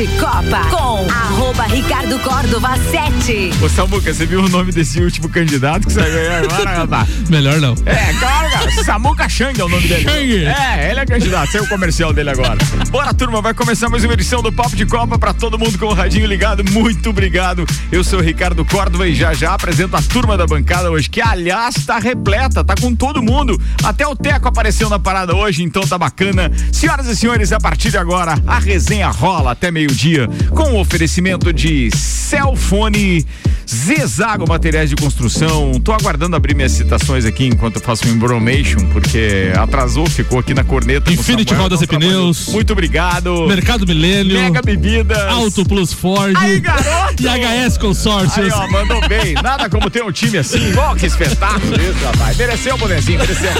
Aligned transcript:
de 0.00 0.06
Copa 0.18 0.64
com 0.70 1.06
arroba 1.10 1.64
Ricardo 1.64 2.18
Córdova 2.20 2.70
7. 2.90 3.50
Ô 3.62 3.68
Samuca, 3.68 4.14
você 4.14 4.24
viu 4.24 4.40
o 4.42 4.48
nome 4.48 4.72
desse 4.72 4.98
último 4.98 5.28
candidato 5.28 5.86
que 5.86 5.92
saiu 5.92 6.18
aí 6.18 6.28
agora? 6.46 7.06
Melhor 7.28 7.60
não. 7.60 7.74
É, 7.84 8.14
claro, 8.14 8.50
cara. 8.50 8.70
Samuca 8.82 9.28
Chang 9.28 9.60
é 9.60 9.62
o 9.62 9.68
nome 9.68 9.86
dele. 9.86 10.02
Chang. 10.02 10.44
É, 10.46 10.90
ele 10.90 11.00
é 11.00 11.04
candidato, 11.04 11.52
saiu 11.52 11.64
o 11.64 11.68
comercial 11.68 12.14
dele 12.14 12.30
agora. 12.30 12.56
Bora, 12.90 13.12
turma, 13.12 13.42
vai 13.42 13.52
começar 13.52 13.90
mais 13.90 14.02
uma 14.02 14.14
edição 14.14 14.42
do 14.42 14.50
Papo 14.50 14.74
de 14.74 14.86
Copa 14.86 15.18
pra 15.18 15.34
todo 15.34 15.58
mundo 15.58 15.78
com 15.78 15.84
o 15.84 15.92
radinho 15.92 16.24
ligado. 16.24 16.64
Muito 16.72 17.10
obrigado. 17.10 17.66
Eu 17.92 18.02
sou 18.02 18.20
o 18.20 18.22
Ricardo 18.22 18.64
Córdova 18.64 19.06
e 19.06 19.14
já 19.14 19.34
já 19.34 19.52
apresento 19.52 19.96
a 19.96 20.00
turma 20.00 20.34
da 20.34 20.46
bancada 20.46 20.90
hoje, 20.90 21.10
que 21.10 21.20
aliás 21.20 21.74
tá 21.84 21.98
repleta, 21.98 22.64
tá 22.64 22.74
com 22.74 22.94
todo 22.94 23.22
mundo. 23.22 23.60
Até 23.84 24.06
o 24.06 24.16
Teco 24.16 24.48
apareceu 24.48 24.88
na 24.88 24.98
parada 24.98 25.36
hoje, 25.36 25.62
então 25.62 25.86
tá 25.86 25.98
bacana. 25.98 26.50
Senhoras 26.72 27.06
e 27.06 27.14
senhores, 27.14 27.52
a 27.52 27.60
partir 27.60 27.90
de 27.90 27.98
agora, 27.98 28.34
a 28.46 28.58
resenha 28.58 29.10
rola 29.10 29.52
até 29.52 29.70
meio-dia 29.90 30.28
com 30.50 30.74
o 30.74 30.80
oferecimento 30.80 31.52
de 31.52 31.90
Cellfone, 31.90 33.26
Zezago 33.68 34.48
Materiais 34.48 34.88
de 34.88 34.96
Construção. 34.96 35.72
Tô 35.82 35.92
aguardando 35.92 36.36
abrir 36.36 36.54
minhas 36.54 36.72
citações 36.72 37.24
aqui 37.24 37.46
enquanto 37.46 37.76
eu 37.76 37.82
faço 37.82 38.06
um 38.06 38.10
embromation, 38.12 38.78
porque 38.92 39.52
atrasou, 39.56 40.06
ficou 40.06 40.38
aqui 40.38 40.54
na 40.54 40.62
corneta. 40.62 41.12
Infinity 41.12 41.50
Samuel, 41.50 41.62
Rodas 41.64 41.82
e. 41.82 41.86
Pneus. 41.86 42.48
Muito 42.48 42.72
obrigado. 42.72 43.46
Mercado 43.46 43.86
Milênio. 43.86 44.40
Mega 44.40 44.62
Bebidas. 44.62 45.18
Auto 45.18 45.64
Plus 45.64 45.92
Ford. 45.92 46.34
Aí, 46.36 46.60
garoto! 46.60 47.20
E 47.20 47.26
HS 47.26 47.76
Consórcios. 47.78 48.38
Aí, 48.38 48.50
ó, 48.50 48.68
mandou 48.70 49.00
bem. 49.08 49.34
Nada 49.34 49.68
como 49.68 49.90
ter 49.90 50.02
um 50.02 50.12
time 50.12 50.38
assim. 50.38 50.72
Ó, 50.76 50.94
que 50.94 51.06
espetáculo 51.06 51.74
isso, 51.74 52.04
rapaz. 52.04 52.36
Mereceu, 52.36 52.78
bonezinho, 52.78 53.18
mereceu. 53.18 53.50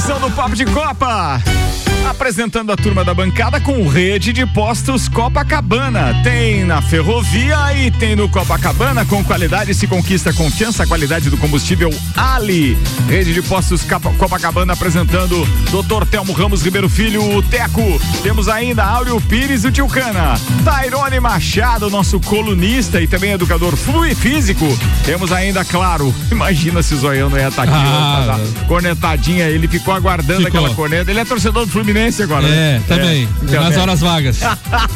Edição 0.00 0.18
do 0.18 0.30
Papo 0.30 0.56
de 0.56 0.64
Copa. 0.64 1.42
Apresentando 2.08 2.72
a 2.72 2.76
turma 2.76 3.04
da 3.04 3.12
bancada 3.12 3.60
com 3.60 3.86
rede 3.86 4.32
de 4.32 4.46
postos 4.46 5.08
Copacabana. 5.08 6.18
Tem 6.24 6.64
na 6.64 6.80
ferrovia 6.80 7.56
e 7.76 7.90
tem 7.90 8.16
no 8.16 8.28
Copacabana. 8.28 9.04
Com 9.04 9.22
qualidade 9.22 9.74
se 9.74 9.86
conquista 9.86 10.32
confiança, 10.32 10.82
a 10.82 10.86
qualidade 10.86 11.28
do 11.28 11.36
combustível 11.36 11.90
Ali. 12.16 12.76
Rede 13.08 13.34
de 13.34 13.42
postos 13.42 13.82
Copacabana 14.18 14.72
apresentando 14.72 15.46
Dr. 15.70 16.06
Telmo 16.06 16.32
Ramos 16.32 16.62
Ribeiro 16.62 16.88
Filho, 16.88 17.36
o 17.36 17.42
Teco. 17.42 18.00
Temos 18.22 18.48
ainda 18.48 18.84
Áureo 18.84 19.20
Pires, 19.20 19.64
o 19.64 19.70
Tilcana. 19.70 20.40
Tairone 20.64 21.20
Machado, 21.20 21.90
nosso 21.90 22.18
colunista 22.20 23.00
e 23.00 23.06
também 23.06 23.32
educador 23.32 23.76
físico. 24.16 24.66
Temos 25.04 25.32
ainda, 25.32 25.64
claro, 25.64 26.14
imagina 26.32 26.82
se 26.82 26.94
o 26.94 26.98
Zoião 26.98 27.28
não 27.30 27.38
ia 27.38 27.48
estar 27.48 27.64
aqui. 27.64 27.72
Ah, 27.74 28.24
tá? 28.26 28.66
cornetadinha, 28.66 29.46
ele 29.46 29.68
ficou 29.68 29.89
aguardando 29.92 30.44
Ficou. 30.44 30.60
aquela 30.60 30.74
corneta. 30.74 31.10
Ele 31.10 31.20
é 31.20 31.24
torcedor 31.24 31.66
do 31.66 31.72
Fluminense 31.72 32.22
agora. 32.22 32.46
É, 32.46 32.50
né? 32.50 32.82
também. 32.86 33.28
então, 33.42 33.62
nas 33.62 33.74
é. 33.74 33.80
horas 33.80 34.00
vagas. 34.00 34.40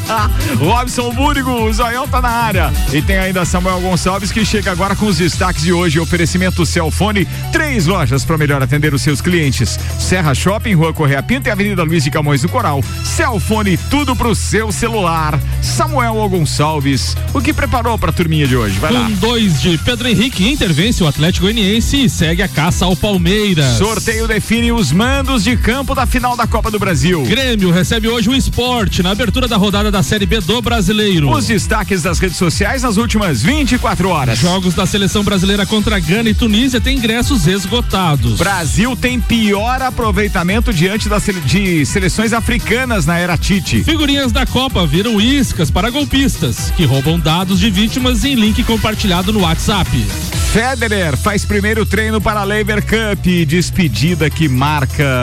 Robson 0.59 1.13
Búrigo, 1.13 1.51
o 1.51 1.73
Zoião 1.73 2.07
tá 2.07 2.21
na 2.21 2.29
área. 2.29 2.73
E 2.91 3.01
tem 3.01 3.17
ainda 3.17 3.45
Samuel 3.45 3.79
Gonçalves 3.81 4.31
que 4.31 4.45
chega 4.45 4.71
agora 4.71 4.95
com 4.95 5.05
os 5.05 5.17
destaques 5.17 5.63
de 5.63 5.73
hoje. 5.73 5.99
Oferecimento 5.99 6.65
Celfone, 6.65 7.27
três 7.51 7.85
lojas 7.85 8.23
para 8.25 8.37
melhor 8.37 8.61
atender 8.61 8.93
os 8.93 9.01
seus 9.01 9.21
clientes. 9.21 9.79
Serra 9.99 10.33
Shopping, 10.33 10.73
Rua 10.73 10.93
Correia 10.93 11.23
Pinto 11.23 11.47
e 11.47 11.51
Avenida 11.51 11.83
Luiz 11.83 12.03
de 12.03 12.11
Camões 12.11 12.41
do 12.41 12.49
Coral. 12.49 12.83
Celfone, 13.03 13.77
tudo 13.89 14.15
pro 14.15 14.35
seu 14.35 14.71
celular. 14.71 15.39
Samuel 15.61 16.27
Gonçalves, 16.29 17.15
o 17.33 17.41
que 17.41 17.53
preparou 17.53 17.97
pra 17.97 18.11
turminha 18.11 18.47
de 18.47 18.55
hoje? 18.55 18.77
Vai 18.79 18.91
lá. 18.91 19.05
Com 19.05 19.11
dois 19.13 19.61
de 19.61 19.77
Pedro 19.79 20.07
Henrique, 20.07 20.47
intervence 20.47 21.03
o 21.03 21.07
Atlético 21.07 21.45
Goianiense 21.45 22.05
e 22.05 22.09
segue 22.09 22.41
a 22.41 22.47
caça 22.47 22.85
ao 22.85 22.95
Palmeiras. 22.95 23.77
Sorteio 23.77 24.27
define 24.27 24.71
os 24.71 24.84
mandos 24.91 25.43
de 25.43 25.55
campo 25.57 25.93
da 25.93 26.05
final 26.05 26.35
da 26.35 26.47
Copa 26.47 26.71
do 26.71 26.79
Brasil. 26.79 27.23
Grêmio 27.23 27.71
recebe 27.71 28.07
hoje 28.07 28.29
o 28.29 28.35
esporte 28.35 29.03
na 29.03 29.11
abertura 29.11 29.47
da 29.47 29.57
rodada 29.57 29.91
da 29.91 30.01
Série 30.01 30.25
B 30.25 30.39
do 30.41 30.61
Brasileiro. 30.61 31.29
Os 31.29 31.47
destaques 31.47 32.01
das 32.01 32.19
redes 32.19 32.37
sociais 32.37 32.83
nas 32.83 32.97
últimas 32.97 33.41
24 33.43 34.09
horas. 34.09 34.39
Jogos 34.39 34.73
da 34.73 34.85
seleção 34.85 35.23
brasileira 35.23 35.65
contra 35.65 35.99
Gana 35.99 36.29
e 36.29 36.33
Tunísia 36.33 36.79
têm 36.79 36.97
ingressos 36.97 37.47
esgotados. 37.47 38.37
Brasil 38.37 38.95
tem 38.95 39.19
pior 39.19 39.81
aproveitamento 39.81 40.73
diante 40.73 41.09
das 41.09 41.25
de 41.45 41.85
seleções 41.85 42.33
africanas 42.33 43.05
na 43.05 43.17
era 43.17 43.37
Tite. 43.37 43.83
Figurinhas 43.83 44.31
da 44.31 44.45
Copa 44.45 44.85
viram 44.85 45.19
iscas 45.19 45.71
para 45.71 45.89
golpistas 45.89 46.71
que 46.77 46.85
roubam 46.85 47.19
dados 47.19 47.59
de 47.59 47.69
vítimas 47.69 48.23
em 48.23 48.35
link 48.35 48.63
compartilhado 48.63 49.33
no 49.33 49.41
WhatsApp. 49.41 49.89
Federer 50.55 51.17
faz 51.17 51.43
primeiro 51.43 51.85
treino 51.85 52.21
para 52.21 52.39
a 52.39 52.43
Lever 52.45 52.81
Cup, 52.81 53.25
despedida 53.45 54.29
que 54.29 54.47
marca, 54.47 54.74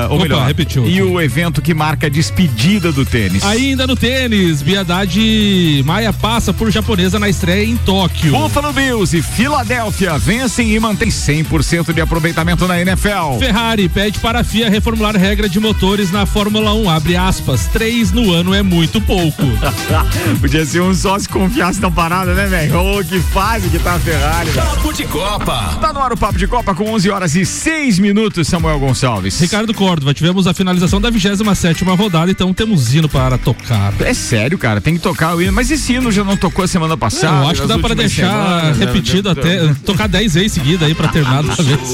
ou 0.09 0.17
Opa, 0.17 0.23
melhor, 0.23 0.47
repetiu. 0.47 0.87
e 0.87 1.03
o 1.03 1.21
evento 1.21 1.61
que 1.61 1.75
marca 1.75 2.07
a 2.07 2.11
despedida 2.11 2.91
do 2.93 3.05
tênis. 3.05 3.43
Ainda 3.45 3.87
no 3.87 3.95
tênis, 3.97 4.63
Biadade 4.63 5.83
Maia 5.85 6.13
passa 6.13 6.53
por 6.53 6.71
japonesa 6.71 7.19
na 7.19 7.29
estreia 7.29 7.65
em 7.65 7.77
Tóquio. 7.77 8.33
Buffalo 8.33 8.73
Bills 8.73 9.17
e 9.17 9.23
Filadélfia 9.23 10.19
vencem 10.19 10.75
e 10.75 10.81
mantém 10.81 11.09
100% 11.09 11.93
de 11.93 12.01
aproveitamento 12.01 12.67
na 12.67 12.81
NFL. 12.81 13.39
Ferrari 13.39 13.89
pede 13.89 14.19
para 14.19 14.41
a 14.41 14.45
FIA 14.45 14.71
reformular 14.71 15.17
regra 15.17 15.49
de 15.49 15.61
motores 15.61 16.11
na 16.11 16.25
Fórmula 16.27 16.73
1. 16.75 16.91
Abre 16.91 17.17
aspas, 17.17 17.67
três 17.67 18.13
no 18.13 18.33
ano 18.33 18.55
é 18.55 18.63
muito 18.63 19.01
pouco. 19.01 19.43
Podia 20.41 20.65
ser 20.65 20.81
um 20.81 20.95
só 20.95 21.19
se 21.19 21.29
confiasse 21.29 21.81
na 21.81 21.91
parada, 21.91 22.35
né, 22.35 22.47
velho? 22.47 22.79
Ô, 22.79 23.05
que 23.05 23.21
fase 23.21 23.69
que 23.69 23.79
tá 23.79 23.95
a 23.95 23.99
Ferrari. 23.99 24.51
Papo 24.53 24.93
de 24.93 25.05
Copa. 25.05 25.79
Tá 25.81 25.93
no 25.93 26.01
ar 26.01 26.13
o 26.13 26.17
Papo 26.17 26.39
de 26.39 26.47
Copa 26.47 26.75
com 26.75 26.91
11 26.93 27.11
horas 27.11 27.35
e 27.35 27.45
6 27.45 27.99
minutos, 27.99 28.49
Samuel 28.49 28.79
Gonçalves. 28.79 29.35
Ricardo 29.43 29.75
Córdova, 29.75 30.15
tivemos 30.15 30.47
a 30.47 30.55
finalização 30.55 31.01
da 31.01 31.11
27 31.11 31.83
rodada, 31.83 32.31
então 32.31 32.55
temos 32.55 32.95
hino 32.95 33.09
para 33.09 33.37
tocar. 33.37 33.93
É 34.01 34.15
sério, 34.15 34.57
cara, 34.57 34.81
tem 34.81 34.95
que 34.95 35.01
tocar 35.01 35.35
o 35.35 35.43
hino. 35.43 35.53
Mas 35.53 35.69
esse 35.69 35.95
hino 35.95 36.13
já 36.13 36.23
não 36.23 36.37
tocou 36.37 36.65
semana 36.69 36.97
passada? 36.97 37.45
Eu 37.45 37.49
acho 37.49 37.63
que 37.63 37.67
dá 37.67 37.77
para 37.77 37.93
deixar 37.93 38.31
semanas, 38.31 38.79
né? 38.79 38.87
repetido 38.87 39.29
até 39.29 39.75
tocar 39.85 40.07
10 40.07 40.35
vezes 40.35 40.53
seguida 40.53 40.87
aí 40.87 40.95
para 40.95 41.09
terminar 41.09 41.43
da 41.43 41.57
vez. 41.57 41.81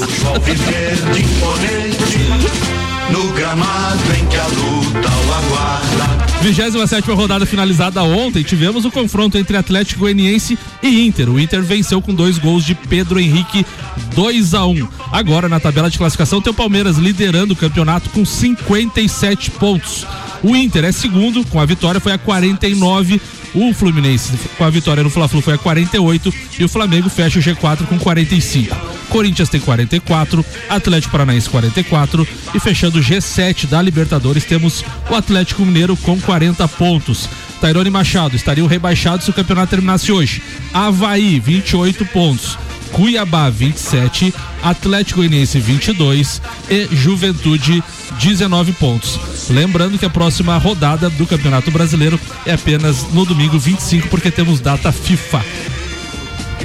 No 3.11 3.33
gramado 3.33 4.03
em 4.19 4.25
que 4.27 4.37
a 4.37 4.43
aguarda. 4.43 4.78
27 6.41 7.11
rodada 7.11 7.45
finalizada 7.45 8.01
ontem, 8.01 8.43
tivemos 8.43 8.85
o 8.85 8.91
confronto 8.91 9.37
entre 9.37 9.57
Atlético 9.57 10.01
Goianiense 10.01 10.57
e 10.81 11.05
Inter. 11.05 11.29
O 11.29 11.37
Inter 11.37 11.61
venceu 11.61 12.01
com 12.01 12.15
dois 12.15 12.37
gols 12.37 12.63
de 12.63 12.73
Pedro 12.73 13.19
Henrique, 13.19 13.65
2 14.15 14.53
a 14.53 14.65
1 14.65 14.87
Agora 15.11 15.49
na 15.49 15.59
tabela 15.59 15.89
de 15.89 15.97
classificação 15.97 16.41
tem 16.41 16.51
o 16.51 16.55
Palmeiras 16.55 16.97
liderando 16.97 17.53
o 17.53 17.57
campeonato 17.57 18.09
com 18.11 18.23
57 18.23 19.51
pontos. 19.51 20.07
O 20.41 20.55
Inter 20.55 20.85
é 20.85 20.91
segundo, 20.93 21.45
com 21.45 21.59
a 21.59 21.65
vitória 21.65 21.99
foi 21.99 22.13
a 22.13 22.17
49. 22.17 23.19
O 23.53 23.73
Fluminense, 23.73 24.31
com 24.57 24.63
a 24.63 24.69
vitória 24.69 25.03
no 25.03 25.09
Fla-Flu, 25.09 25.41
foi 25.41 25.55
a 25.55 25.57
48. 25.57 26.33
E 26.59 26.63
o 26.63 26.69
Flamengo 26.69 27.09
fecha 27.09 27.39
o 27.39 27.41
G4 27.41 27.85
com 27.87 27.97
45. 27.97 28.75
Corinthians 29.09 29.49
tem 29.49 29.59
44, 29.59 30.45
Atlético 30.69 31.11
Paranaense 31.11 31.49
44 31.49 32.27
e 32.53 32.59
fechando 32.59 32.99
o 32.99 33.01
G7 33.01 33.65
da 33.65 33.81
Libertadores 33.81 34.45
temos 34.45 34.85
o 35.09 35.15
Atlético 35.15 35.65
Mineiro 35.65 35.97
com 35.97 36.19
40 36.19 36.67
pontos. 36.67 37.27
Tairone 37.59 37.89
Machado 37.89 38.35
estaria 38.35 38.65
rebaixado 38.67 39.23
se 39.23 39.29
o 39.29 39.33
campeonato 39.33 39.71
terminasse 39.71 40.11
hoje. 40.11 40.41
Havaí 40.73 41.39
28 41.39 42.05
pontos. 42.05 42.57
Cuiabá 42.99 43.49
27, 43.49 44.33
Atlético 44.61 45.19
Goianiense 45.19 45.57
22 45.57 46.41
e 46.69 46.85
Juventude 46.93 47.81
19 48.19 48.73
pontos. 48.73 49.17
Lembrando 49.49 49.97
que 49.97 50.05
a 50.05 50.09
próxima 50.09 50.57
rodada 50.57 51.09
do 51.09 51.25
Campeonato 51.25 51.71
Brasileiro 51.71 52.19
é 52.45 52.51
apenas 52.51 53.03
no 53.13 53.23
domingo 53.23 53.57
25 53.57 54.09
porque 54.09 54.29
temos 54.29 54.59
data 54.59 54.91
FIFA. 54.91 55.78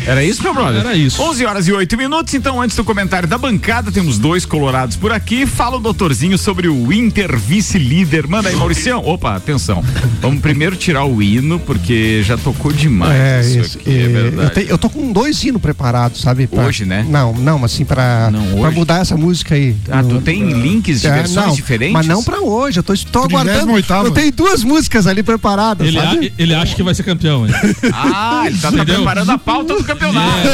Era 0.06 0.22
isso, 0.22 0.42
meu 0.42 0.52
brother? 0.52 0.80
Era 0.80 0.94
isso. 0.96 1.20
11 1.22 1.44
horas 1.46 1.68
e 1.68 1.72
8 1.72 1.96
minutos. 1.96 2.34
Então, 2.34 2.60
antes 2.60 2.76
do 2.76 2.84
comentário 2.84 3.26
da 3.28 3.38
bancada, 3.38 3.90
temos 3.90 4.18
dois 4.18 4.44
colorados 4.44 4.96
por 4.96 5.12
aqui. 5.12 5.46
Fala 5.46 5.76
o 5.76 5.80
doutorzinho 5.80 6.36
sobre 6.36 6.68
o 6.68 6.92
Inter 6.92 7.38
vice-líder. 7.38 8.26
Manda 8.26 8.48
aí, 8.50 8.56
Mauricião. 8.56 9.02
Opa, 9.04 9.34
atenção. 9.36 9.82
Vamos 10.20 10.40
primeiro 10.40 10.76
tirar 10.76 11.04
o 11.04 11.22
hino, 11.22 11.58
porque 11.58 12.22
já 12.22 12.36
tocou 12.36 12.72
demais. 12.72 13.14
É, 13.14 13.40
isso, 13.40 13.58
isso. 13.60 13.78
aqui, 13.78 13.90
é 13.90 14.02
E 14.04 14.08
verdade. 14.08 14.42
eu, 14.42 14.50
te- 14.66 14.70
eu 14.72 14.78
tô 14.78 14.90
com 14.90 15.12
dois 15.12 15.42
hinos 15.42 15.60
preparados, 15.62 16.20
sabe? 16.20 16.46
pra- 16.46 16.64
Hoje, 16.64 16.84
né? 16.84 17.06
Não, 17.08 17.32
não, 17.32 17.58
mas 17.58 17.72
assim, 17.72 17.84
pra, 17.84 18.30
Não, 18.30 18.60
pra 18.60 18.70
mudar 18.70 19.00
essa 19.00 19.16
música 19.16 19.54
aí. 19.54 19.74
Ah, 19.90 20.02
tu 20.02 20.14
No- 20.14 20.20
tem 20.20 20.42
links 20.52 21.00
de 21.00 21.06
É, 21.06 21.12
versões 21.12 21.46
não, 21.46 21.54
diferentes? 21.54 21.92
Mas 21.94 22.06
não 22.06 22.22
pra 22.22 22.40
hoje, 22.40 22.78
eu 22.80 22.82
tô, 22.82 22.94
tô 23.10 23.20
aguardando. 23.24 23.72
38ª. 23.72 24.04
Eu 24.06 24.10
tenho 24.10 24.32
duas 24.32 24.62
músicas 24.64 25.06
ali 25.06 25.22
preparadas, 25.22 25.86
Ele, 25.86 25.98
sabe? 26.00 26.32
a- 26.38 26.42
ele 26.42 26.54
acha 26.54 26.74
que 26.74 26.82
vai 26.82 26.94
ser 26.94 27.02
campeão, 27.04 27.46
hein? 27.46 27.54
Ah, 27.92 28.44
ele 28.46 28.58
tá, 28.58 28.70
tá 28.72 28.84
preparando 28.84 29.30
a 29.30 29.38
pauta 29.38 29.74
do 29.74 29.83
campeonato. 29.84 30.48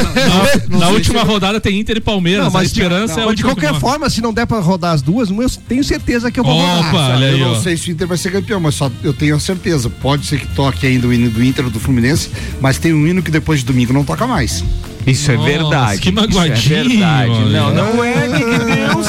Na, 0.69 0.79
na 0.79 0.89
última 0.89 1.23
rodada 1.23 1.59
tem 1.59 1.79
Inter 1.79 1.97
e 1.97 2.01
Palmeiras. 2.01 2.43
Não, 2.43 2.49
a 2.49 2.53
mas 2.53 2.71
de, 2.71 2.79
esperança 2.79 3.21
é 3.21 3.25
mas 3.25 3.33
o 3.33 3.35
de 3.35 3.43
qualquer 3.43 3.73
forma, 3.75 4.09
se 4.09 4.21
não 4.21 4.33
der 4.33 4.45
pra 4.45 4.59
rodar 4.59 4.93
as 4.93 5.01
duas, 5.01 5.29
eu 5.29 5.49
tenho 5.67 5.83
certeza 5.83 6.31
que 6.31 6.39
eu 6.39 6.43
vou 6.43 6.59
rodar. 6.59 6.89
Opa, 6.89 7.15
aí, 7.15 7.31
eu 7.31 7.37
não 7.39 7.53
ó. 7.53 7.59
sei 7.59 7.77
se 7.77 7.89
o 7.89 7.91
Inter 7.91 8.07
vai 8.07 8.17
ser 8.17 8.31
campeão, 8.31 8.59
mas 8.59 8.75
só 8.75 8.91
eu 9.03 9.13
tenho 9.13 9.35
a 9.35 9.39
certeza. 9.39 9.89
Pode 9.89 10.25
ser 10.25 10.39
que 10.39 10.47
toque 10.47 10.85
ainda 10.85 11.07
o 11.07 11.13
hino 11.13 11.29
do 11.29 11.43
Inter 11.43 11.65
ou 11.65 11.71
do 11.71 11.79
Fluminense, 11.79 12.29
mas 12.59 12.77
tem 12.77 12.93
um 12.93 13.07
hino 13.07 13.21
que 13.21 13.31
depois 13.31 13.59
de 13.59 13.65
domingo 13.65 13.93
não 13.93 14.03
toca 14.03 14.27
mais. 14.27 14.63
Isso 15.05 15.31
é 15.31 15.35
Nossa, 15.35 15.49
verdade. 15.49 16.01
que 16.01 16.09
isso 16.09 16.19
é 16.19 16.21
magoadinho, 16.21 16.89
verdade. 16.89 17.31
Não, 17.51 17.73
não 17.73 18.03
é, 18.03 18.27
Deus. 18.27 19.07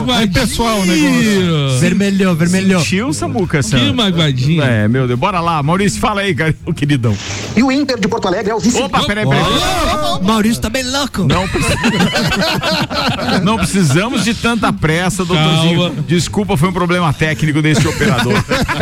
Magoadinho. 0.00 0.32
pessoal 0.32 0.80
o 0.80 0.86
negócio. 0.86 1.78
Vermelhou, 1.80 2.34
vermelhou. 2.34 2.80
Sentiu, 2.80 3.12
Samuca, 3.12 3.60
Que 3.62 3.92
magoadinho. 3.92 4.62
É, 4.62 4.88
meu 4.88 5.06
Deus. 5.06 5.18
Bora 5.18 5.40
lá, 5.40 5.62
Maurício, 5.62 6.00
fala 6.00 6.20
aí, 6.22 6.34
cara, 6.34 6.54
o 6.66 6.72
queridão. 6.74 7.16
E 7.56 7.62
o 7.62 7.70
Inter 7.72 7.98
de 7.98 8.08
Porto 8.08 8.28
Alegre 8.28 8.50
é 8.50 8.54
o 8.54 8.58
vice. 8.58 8.80
Opa, 8.80 9.04
peraí, 9.04 9.26
peraí. 9.26 9.44
Maurício 10.22 10.62
tá 10.62 10.68
bem 10.70 10.84
louco. 10.84 11.24
Não, 11.24 11.48
não 13.42 13.56
precisamos 13.56 14.24
de 14.24 14.34
tanta 14.34 14.72
pressa, 14.72 15.24
doutorzinho. 15.24 15.80
Calma. 15.80 16.02
Desculpa, 16.06 16.56
foi 16.56 16.68
um 16.68 16.72
problema 16.72 17.12
técnico 17.12 17.60
desse 17.62 17.86
operador. 17.86 18.34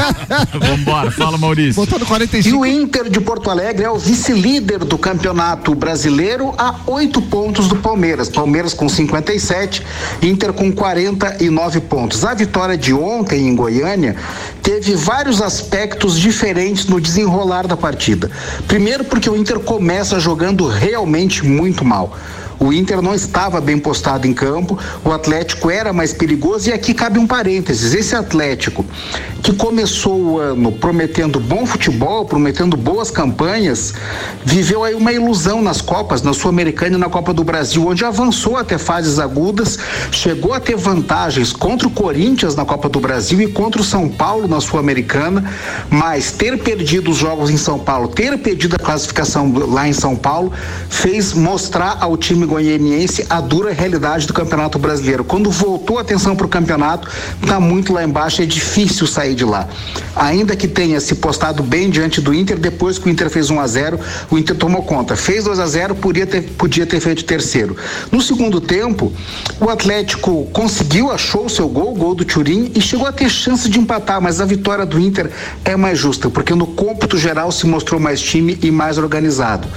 Vambora, 0.61 1.11
fala, 1.11 1.39
Maurício. 1.39 1.75
Botou 1.75 1.99
no 1.99 2.05
E 2.05 2.09
45. 2.09 2.57
o 2.59 2.67
Inter 2.67 3.09
de 3.11 3.21
Porto 3.21 3.51
Alegre 3.51 3.85
é 3.85 3.91
o 3.91 3.99
vice-líder 3.99 4.79
do 4.81 4.99
campeonato 4.99 5.75
brasileiro 5.75 6.55
a 6.59 6.75
oito 6.87 7.21
pontos 7.23 7.69
do 7.69 7.77
Palmeiras. 7.77 8.29
Palmeiras 8.29 8.75
com 8.75 8.89
57, 8.89 9.83
Inter 10.23 10.53
com 10.53 10.71
49 11.07 11.81
pontos. 11.83 12.25
A 12.25 12.35
vitória 12.35 12.77
de 12.77 12.93
ontem 12.93 13.49
em 13.49 13.55
Goiânia 13.55 14.17
teve 14.63 14.95
vários 14.97 15.41
aspectos 15.41 16.19
diferentes 16.19 16.87
no 16.87 17.01
desenrolar 17.01 17.67
da 17.67 17.77
partida. 17.77 18.31
Primeiro, 18.67 19.05
porque 19.05 19.31
o 19.31 19.37
Inter 19.37 19.61
começa 19.61 20.19
jogando 20.19 20.67
realmente 20.67 21.45
muito 21.45 21.85
mal. 21.85 22.17
O 22.59 22.73
Inter 22.73 23.03
não 23.03 23.15
estava 23.15 23.61
bem 23.61 23.79
postado 23.79 24.27
em 24.27 24.33
campo, 24.33 24.79
o 25.05 25.13
Atlético 25.13 25.71
era 25.71 25.93
mais 25.93 26.13
perigoso 26.13 26.71
e 26.71 26.73
aqui 26.73 26.95
cabe 26.95 27.19
um 27.19 27.27
parênteses. 27.27 27.95
Esse 27.95 28.15
Atlético 28.15 28.85
que 29.43 29.53
começou 29.53 30.19
o 30.19 30.39
ano 30.39 30.73
prometendo 30.73 31.39
bom 31.39 31.65
futebol, 31.67 32.25
prometendo 32.25 32.77
boas 32.77 33.11
campanhas, 33.11 33.95
viveu 34.45 34.83
aí 34.83 34.95
uma 34.95 35.13
ilusão 35.13 35.63
nas 35.63 35.81
Copas, 35.81 36.23
na 36.23 36.33
Sul-Americana 36.33 36.97
e 36.97 36.99
na 36.99 37.09
Copa 37.09 37.33
do 37.33 37.45
Brasil, 37.45 37.87
onde 37.87 38.05
avançou 38.05 38.57
até 38.57 38.77
fases 38.79 39.19
agudas, 39.19 39.79
chegou 40.11 40.53
a 40.53 40.59
ter 40.59 40.77
vantagens 40.77 41.53
contra 41.53 41.87
o 41.87 41.91
Corinthians 41.91 42.57
na 42.57 42.65
Copa 42.65 42.89
do 42.89 42.99
Brasil 42.99 43.41
e 43.41 43.47
contra 43.47 43.81
o 43.81 43.85
São 43.85 44.09
Paulo 44.09 44.49
na 44.49 44.61
Sul-Americana, 44.61 45.45
mas 45.91 46.33
ter 46.33 46.59
perdido 46.59 47.11
os 47.11 47.17
jogos 47.17 47.51
em 47.51 47.57
São 47.57 47.79
Paulo, 47.79 48.09
ter 48.09 48.37
perdido 48.39 48.75
a 48.75 48.79
classificação 48.79 49.53
lá 49.69 49.87
em 49.87 49.93
São 49.93 50.17
Paulo, 50.17 50.53
fez 50.89 51.33
mostrar 51.33 51.99
ao 52.01 52.17
time 52.17 52.46
goianiense 52.47 53.27
a 53.29 53.41
dura 53.41 53.73
realidade 53.73 54.27
do 54.27 54.33
Campeonato 54.33 54.79
Brasileiro. 54.79 55.25
Quando 55.25 55.51
voltou 55.51 55.99
a 55.99 56.01
atenção 56.01 56.35
para 56.35 56.47
o 56.47 56.49
campeonato, 56.49 57.09
está 57.43 57.61
muito 57.61 57.93
lá 57.93 58.05
embaixo, 58.05 58.43
é 58.43 58.47
difícil 58.47 59.07
sair 59.07 59.35
de 59.35 59.45
lá. 59.45 59.69
Ainda 60.15 60.57
que 60.57 60.67
tenha 60.67 61.01
se 61.01 61.17
postado 61.17 61.63
bem 61.63 61.91
diante 61.91 62.21
do 62.21 62.33
Inter, 62.33 62.59
depois 62.59 62.99
que 62.99 63.09
o 63.09 63.11
Inter 63.11 63.29
fez 63.29 63.51
1 63.51 63.61
a 63.61 63.67
0 63.67 64.01
o 64.31 64.39
Inter 64.39 64.57
tomou 64.57 64.83
conta. 64.83 65.17
Fez 65.17 65.45
2 65.45 65.59
a 65.59 65.67
0 65.67 65.95
podia 65.97 66.27
ter, 66.27 66.43
podia 66.43 66.87
ter 66.87 67.01
feito 67.01 67.25
terceiro. 67.25 67.77
No 68.11 68.21
segundo 68.21 68.61
tempo, 68.61 69.13
o 69.61 69.69
Atlético 69.69 70.47
conseguiu, 70.53 71.11
achou 71.11 71.47
o 71.47 71.51
seu 71.51 71.69
gol, 71.69 71.93
o 71.93 71.95
gol 71.95 72.15
do 72.15 72.25
Turim, 72.25 72.71
e 72.75 72.81
chegou 72.81 73.07
a 73.07 73.13
ter 73.13 73.29
chance 73.29 73.69
de 73.69 73.79
empatar, 73.79 74.21
mas 74.21 74.41
a 74.41 74.45
vitória 74.45 74.87
do 74.87 74.99
Inter 74.99 75.31
é 75.65 75.77
mais 75.77 75.99
justa, 75.99 76.31
porque 76.31 76.55
no 76.55 76.67
cômputo 76.67 77.19
geral 77.19 77.51
se 77.53 77.67
mostrou 77.67 78.01
mais 78.01 78.21
time 78.21 78.59
e 78.63 78.71
mais 78.71 78.99
organizado. 78.99 79.69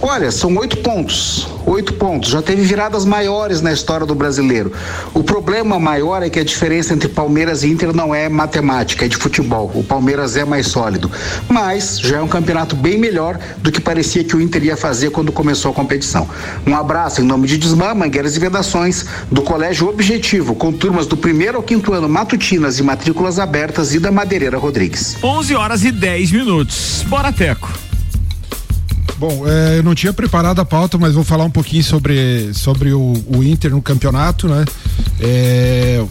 Olha, 0.00 0.30
são 0.30 0.56
oito 0.56 0.78
pontos. 0.78 1.46
Oito 1.66 1.94
pontos. 1.94 2.13
Já 2.22 2.42
teve 2.42 2.62
viradas 2.62 3.04
maiores 3.04 3.60
na 3.60 3.72
história 3.72 4.06
do 4.06 4.14
brasileiro. 4.14 4.72
O 5.12 5.22
problema 5.22 5.78
maior 5.78 6.22
é 6.22 6.30
que 6.30 6.38
a 6.38 6.44
diferença 6.44 6.94
entre 6.94 7.08
Palmeiras 7.08 7.62
e 7.62 7.68
Inter 7.68 7.94
não 7.94 8.14
é 8.14 8.28
matemática, 8.28 9.04
é 9.04 9.08
de 9.08 9.16
futebol. 9.16 9.70
O 9.74 9.82
Palmeiras 9.82 10.36
é 10.36 10.44
mais 10.44 10.68
sólido. 10.68 11.10
Mas 11.48 11.98
já 11.98 12.18
é 12.18 12.22
um 12.22 12.28
campeonato 12.28 12.76
bem 12.76 12.98
melhor 12.98 13.38
do 13.58 13.70
que 13.70 13.80
parecia 13.80 14.24
que 14.24 14.36
o 14.36 14.40
Inter 14.40 14.64
ia 14.64 14.76
fazer 14.76 15.10
quando 15.10 15.32
começou 15.32 15.70
a 15.70 15.74
competição. 15.74 16.28
Um 16.66 16.76
abraço 16.76 17.20
em 17.20 17.24
nome 17.24 17.46
de 17.46 17.58
Desmã, 17.58 17.94
Mangueiras 17.94 18.36
e 18.36 18.40
Vedações, 18.40 19.06
do 19.30 19.42
Colégio 19.42 19.88
Objetivo, 19.88 20.54
com 20.54 20.72
turmas 20.72 21.06
do 21.06 21.16
primeiro 21.16 21.58
ao 21.58 21.62
quinto 21.62 21.92
ano 21.92 22.08
matutinas 22.08 22.78
e 22.78 22.82
matrículas 22.82 23.38
abertas 23.38 23.94
e 23.94 23.98
da 23.98 24.10
Madeireira 24.10 24.58
Rodrigues. 24.58 25.16
11 25.22 25.54
horas 25.54 25.84
e 25.84 25.90
10 25.92 26.32
minutos. 26.32 27.04
Bora, 27.08 27.32
Teco. 27.32 27.93
Bom, 29.26 29.48
é, 29.48 29.78
eu 29.78 29.82
não 29.82 29.94
tinha 29.94 30.12
preparado 30.12 30.60
a 30.60 30.66
pauta, 30.66 30.98
mas 30.98 31.14
vou 31.14 31.24
falar 31.24 31.44
um 31.44 31.50
pouquinho 31.50 31.82
sobre, 31.82 32.52
sobre 32.52 32.92
o, 32.92 33.14
o 33.26 33.42
Inter 33.42 33.70
no 33.70 33.80
campeonato, 33.80 34.46
né? 34.46 34.66
É, 35.18 36.04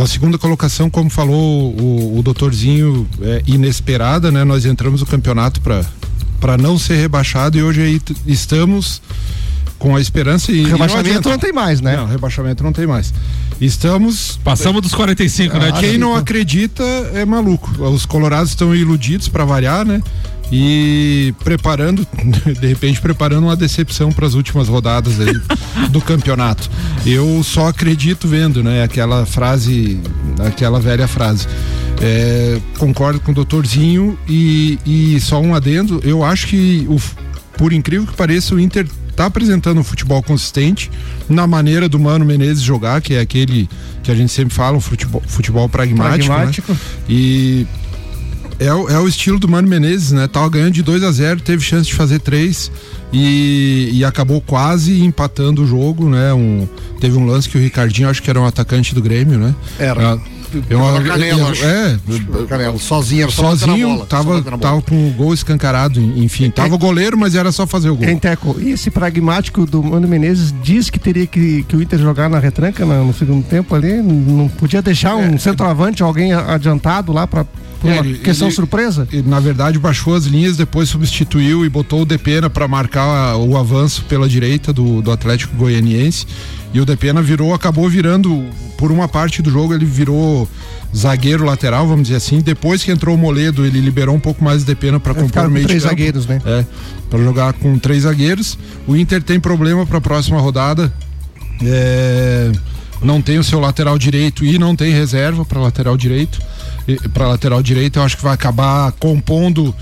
a 0.00 0.06
segunda 0.06 0.38
colocação, 0.38 0.88
como 0.88 1.10
falou 1.10 1.74
o, 1.74 2.16
o 2.16 2.22
doutorzinho, 2.22 3.08
é 3.22 3.42
inesperada, 3.44 4.30
né? 4.30 4.44
Nós 4.44 4.64
entramos 4.66 5.00
no 5.00 5.06
campeonato 5.08 5.60
para 5.60 6.56
não 6.56 6.78
ser 6.78 6.94
rebaixado 6.94 7.58
e 7.58 7.62
hoje 7.64 7.82
aí 7.82 8.00
estamos 8.24 9.02
com 9.76 9.96
a 9.96 10.00
esperança 10.00 10.52
e. 10.52 10.60
e 10.60 10.64
Rebaixamento 10.64 11.08
adianta. 11.08 11.28
não 11.28 11.38
tem 11.38 11.52
mais, 11.52 11.80
né? 11.80 11.96
Não, 11.96 12.06
rebaixamento 12.06 12.62
não 12.62 12.72
tem 12.72 12.86
mais. 12.86 13.12
Estamos 13.60 14.38
Passamos 14.44 14.80
dos 14.80 14.94
45, 14.94 15.58
né? 15.58 15.72
quem 15.80 15.98
não 15.98 16.14
acredita 16.14 16.84
é 17.14 17.24
maluco. 17.24 17.68
Os 17.82 18.06
colorados 18.06 18.50
estão 18.50 18.72
iludidos 18.72 19.28
para 19.28 19.44
variar, 19.44 19.84
né? 19.84 20.00
E 20.52 21.34
preparando, 21.44 22.06
de 22.60 22.66
repente 22.66 23.00
preparando 23.00 23.44
uma 23.44 23.56
decepção 23.56 24.10
para 24.10 24.26
as 24.26 24.34
últimas 24.34 24.68
rodadas 24.68 25.20
aí 25.20 25.40
do 25.90 26.00
campeonato. 26.00 26.68
Eu 27.06 27.42
só 27.44 27.68
acredito 27.68 28.26
vendo, 28.26 28.62
né? 28.62 28.82
Aquela 28.82 29.24
frase, 29.24 30.00
aquela 30.44 30.80
velha 30.80 31.06
frase. 31.06 31.46
É, 32.00 32.58
concordo 32.78 33.20
com 33.20 33.30
o 33.30 33.34
doutorzinho 33.34 34.18
e, 34.28 34.78
e 34.84 35.20
só 35.20 35.40
um 35.40 35.54
adendo. 35.54 36.00
Eu 36.02 36.24
acho 36.24 36.48
que 36.48 36.86
o, 36.88 36.98
por 37.56 37.72
incrível 37.72 38.06
que 38.06 38.14
pareça, 38.14 38.54
o 38.54 38.60
Inter 38.60 38.86
tá 39.14 39.26
apresentando 39.26 39.78
um 39.78 39.84
futebol 39.84 40.22
consistente 40.22 40.90
na 41.28 41.46
maneira 41.46 41.88
do 41.88 41.98
Mano 41.98 42.24
Menezes 42.24 42.62
jogar, 42.62 43.02
que 43.02 43.14
é 43.14 43.20
aquele 43.20 43.68
que 44.02 44.10
a 44.10 44.14
gente 44.14 44.32
sempre 44.32 44.54
fala, 44.54 44.78
um 44.78 44.80
futebol, 44.80 45.22
futebol 45.26 45.68
pragmático. 45.68 46.28
né? 46.30 46.36
Pragmático. 46.36 46.76
E 47.06 47.66
é, 48.60 48.72
o- 48.72 48.88
é 48.88 48.98
o 48.98 49.08
estilo 49.08 49.38
do 49.38 49.48
Mano 49.48 49.66
Menezes, 49.68 50.12
né? 50.12 50.28
Tava 50.28 50.48
ganhando 50.48 50.72
de 50.72 50.82
2 50.82 51.02
a 51.02 51.10
0 51.10 51.40
teve 51.40 51.62
chance 51.64 51.86
de 51.86 51.94
fazer 51.94 52.20
três 52.20 52.70
e, 53.12 53.90
e 53.92 54.04
acabou 54.04 54.40
quase 54.40 55.02
empatando 55.02 55.62
o 55.62 55.66
jogo, 55.66 56.08
né? 56.08 56.32
Um, 56.32 56.68
teve 57.00 57.16
um 57.16 57.24
lance 57.26 57.48
que 57.48 57.56
o 57.58 57.60
Ricardinho, 57.60 58.08
acho 58.08 58.22
que 58.22 58.30
era 58.30 58.40
um 58.40 58.46
atacante 58.46 58.94
do 58.94 59.02
Grêmio, 59.02 59.38
né? 59.38 59.54
Era. 59.78 60.14
Ah, 60.14 60.18
é 60.68 60.76
uma- 60.76 60.86
Jogava 60.96 61.08
Canelo, 61.08 61.46
acho. 61.48 61.64
é, 61.64 61.96
Canelo, 62.48 62.78
sozinho, 62.78 63.30
sozinho, 63.30 64.04
tava, 64.08 64.42
tava 64.58 64.82
com 64.82 65.08
o 65.08 65.12
gol 65.12 65.32
escancarado, 65.32 66.00
enfim, 66.00 66.50
tava 66.50 66.74
o 66.74 66.78
goleiro, 66.78 67.16
mas 67.16 67.34
era 67.36 67.52
só 67.52 67.66
fazer 67.68 67.88
o 67.90 67.94
gol. 67.96 68.08
Hein, 68.08 68.18
Teco? 68.18 68.56
E 68.60 68.70
esse 68.70 68.90
pragmático 68.90 69.64
do 69.64 69.80
Mano 69.82 70.08
Menezes 70.08 70.52
diz 70.62 70.90
que 70.90 70.98
teria 70.98 71.24
que, 71.26 71.62
que 71.62 71.76
o 71.76 71.80
Inter 71.82 72.00
jogar 72.00 72.28
na 72.28 72.38
retranca 72.40 72.84
no, 72.84 73.06
no 73.06 73.14
segundo 73.14 73.44
tempo 73.44 73.74
ali? 73.76 74.02
Não 74.02 74.48
podia 74.48 74.82
deixar 74.82 75.14
um 75.14 75.38
centroavante, 75.38 76.02
alguém 76.02 76.32
adiantado 76.32 77.12
lá 77.12 77.26
pra 77.28 77.46
por 77.80 77.90
É, 77.90 77.94
uma 78.00 78.06
ele- 78.06 78.18
questão 78.18 78.48
ele- 78.48 78.54
surpresa? 78.54 79.08
E, 79.12 79.22
na 79.22 79.40
verdade 79.40 79.78
baixou 79.78 80.14
as 80.14 80.24
linhas, 80.26 80.56
depois 80.56 80.88
substituiu 80.88 81.64
e 81.64 81.68
botou 81.68 82.02
o 82.02 82.04
Depena 82.04 82.48
para 82.50 82.68
marcar 82.68 83.36
o 83.36 83.56
avanço 83.56 84.04
pela 84.08 84.28
direita 84.28 84.72
do, 84.72 85.00
do 85.02 85.10
Atlético 85.10 85.56
Goianiense. 85.56 86.26
E 86.72 86.80
o 86.80 86.84
Depena 86.84 87.20
virou, 87.20 87.52
acabou 87.52 87.88
virando, 87.88 88.44
por 88.78 88.92
uma 88.92 89.08
parte 89.08 89.42
do 89.42 89.50
jogo, 89.50 89.74
ele 89.74 89.84
virou 89.84 90.48
zagueiro 90.96 91.44
lateral, 91.44 91.84
vamos 91.86 92.02
dizer 92.04 92.16
assim. 92.16 92.40
Depois 92.40 92.84
que 92.84 92.92
entrou 92.92 93.16
o 93.16 93.18
Moledo, 93.18 93.66
ele 93.66 93.80
liberou 93.80 94.14
um 94.14 94.20
pouco 94.20 94.44
mais 94.44 94.60
de 94.60 94.66
Depena 94.66 95.00
para 95.00 95.12
compor 95.14 95.46
o 95.46 95.50
meio 95.50 95.66
três 95.66 95.82
de 95.82 95.88
campo. 95.88 95.98
zagueiros, 95.98 96.26
né? 96.26 96.40
É, 96.44 96.64
para 97.08 97.18
jogar 97.24 97.52
com 97.54 97.76
três 97.78 98.04
zagueiros. 98.04 98.56
O 98.86 98.94
Inter 98.96 99.20
tem 99.22 99.40
problema 99.40 99.84
para 99.84 99.98
a 99.98 100.00
próxima 100.00 100.40
rodada. 100.40 100.92
É, 101.62 102.52
não 103.02 103.20
tem 103.20 103.38
o 103.38 103.44
seu 103.44 103.60
lateral 103.60 103.98
direito 103.98 104.44
e 104.44 104.58
não 104.58 104.76
tem 104.76 104.92
reserva 104.92 105.44
para 105.44 105.60
lateral 105.60 105.96
direito. 105.96 106.40
Para 107.12 107.28
lateral 107.28 107.62
direito, 107.62 107.98
eu 107.98 108.02
acho 108.02 108.16
que 108.16 108.22
vai 108.22 108.34
acabar 108.34 108.92
compondo 108.92 109.74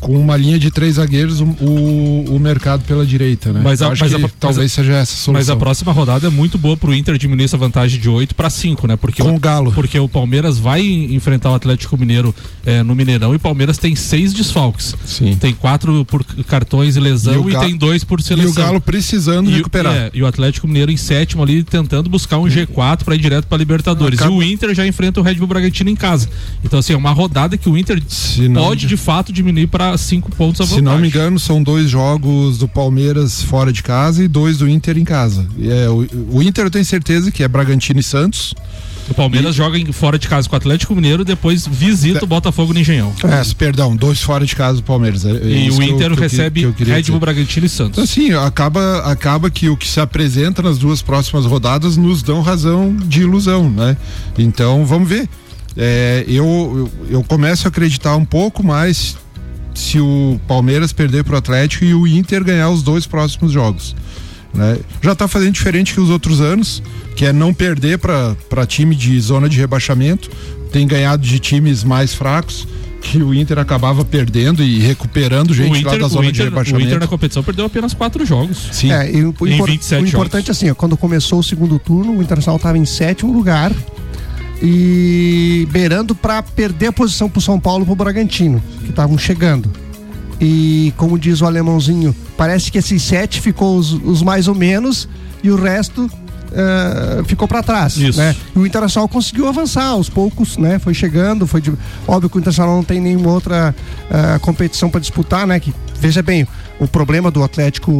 com 0.00 0.16
uma 0.18 0.36
linha 0.36 0.58
de 0.58 0.70
três 0.70 0.96
zagueiros, 0.96 1.40
o, 1.40 1.44
o, 1.44 2.36
o 2.36 2.40
mercado 2.40 2.84
pela 2.84 3.04
direita, 3.06 3.52
né? 3.52 3.60
Mas 3.62 3.80
a- 3.82 3.88
mas 3.90 4.02
a- 4.12 4.16
que 4.16 4.22
mas 4.22 4.32
talvez 4.38 4.72
a- 4.72 4.74
seja 4.74 4.92
essa 4.92 5.02
a 5.12 5.16
solução. 5.16 5.34
Mas 5.34 5.50
a 5.50 5.56
próxima 5.56 5.92
rodada 5.92 6.26
é 6.26 6.30
muito 6.30 6.58
boa 6.58 6.76
pro 6.76 6.94
Inter 6.94 7.16
diminuir 7.18 7.44
essa 7.44 7.56
vantagem 7.56 7.98
de 8.00 8.08
8 8.08 8.34
para 8.34 8.50
5, 8.50 8.86
né? 8.86 8.96
Porque 8.96 9.22
Com 9.22 9.34
o 9.34 9.38
Galo. 9.40 9.72
Porque 9.72 9.98
o 9.98 10.08
Palmeiras 10.08 10.58
vai 10.58 10.82
enfrentar 10.82 11.50
o 11.50 11.54
Atlético 11.54 11.96
Mineiro 11.96 12.34
eh, 12.66 12.82
no 12.82 12.94
Mineirão 12.94 13.32
e 13.32 13.36
o 13.36 13.40
Palmeiras 13.40 13.78
tem 13.78 13.94
seis 13.96 14.32
desfalques. 14.32 14.94
Sim. 15.04 15.36
Tem 15.36 15.52
quatro 15.54 16.04
por 16.04 16.24
cartões 16.46 16.96
e 16.96 17.00
lesão 17.00 17.48
E 17.48 17.52
e, 17.52 17.56
o 17.56 17.60
tem 17.60 17.76
dois 17.76 18.04
por 18.04 18.20
E 18.20 18.22
seleção. 18.22 18.50
o 18.52 18.54
Galo 18.54 18.80
precisando 18.80 19.48
E 19.50 19.54
o- 19.54 19.56
recuperar. 19.56 19.94
é, 19.94 20.10
e 20.14 20.22
o 20.22 20.26
Atlético 20.26 20.66
Mineiro 20.66 20.90
em 20.92 20.96
sétimo 20.96 21.42
ali 21.42 21.62
tentando 21.62 22.08
buscar 22.10 22.38
um 22.38 22.44
G4 22.44 23.04
para 23.04 23.14
ir 23.14 23.18
direto 23.18 23.46
para 23.46 23.58
Libertadores. 23.58 24.20
E 24.20 24.24
o 24.28 24.42
Inter 24.42 24.74
já 24.74 24.86
enfrenta 24.86 25.20
o 25.20 25.22
Red 25.22 25.34
Bull 25.36 25.46
Bragantino 25.46 25.88
em 25.90 25.96
casa. 25.96 26.28
Então 26.64 26.78
assim, 26.78 26.92
é 26.92 26.96
uma 26.96 27.10
rodada 27.12 27.56
que 27.56 27.68
o 27.68 27.76
Inter 27.78 28.02
Se 28.08 28.48
não- 28.48 28.62
pode 28.62 28.86
de 28.86 28.96
fato 28.96 29.32
diminuir 29.32 29.61
para 29.66 29.96
cinco 29.98 30.30
pontos 30.32 30.60
a 30.60 30.64
Se 30.64 30.70
vantagem. 30.70 30.84
não 30.92 30.98
me 30.98 31.08
engano, 31.08 31.38
são 31.38 31.62
dois 31.62 31.88
jogos 31.90 32.58
do 32.58 32.68
Palmeiras 32.68 33.42
fora 33.42 33.72
de 33.72 33.82
casa 33.82 34.22
e 34.24 34.28
dois 34.28 34.58
do 34.58 34.68
Inter 34.68 34.96
em 34.98 35.04
casa. 35.04 35.46
E 35.58 35.70
é, 35.70 35.88
o, 35.88 36.06
o 36.32 36.42
Inter 36.42 36.64
eu 36.66 36.70
tenho 36.70 36.84
certeza 36.84 37.30
que 37.30 37.42
é 37.42 37.48
Bragantino 37.48 38.00
e 38.00 38.02
Santos. 38.02 38.54
O 39.10 39.14
Palmeiras 39.14 39.52
joga 39.54 39.76
em- 39.76 39.90
fora 39.90 40.16
de 40.16 40.28
casa 40.28 40.48
com 40.48 40.54
o 40.54 40.56
Atlético 40.56 40.94
Mineiro, 40.94 41.24
depois 41.24 41.66
visita 41.66 42.24
o 42.24 42.26
Botafogo 42.26 42.72
no 42.72 42.78
Engenhão. 42.78 43.12
É, 43.24 43.42
perdão, 43.58 43.96
dois 43.96 44.22
fora 44.22 44.46
de 44.46 44.54
casa 44.54 44.76
do 44.76 44.84
Palmeiras. 44.84 45.24
É- 45.24 45.30
é 45.30 45.34
E 45.66 45.70
o 45.70 45.76
que 45.78 45.84
Inter 45.86 45.96
que 45.96 46.04
eu 46.12 46.16
que- 46.16 46.22
recebe 46.22 46.60
que 46.60 46.66
eu 46.66 46.72
queria 46.72 46.94
Red. 46.94 47.02
Bull 47.02 47.18
Bragantino 47.18 47.66
e 47.66 47.68
Santos. 47.68 47.92
Então, 47.98 48.04
assim, 48.04 48.32
acaba, 48.32 48.98
acaba 48.98 49.50
que 49.50 49.68
o 49.68 49.76
que 49.76 49.88
se 49.88 49.98
apresenta 49.98 50.62
nas 50.62 50.78
duas 50.78 51.02
próximas 51.02 51.44
rodadas 51.46 51.96
nos 51.96 52.22
dão 52.22 52.40
razão 52.42 52.94
de 52.96 53.22
ilusão, 53.22 53.68
né? 53.68 53.96
Então, 54.38 54.86
vamos 54.86 55.08
ver. 55.08 55.28
É, 55.76 56.24
eu, 56.28 56.88
eu 57.10 57.24
começo 57.24 57.66
a 57.66 57.70
acreditar 57.70 58.14
um 58.14 58.24
pouco 58.24 58.62
mais 58.64 59.16
se 59.74 59.98
o 60.00 60.40
Palmeiras 60.46 60.92
perder 60.92 61.24
pro 61.24 61.36
Atlético 61.36 61.84
e 61.84 61.94
o 61.94 62.06
Inter 62.06 62.44
ganhar 62.44 62.70
os 62.70 62.82
dois 62.82 63.06
próximos 63.06 63.52
jogos. 63.52 63.94
Né? 64.54 64.78
Já 65.00 65.14
tá 65.14 65.26
fazendo 65.26 65.52
diferente 65.52 65.94
que 65.94 66.00
os 66.00 66.10
outros 66.10 66.40
anos, 66.40 66.82
que 67.16 67.24
é 67.24 67.32
não 67.32 67.54
perder 67.54 67.98
para 67.98 68.36
time 68.66 68.94
de 68.94 69.18
zona 69.20 69.48
de 69.48 69.58
rebaixamento, 69.58 70.30
tem 70.70 70.86
ganhado 70.86 71.22
de 71.26 71.38
times 71.38 71.82
mais 71.84 72.12
fracos, 72.14 72.66
que 73.00 73.18
o 73.22 73.34
Inter 73.34 73.58
acabava 73.58 74.04
perdendo 74.04 74.62
e 74.62 74.78
recuperando 74.78 75.52
gente 75.52 75.82
lá 75.82 75.96
da 75.96 76.06
o 76.06 76.08
zona 76.08 76.24
de 76.24 76.28
Inter- 76.30 76.46
o 76.46 76.50
rebaixamento. 76.50 76.86
Inter 76.86 77.00
na 77.00 77.06
competição 77.08 77.42
perdeu 77.42 77.64
apenas 77.64 77.92
quatro 77.94 78.24
jogos. 78.24 78.68
Sim. 78.70 78.92
É, 78.92 79.10
e 79.10 79.24
o, 79.24 79.34
o 79.40 79.46
Em 79.48 79.54
impor- 79.54 79.68
27 79.68 80.04
o 80.04 80.06
importante 80.06 80.50
assim, 80.50 80.70
ó, 80.70 80.74
quando 80.74 80.96
começou 80.96 81.40
o 81.40 81.42
segundo 81.42 81.78
turno, 81.78 82.16
o 82.18 82.22
Internacional 82.22 82.56
estava 82.56 82.78
em 82.78 82.84
sétimo 82.84 83.32
lugar 83.32 83.72
e 84.62 85.66
beirando 85.72 86.14
para 86.14 86.40
perder 86.42 86.86
a 86.86 86.92
posição 86.92 87.28
pro 87.28 87.40
São 87.40 87.58
Paulo 87.58 87.82
e 87.82 87.86
pro 87.86 87.96
Bragantino, 87.96 88.62
que 88.84 88.90
estavam 88.90 89.18
chegando. 89.18 89.68
E 90.40 90.94
como 90.96 91.18
diz 91.18 91.40
o 91.40 91.46
alemãozinho, 91.46 92.14
parece 92.36 92.70
que 92.70 92.78
esses 92.78 93.02
sete 93.02 93.40
ficou 93.40 93.76
os, 93.76 93.92
os 93.92 94.22
mais 94.22 94.46
ou 94.46 94.54
menos 94.54 95.08
e 95.42 95.50
o 95.50 95.56
resto 95.56 96.08
eh, 96.54 97.22
ficou 97.26 97.46
para 97.48 97.62
trás, 97.62 97.96
Isso. 97.96 98.18
né? 98.18 98.34
E 98.54 98.58
o 98.58 98.66
Internacional 98.66 99.08
conseguiu 99.08 99.48
avançar 99.48 99.86
aos 99.86 100.08
poucos, 100.08 100.56
né? 100.56 100.78
Foi 100.78 100.94
chegando, 100.94 101.46
foi 101.46 101.60
de- 101.60 101.72
óbvio 102.06 102.28
que 102.30 102.36
o 102.36 102.40
Internacional 102.40 102.76
não 102.76 102.84
tem 102.84 103.00
nenhuma 103.00 103.30
outra 103.30 103.74
eh, 104.10 104.38
competição 104.40 104.88
para 104.90 105.00
disputar, 105.00 105.46
né? 105.46 105.58
Que 105.58 105.72
veja 106.00 106.22
bem, 106.22 106.46
o 106.80 106.86
problema 106.88 107.30
do 107.30 107.42
Atlético 107.44 107.92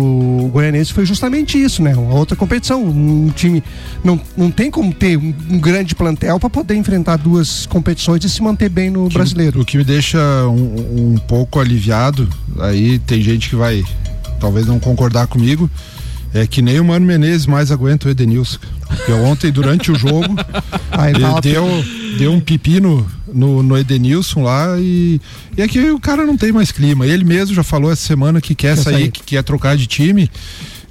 Goianense 0.52 0.92
foi 0.92 1.06
justamente 1.06 1.62
isso, 1.62 1.82
né? 1.82 1.94
Uma 1.94 2.14
outra 2.14 2.34
competição, 2.36 2.82
um 2.84 3.30
time 3.34 3.62
não, 4.02 4.20
não 4.36 4.50
tem 4.50 4.70
como 4.70 4.92
ter 4.92 5.16
um, 5.16 5.32
um 5.50 5.58
grande 5.58 5.94
plantel 5.94 6.38
para 6.40 6.50
poder 6.50 6.74
enfrentar 6.74 7.16
duas 7.16 7.64
competições 7.66 8.24
e 8.24 8.28
se 8.28 8.42
manter 8.42 8.68
bem 8.68 8.90
no 8.90 9.08
que- 9.08 9.14
brasileiro. 9.14 9.60
O 9.60 9.64
que 9.64 9.76
me 9.78 9.84
deixa 9.84 10.18
um, 10.48 11.12
um 11.14 11.18
pouco 11.28 11.60
aliviado, 11.60 12.28
aí 12.60 12.98
tem 13.00 13.22
gente 13.22 13.48
que 13.50 13.56
vai 13.56 13.84
talvez 14.40 14.66
não 14.66 14.80
concordar 14.80 15.28
comigo, 15.28 15.70
é 16.34 16.46
que 16.46 16.62
nem 16.62 16.80
o 16.80 16.84
Mano 16.84 17.04
Menezes 17.06 17.46
mais 17.46 17.70
aguenta 17.70 18.08
o 18.08 18.10
Edenilson. 18.10 18.58
Porque 18.86 19.12
ontem, 19.12 19.50
durante 19.50 19.90
o 19.90 19.94
jogo, 19.94 20.34
Aí 20.90 21.12
ele 21.12 21.40
deu, 21.40 21.66
deu 22.18 22.32
um 22.32 22.40
pepino 22.40 23.06
no, 23.32 23.62
no 23.62 23.76
Edenilson 23.78 24.42
lá 24.42 24.78
e, 24.78 25.20
e 25.56 25.62
aqui 25.62 25.90
o 25.90 25.98
cara 26.00 26.24
não 26.26 26.36
tem 26.36 26.52
mais 26.52 26.70
clima. 26.70 27.06
Ele 27.06 27.24
mesmo 27.24 27.54
já 27.54 27.62
falou 27.62 27.90
essa 27.90 28.06
semana 28.06 28.40
que 28.40 28.54
quer 28.54 28.76
Quer 28.76 28.82
sair, 28.82 28.94
sair. 28.94 29.10
que 29.10 29.22
quer 29.22 29.42
trocar 29.42 29.76
de 29.76 29.86
time. 29.86 30.30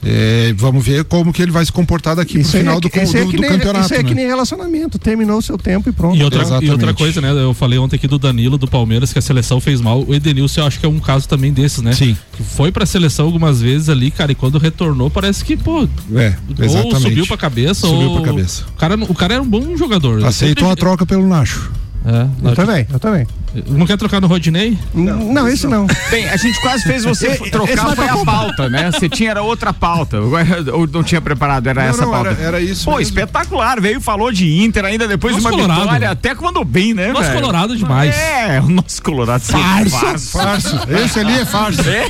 É, 0.04 0.54
vamos 0.58 0.84
ver 0.84 1.04
como 1.04 1.32
que 1.32 1.42
ele 1.42 1.52
vai 1.52 1.64
se 1.64 1.72
comportar 1.72 2.16
daqui 2.16 2.34
pro 2.34 2.42
Isso 2.42 2.56
aí 2.58 2.64
final 2.64 2.78
é 2.78 2.82
do, 2.82 2.90
que- 2.90 3.00
isso 3.02 3.16
é 3.18 3.24
do, 3.24 3.30
que 3.30 3.36
do 3.38 3.42
nem- 3.42 3.52
campeonato. 3.52 3.86
Isso 3.86 3.94
é 3.94 3.98
que 4.04 4.10
né? 4.16 4.22
nem 4.22 4.28
relacionamento. 4.28 4.98
Terminou 4.98 5.38
o 5.38 5.42
seu 5.42 5.58
tempo 5.58 5.90
e 5.90 5.92
pronto. 5.92 6.18
E 6.18 6.24
outra, 6.24 6.44
e 6.64 6.70
outra 6.72 6.94
coisa, 6.94 7.22
né? 7.22 7.32
Eu 7.32 7.54
falei 7.54 7.78
ontem 7.78 7.96
aqui 7.98 8.08
do 8.08 8.18
Danilo, 8.18 8.58
do 8.58 8.68
Palmeiras, 8.68 9.14
que 9.14 9.20
a 9.20 9.22
seleção 9.22 9.60
fez 9.62 9.80
mal. 9.80 10.04
O 10.08 10.14
Edenilson, 10.14 10.62
eu 10.62 10.66
acho 10.66 10.80
que 10.80 10.86
é 10.86 10.90
um 10.90 11.00
caso 11.00 11.28
também 11.28 11.54
desses, 11.54 11.84
né? 11.84 11.94
Sim. 11.94 12.18
Que 12.34 12.42
foi 12.44 12.72
pra 12.72 12.86
seleção 12.86 13.26
algumas 13.26 13.62
vezes 13.62 13.90
ali, 13.90 14.10
cara, 14.10 14.32
e 14.32 14.36
quando 14.36 14.58
retornou, 14.58 15.10
parece 15.10 15.46
que, 15.46 15.56
pô, 15.56 15.88
É, 16.16 16.34
ou 16.68 16.96
subiu 17.00 17.28
pra 17.28 17.38
cabeça, 17.38 17.88
Subiu 17.88 18.10
ou... 18.10 18.22
pra 18.22 18.32
cabeça. 18.32 18.64
O 18.70 18.78
cara, 18.78 18.96
o 18.96 19.14
cara 19.14 19.34
era 19.36 19.44
um 19.44 19.50
bom 19.50 19.78
jogador. 19.78 20.26
Aceitou 20.26 20.66
a 20.66 20.70
Sempre- 20.70 20.80
troca 20.82 21.06
pelo 21.06 21.28
Nacho. 21.28 21.72
É, 22.04 22.50
Eu 22.50 22.56
também, 22.56 22.88
eu 22.92 23.00
também. 23.00 23.28
Não 23.68 23.86
quer 23.86 23.98
trocar 23.98 24.22
no 24.22 24.28
Rodinei? 24.28 24.78
Não, 24.94 25.18
não 25.34 25.48
esse 25.48 25.68
não. 25.68 25.86
Bem, 26.10 26.28
a 26.30 26.38
gente 26.38 26.60
quase 26.62 26.84
fez 26.84 27.04
você 27.04 27.36
trocar, 27.52 27.96
foi 27.96 28.08
a 28.08 28.18
pauta, 28.26 28.70
né? 28.70 28.90
Você 28.92 29.10
tinha 29.10 29.32
era 29.32 29.42
outra 29.44 29.74
pauta. 29.74 30.20
Ou 30.22 30.88
não 30.88 31.04
tinha 31.04 31.20
preparado, 31.20 31.68
era 31.68 31.84
Não, 31.84 31.90
essa 31.90 32.02
não, 32.04 32.12
pauta. 32.12 32.30
era- 32.30 32.42
era 32.42 32.60
isso 32.62 32.86
Pô, 32.86 32.92
mesmo. 32.92 33.02
espetacular. 33.04 33.82
Veio, 33.82 34.00
falou 34.00 34.32
de 34.32 34.64
Inter 34.64 34.86
ainda 34.86 35.06
depois 35.06 35.34
Nosso 35.34 35.48
de 35.50 35.54
uma 35.54 35.62
Colorado. 35.64 35.82
vitória. 35.84 36.10
Até 36.12 36.34
que 36.34 36.42
mandou 36.42 36.64
bem, 36.64 36.94
né, 36.94 37.10
Nosso 37.12 37.24
velho? 37.28 37.42
Colorado 37.42 37.76
demais. 37.76 38.16
É, 38.18 38.62
o 38.62 38.70
nosso 38.70 39.04
Colorado. 39.04 39.42
Farsa. 39.42 40.18
Farsa. 40.18 40.88
Esse 41.04 41.20
ali 41.20 41.34
é 41.40 41.46
farsa. 41.46 41.82
É? 41.90 42.08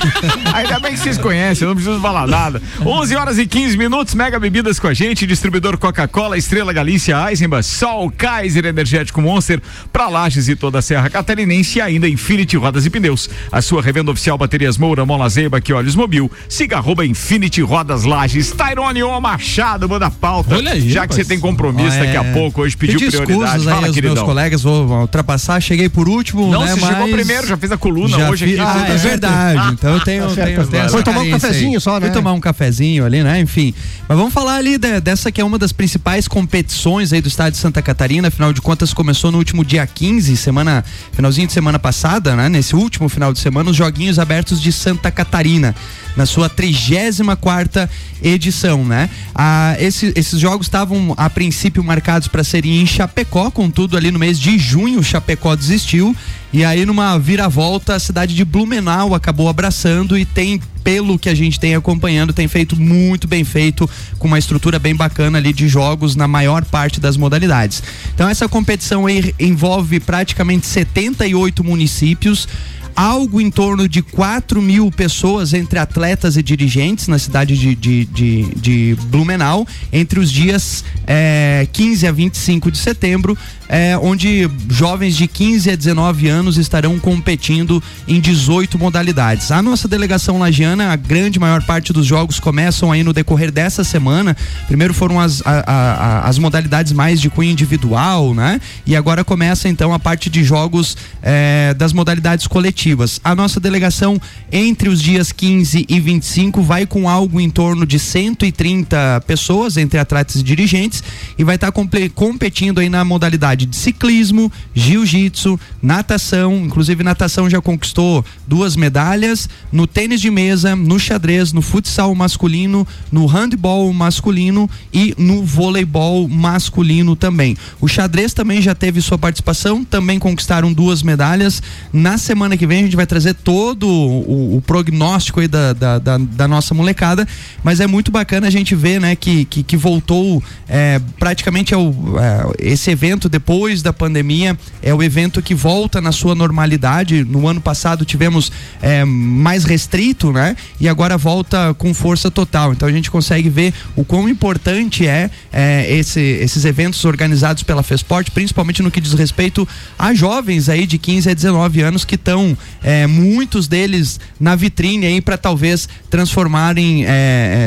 Ainda 0.54 0.78
bem 0.78 0.92
que 0.92 1.00
vocês 1.00 1.18
conhecem, 1.18 1.64
eu 1.66 1.70
não 1.70 1.74
preciso 1.74 2.00
falar 2.00 2.26
nada. 2.28 2.62
11 2.86 3.16
horas 3.16 3.36
e 3.38 3.46
15 3.46 3.76
minutos, 3.76 4.14
Mega 4.14 4.38
Bebidas 4.38 4.78
com 4.78 4.86
a 4.86 4.94
gente, 4.94 5.26
distribuidor 5.26 5.76
Coca-Cola, 5.76 6.38
Estrela 6.38 6.72
Galícia, 6.72 7.16
Eisenbach, 7.28 7.64
Sol, 7.66 8.12
Kaiser 8.16 8.64
Energético 8.64 9.20
Monster, 9.20 9.60
pra 9.92 10.08
Lages 10.08 10.48
e 10.48 10.56
toda 10.56 10.78
a 10.78 10.82
Serra 10.82 11.08
Catarinense 11.08 11.78
e 11.78 11.80
ainda 11.80 12.08
Infinity 12.08 12.56
Rodas 12.56 12.84
e 12.84 12.90
Pneus. 12.90 13.30
A 13.50 13.62
sua 13.62 13.80
revenda 13.80 14.10
oficial 14.10 14.36
Baterias 14.36 14.76
Moura, 14.76 15.06
Mola 15.06 15.28
Zeiba, 15.28 15.60
que 15.60 15.72
Olhos 15.72 15.94
Mobil. 15.94 16.30
Siga 16.48 16.76
arroba 16.76 17.04
Infinity 17.06 17.62
Rodas 17.62 18.04
Lages. 18.04 18.50
Tairone 18.52 19.02
O 19.02 19.20
Machado, 19.20 19.88
manda 19.88 20.06
a 20.06 20.10
pauta. 20.10 20.54
Olha 20.56 20.72
aí, 20.72 20.90
Já 20.90 21.06
que 21.06 21.14
você 21.14 21.24
tem 21.24 21.38
compromisso 21.40 21.98
daqui 21.98 22.16
a 22.16 22.24
pouco, 22.32 22.62
hoje 22.62 22.76
pediu 22.76 22.98
Pedi 23.00 23.16
prioridade. 23.16 23.58
aí 23.58 23.64
Fala, 23.64 23.86
aos 23.86 23.94
queridão. 23.94 24.14
meus 24.14 24.26
colegas, 24.26 24.62
vou 24.62 25.00
ultrapassar, 25.00 25.60
cheguei 25.60 25.88
por 25.88 26.08
último, 26.08 26.50
Não, 26.50 26.60
né, 26.64 26.72
você 26.74 26.80
chegou 26.80 27.00
mas 27.02 27.10
primeiro, 27.12 27.46
já 27.46 27.56
fez 27.56 27.72
a 27.72 27.76
coluna 27.78 28.16
já 28.18 28.30
hoje 28.30 28.44
fiz- 28.46 28.58
aqui. 28.60 28.68
Ah, 28.68 28.84
é 28.84 28.86
certo. 28.98 29.02
verdade. 29.02 29.72
Então 29.74 29.94
eu 29.94 30.00
tenho, 30.00 30.22
Tá 30.28 30.34
certo, 30.34 30.66
tenho, 30.68 30.88
Foi 30.90 31.02
tomar 31.02 31.20
um 31.20 31.24
carência 31.24 31.48
aí. 31.48 31.52
cafezinho 31.54 31.80
só, 31.80 31.94
né? 32.00 32.06
Fui 32.06 32.10
tomar 32.14 32.32
um 32.32 32.40
cafezinho 32.40 33.04
ali, 33.04 33.22
né? 33.22 33.40
Enfim. 33.40 33.74
Mas 34.08 34.16
vamos 34.18 34.32
falar 34.32 34.56
ali 34.56 34.76
de- 34.78 35.00
dessa 35.00 35.30
que 35.32 35.40
é 35.40 35.44
uma 35.44 35.58
das 35.58 35.72
principais 35.72 36.26
competições 36.28 37.12
aí 37.12 37.20
do 37.20 37.28
estado 37.28 37.52
de 37.52 37.58
Santa 37.58 37.80
Catarina. 37.80 38.28
Afinal 38.28 38.52
de 38.52 38.60
contas, 38.60 38.92
começou 38.92 39.30
no 39.32 39.38
último 39.38 39.64
dia 39.64 39.71
15, 39.86 40.36
semana, 40.36 40.84
finalzinho 41.12 41.46
de 41.46 41.52
semana 41.52 41.78
passada, 41.78 42.36
né? 42.36 42.48
Nesse 42.48 42.74
último 42.76 43.08
final 43.08 43.32
de 43.32 43.38
semana, 43.38 43.70
os 43.70 43.76
Joguinhos 43.76 44.18
Abertos 44.18 44.60
de 44.60 44.70
Santa 44.72 45.10
Catarina, 45.10 45.74
na 46.16 46.26
sua 46.26 46.48
34 46.48 47.88
edição, 48.22 48.84
né? 48.84 49.08
Ah, 49.34 49.74
esse- 49.78 50.12
esses 50.14 50.38
jogos 50.38 50.66
estavam 50.66 51.14
a 51.16 51.28
princípio 51.30 51.82
marcados 51.82 52.28
para 52.28 52.44
serem 52.44 52.80
em 52.82 52.86
Chapecó, 52.86 53.50
contudo 53.50 53.96
ali 53.96 54.10
no 54.10 54.18
mês 54.18 54.38
de 54.38 54.58
junho 54.58 55.02
Chapecó 55.02 55.56
desistiu 55.56 56.14
e 56.52 56.64
aí 56.64 56.84
numa 56.84 57.18
viravolta 57.18 57.94
a 57.94 57.98
cidade 57.98 58.34
de 58.34 58.44
Blumenau 58.44 59.14
acabou 59.14 59.48
abraçando 59.48 60.18
e 60.18 60.24
tem 60.24 60.60
pelo 60.84 61.18
que 61.18 61.28
a 61.28 61.34
gente 61.34 61.58
tem 61.58 61.74
acompanhando, 61.74 62.32
tem 62.32 62.48
feito 62.48 62.78
muito 62.78 63.26
bem 63.26 63.44
feito, 63.44 63.88
com 64.18 64.26
uma 64.26 64.38
estrutura 64.38 64.78
bem 64.78 64.94
bacana 64.94 65.38
ali 65.38 65.52
de 65.52 65.68
jogos 65.68 66.16
na 66.16 66.26
maior 66.28 66.64
parte 66.64 67.00
das 67.00 67.16
modalidades. 67.16 67.82
Então 68.14 68.28
essa 68.28 68.48
competição 68.48 69.06
envolve 69.38 70.00
praticamente 70.00 70.66
78 70.66 71.64
municípios, 71.64 72.48
algo 72.94 73.40
em 73.40 73.50
torno 73.50 73.88
de 73.88 74.02
4 74.02 74.60
mil 74.60 74.90
pessoas 74.90 75.52
entre 75.54 75.78
atletas 75.78 76.36
e 76.36 76.42
dirigentes 76.42 77.08
na 77.08 77.18
cidade 77.18 77.56
de, 77.56 77.74
de, 77.74 78.04
de, 78.06 78.42
de 78.56 78.96
Blumenau, 79.06 79.66
entre 79.92 80.20
os 80.20 80.30
dias 80.30 80.84
eh, 81.06 81.66
15 81.72 82.06
a 82.06 82.12
25 82.12 82.70
de 82.70 82.78
setembro, 82.78 83.36
eh, 83.68 83.96
onde 84.02 84.48
jovens 84.68 85.16
de 85.16 85.26
15 85.26 85.70
a 85.70 85.76
19 85.76 86.28
anos 86.28 86.58
estarão 86.58 86.98
competindo 86.98 87.82
em 88.06 88.20
18 88.20 88.78
modalidades. 88.78 89.50
A 89.50 89.62
nossa 89.62 89.88
delegação 89.88 90.38
lagiana, 90.38 90.92
a 90.92 90.96
grande 90.96 91.38
maior 91.38 91.62
parte 91.62 91.92
dos 91.92 92.06
jogos 92.06 92.38
começam 92.38 92.92
aí 92.92 93.02
no 93.02 93.12
decorrer 93.12 93.50
dessa 93.50 93.82
semana. 93.84 94.36
Primeiro 94.66 94.92
foram 94.92 95.18
as, 95.18 95.40
a- 95.46 95.64
a- 95.66 96.28
as 96.28 96.38
modalidades 96.38 96.92
mais 96.92 97.20
de 97.20 97.30
cunho 97.30 97.50
individual, 97.50 98.34
né? 98.34 98.60
E 98.86 98.94
agora 98.94 99.24
começa 99.24 99.68
então 99.68 99.94
a 99.94 99.98
parte 99.98 100.28
de 100.28 100.44
jogos 100.44 100.96
eh, 101.22 101.74
das 101.78 101.92
modalidades 101.92 102.46
coletivas 102.46 102.81
A 103.22 103.34
nossa 103.34 103.60
delegação, 103.60 104.20
entre 104.50 104.88
os 104.88 105.00
dias 105.00 105.30
15 105.30 105.86
e 105.88 106.00
25, 106.00 106.62
vai 106.62 106.84
com 106.86 107.08
algo 107.08 107.40
em 107.40 107.48
torno 107.48 107.86
de 107.86 107.98
130 107.98 109.22
pessoas, 109.26 109.76
entre 109.76 109.98
atletas 110.00 110.36
e 110.36 110.42
dirigentes, 110.42 111.02
e 111.38 111.44
vai 111.44 111.54
estar 111.54 111.70
comple- 111.70 112.08
competindo 112.08 112.80
aí 112.80 112.88
na 112.88 113.04
modalidade 113.04 113.66
de 113.66 113.76
ciclismo, 113.76 114.50
jiu-jitsu, 114.74 115.58
natação. 115.82 116.56
Inclusive, 116.64 117.04
natação 117.04 117.48
já 117.48 117.60
conquistou 117.60 118.24
duas 118.46 118.74
medalhas. 118.74 119.48
No 119.70 119.86
tênis 119.86 120.20
de 120.20 120.30
mesa, 120.30 120.74
no 120.74 120.98
xadrez, 120.98 121.52
no 121.52 121.62
futsal 121.62 122.14
masculino, 122.14 122.86
no 123.12 123.26
handball 123.26 123.92
masculino 123.92 124.68
e 124.92 125.14
no 125.18 125.44
voleibol 125.44 126.26
masculino 126.28 127.14
também. 127.14 127.56
O 127.80 127.86
xadrez 127.86 128.32
também 128.32 128.60
já 128.60 128.74
teve 128.74 129.00
sua 129.00 129.18
participação, 129.18 129.84
também 129.84 130.18
conquistaram 130.18 130.72
duas 130.72 131.02
medalhas. 131.02 131.62
Na 131.92 132.16
semana 132.18 132.56
que 132.56 132.66
vem 132.66 132.71
a 132.80 132.82
gente 132.84 132.96
vai 132.96 133.06
trazer 133.06 133.34
todo 133.34 133.86
o, 133.88 134.56
o 134.56 134.62
prognóstico 134.62 135.40
aí 135.40 135.48
da, 135.48 135.72
da, 135.72 135.98
da- 135.98 136.18
da 136.18 136.48
nossa 136.48 136.74
molecada, 136.74 137.26
mas 137.62 137.80
é 137.80 137.86
muito 137.86 138.10
bacana 138.10 138.46
a 138.46 138.50
gente 138.50 138.74
ver, 138.74 139.00
né, 139.00 139.14
que, 139.16 139.44
que, 139.44 139.62
que 139.62 139.76
voltou 139.76 140.42
é, 140.68 141.00
praticamente 141.18 141.74
ao, 141.74 141.90
é, 142.18 142.70
esse 142.72 142.90
evento 142.90 143.28
depois 143.28 143.82
da 143.82 143.92
pandemia, 143.92 144.58
é 144.82 144.92
o 144.94 145.02
evento 145.02 145.40
que 145.42 145.54
volta 145.54 146.00
na 146.00 146.12
sua 146.12 146.34
normalidade. 146.34 147.24
No 147.24 147.46
ano 147.48 147.60
passado 147.60 148.04
tivemos 148.04 148.50
é, 148.80 149.04
mais 149.04 149.64
restrito, 149.64 150.32
né? 150.32 150.56
E 150.80 150.88
agora 150.88 151.16
volta 151.18 151.74
com 151.74 151.92
força 151.94 152.30
total. 152.30 152.72
Então 152.72 152.88
a 152.88 152.92
gente 152.92 153.10
consegue 153.10 153.48
ver 153.48 153.72
o 153.96 154.04
quão 154.04 154.28
importante 154.28 155.06
é, 155.06 155.30
é, 155.52 155.92
esse- 155.94 156.20
esses 156.20 156.64
eventos 156.64 157.04
organizados 157.04 157.62
pela 157.62 157.82
FESPORT, 157.82 158.30
principalmente 158.30 158.82
no 158.82 158.90
que 158.90 159.00
diz 159.00 159.12
respeito 159.12 159.66
a 159.98 160.14
jovens 160.14 160.68
aí 160.68 160.86
de 160.86 160.98
15 160.98 161.30
a 161.30 161.34
19 161.34 161.80
anos 161.82 162.04
que 162.04 162.14
estão, 162.14 162.56
é, 162.82 163.06
muitos 163.06 163.68
deles 163.68 164.18
na 164.38 164.54
vitrine 164.54 165.06
aí 165.06 165.20
para 165.20 165.36
talvez 165.36 165.88
transformarem, 166.10 167.04
é, 167.04 167.08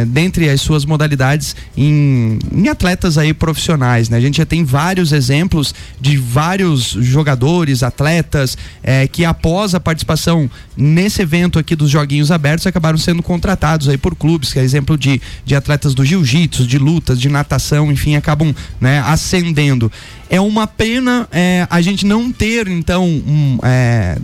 é, 0.01 0.05
dentre 0.05 0.49
as 0.49 0.61
suas 0.61 0.85
modalidades, 0.85 1.55
em, 1.75 2.39
em 2.51 2.67
atletas 2.67 3.17
aí 3.17 3.33
profissionais, 3.33 4.09
né? 4.09 4.17
A 4.17 4.21
gente 4.21 4.37
já 4.37 4.45
tem 4.45 4.63
vários 4.63 5.11
exemplos 5.11 5.73
de 5.99 6.17
vários 6.17 6.89
jogadores, 6.99 7.83
atletas, 7.83 8.57
é, 8.83 9.07
que 9.07 9.25
após 9.25 9.73
a 9.73 9.79
participação 9.79 10.49
nesse 10.75 11.21
evento 11.21 11.57
aqui 11.57 11.75
dos 11.75 11.89
Joguinhos 11.89 12.31
Abertos 12.31 12.67
acabaram 12.67 12.97
sendo 12.97 13.23
contratados 13.23 13.87
aí 13.87 13.97
por 13.97 14.15
clubes, 14.15 14.51
que 14.51 14.59
é 14.59 14.63
exemplo 14.63 14.97
de, 14.97 15.21
de 15.45 15.55
atletas 15.55 15.93
do 15.93 16.03
jiu-jitsu, 16.05 16.65
de 16.65 16.77
lutas, 16.77 17.19
de 17.19 17.29
natação, 17.29 17.91
enfim, 17.91 18.15
acabam 18.15 18.53
né, 18.79 18.99
ascendendo. 19.05 19.91
É 20.29 20.41
uma 20.41 20.65
pena 20.65 21.27
é, 21.31 21.67
a 21.69 21.81
gente 21.81 22.05
não 22.05 22.31
ter, 22.31 22.67
então, 22.67 23.05
um, 23.05 23.59
é, 23.61 24.17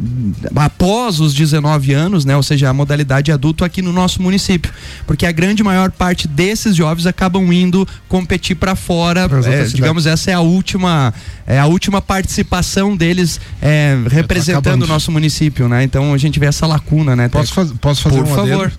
após 0.56 1.20
os 1.20 1.34
19 1.34 1.94
anos, 1.94 2.26
né, 2.26 2.36
ou 2.36 2.42
seja, 2.44 2.70
a 2.70 2.74
modalidade 2.74 3.32
adulto 3.32 3.64
aqui 3.64 3.82
no 3.82 3.94
nosso 3.94 4.22
município, 4.22 4.72
porque 5.06 5.26
a 5.26 5.32
grande 5.32 5.64
maior 5.64 5.92
parte 5.92 6.28
desses 6.28 6.76
jovens 6.76 7.06
acabam 7.06 7.52
indo 7.54 7.88
competir 8.10 8.56
para 8.56 8.76
fora, 8.76 9.30
é, 9.46 9.64
digamos, 9.66 10.06
essa 10.08 10.32
é 10.32 10.34
a 10.34 10.40
última, 10.42 11.14
é 11.46 11.60
a 11.60 11.68
última 11.68 12.02
participação 12.02 12.98
deles 12.98 13.40
é, 13.62 13.96
representando 14.10 14.84
o 14.84 14.88
nosso 14.88 15.12
município, 15.12 15.68
né? 15.70 15.84
Então 15.84 16.14
a 16.14 16.18
gente 16.18 16.40
vê 16.40 16.48
essa 16.48 16.66
lacuna, 16.66 17.16
né? 17.16 17.30
Posso, 17.30 17.54
faz- 17.54 17.72
posso 17.80 18.02
fazer 18.02 18.18
Por 18.18 18.26
um 18.26 18.36
favor. 18.36 18.66
adendo? 18.66 18.72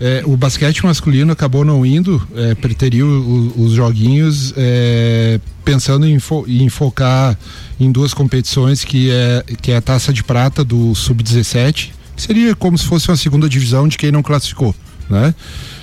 É, 0.00 0.22
o 0.26 0.36
basquete 0.36 0.84
masculino 0.84 1.32
acabou 1.32 1.64
não 1.64 1.86
indo, 1.86 2.20
é, 2.34 2.54
preteriu 2.56 3.06
os 3.56 3.72
joguinhos, 3.72 4.52
é, 4.56 5.38
pensando 5.64 6.04
em, 6.06 6.18
fo- 6.18 6.44
em 6.48 6.68
focar 6.68 7.38
em 7.78 7.92
duas 7.92 8.12
competições, 8.12 8.84
que 8.84 9.10
é, 9.10 9.44
que 9.62 9.70
é 9.70 9.76
a 9.76 9.80
taça 9.80 10.12
de 10.12 10.24
prata 10.24 10.64
do 10.64 10.94
Sub-17, 10.96 11.92
que 12.16 12.22
seria 12.22 12.54
como 12.56 12.76
se 12.76 12.84
fosse 12.86 13.08
uma 13.08 13.16
segunda 13.16 13.48
divisão 13.48 13.86
de 13.86 13.96
quem 13.96 14.10
não 14.10 14.22
classificou, 14.22 14.74
né? 15.08 15.32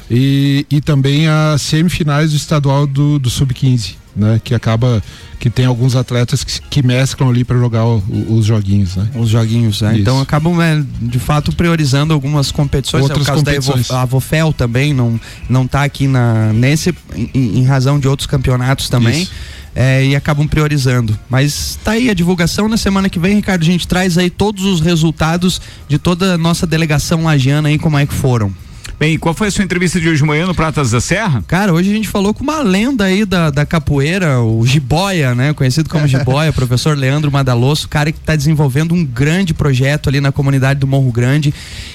E, 0.10 0.66
e 0.70 0.82
também 0.82 1.28
as 1.30 1.62
semifinais 1.62 2.32
do 2.32 2.36
estadual 2.38 2.86
do, 2.86 3.18
do 3.18 3.30
Sub-15, 3.30 3.96
né? 4.16 4.40
Que 4.44 4.54
acaba 4.54 5.02
que 5.40 5.50
tem 5.50 5.66
alguns 5.66 5.96
atletas 5.96 6.44
que, 6.44 6.62
que 6.70 6.86
mesclam 6.86 7.30
ali 7.30 7.44
para 7.44 7.58
jogar 7.58 7.86
o- 7.86 7.98
o- 8.10 8.36
os 8.38 8.46
joguinhos, 8.46 8.96
né? 8.96 9.08
Os 9.16 9.30
joguinhos, 9.30 9.82
né? 9.82 9.98
Então 9.98 10.20
acabam, 10.22 10.62
é, 10.62 10.84
de 11.02 11.18
fato, 11.20 11.52
priorizando 11.56 12.14
algumas 12.14 12.52
competições. 12.52 13.04
Outras 13.04 13.22
é 13.22 13.24
o 13.24 13.26
caso 13.26 13.40
competições. 13.46 13.88
da 13.88 13.94
Evo, 13.96 14.02
a 14.04 14.06
Vofel 14.06 14.54
também 14.54 14.94
não, 14.94 15.20
não 15.50 15.66
tá 15.68 15.84
aqui 15.84 16.08
na, 16.08 16.54
nesse, 16.54 16.94
em, 17.16 17.60
em 17.60 17.64
razão 17.66 18.00
de 18.00 18.08
outros 18.08 18.28
campeonatos 18.28 18.88
também. 18.90 19.24
Isso. 19.24 19.32
é, 19.74 20.06
e 20.06 20.16
acabam 20.18 20.46
priorizando. 20.48 21.18
Mas 21.30 21.80
tá 21.82 21.92
aí 21.92 22.10
a 22.10 22.14
divulgação 22.14 22.68
na 22.68 22.76
semana 22.76 23.10
que 23.10 23.18
vem, 23.18 23.36
Ricardo. 23.38 23.62
A 23.62 23.66
gente 23.66 23.88
traz 23.88 24.18
aí 24.18 24.30
todos 24.30 24.66
os 24.66 24.82
resultados 24.82 25.62
de 25.88 25.98
toda 25.98 26.34
a 26.34 26.38
nossa 26.38 26.68
delegação 26.68 27.24
lagiana 27.24 27.70
aí, 27.70 27.80
como 27.80 27.98
é 27.98 28.06
que 28.06 28.14
foram. 28.14 28.54
Bem, 29.02 29.18
qual 29.18 29.34
foi 29.34 29.48
a 29.48 29.52
sua 29.52 29.64
entrevista 29.64 30.00
de 30.00 30.08
hoje 30.08 30.18
de 30.18 30.24
manhã 30.24 30.46
no 30.46 30.54
Pratas 30.54 30.92
da 30.92 31.02
Serra? 31.02 31.44
Cara, 31.48 31.74
hoje 31.74 31.90
a 31.90 31.94
gente 31.96 32.08
falou 32.08 32.36
com 32.36 32.44
uma 32.44 32.62
lenda 32.62 33.06
aí 33.06 33.26
da, 33.26 33.50
da 33.50 33.66
capoeira, 33.66 34.40
o 34.42 34.64
Jiboia, 34.64 35.34
né? 35.34 35.54
Conhecido 35.54 35.90
como 35.90 36.08
Jiboia, 36.08 36.54
professor 36.54 36.96
Leandro 36.96 37.32
Madalosso, 37.32 37.90
cara 37.90 38.12
que 38.12 38.20
está 38.20 38.36
desenvolvendo 38.36 38.94
um 38.94 39.04
grande 39.04 39.56
projeto 39.56 40.08
ali 40.08 40.22
na 40.22 40.32
comunidade 40.32 40.80
do 40.80 40.86
Morro 40.86 41.12
Grande. 41.12 41.52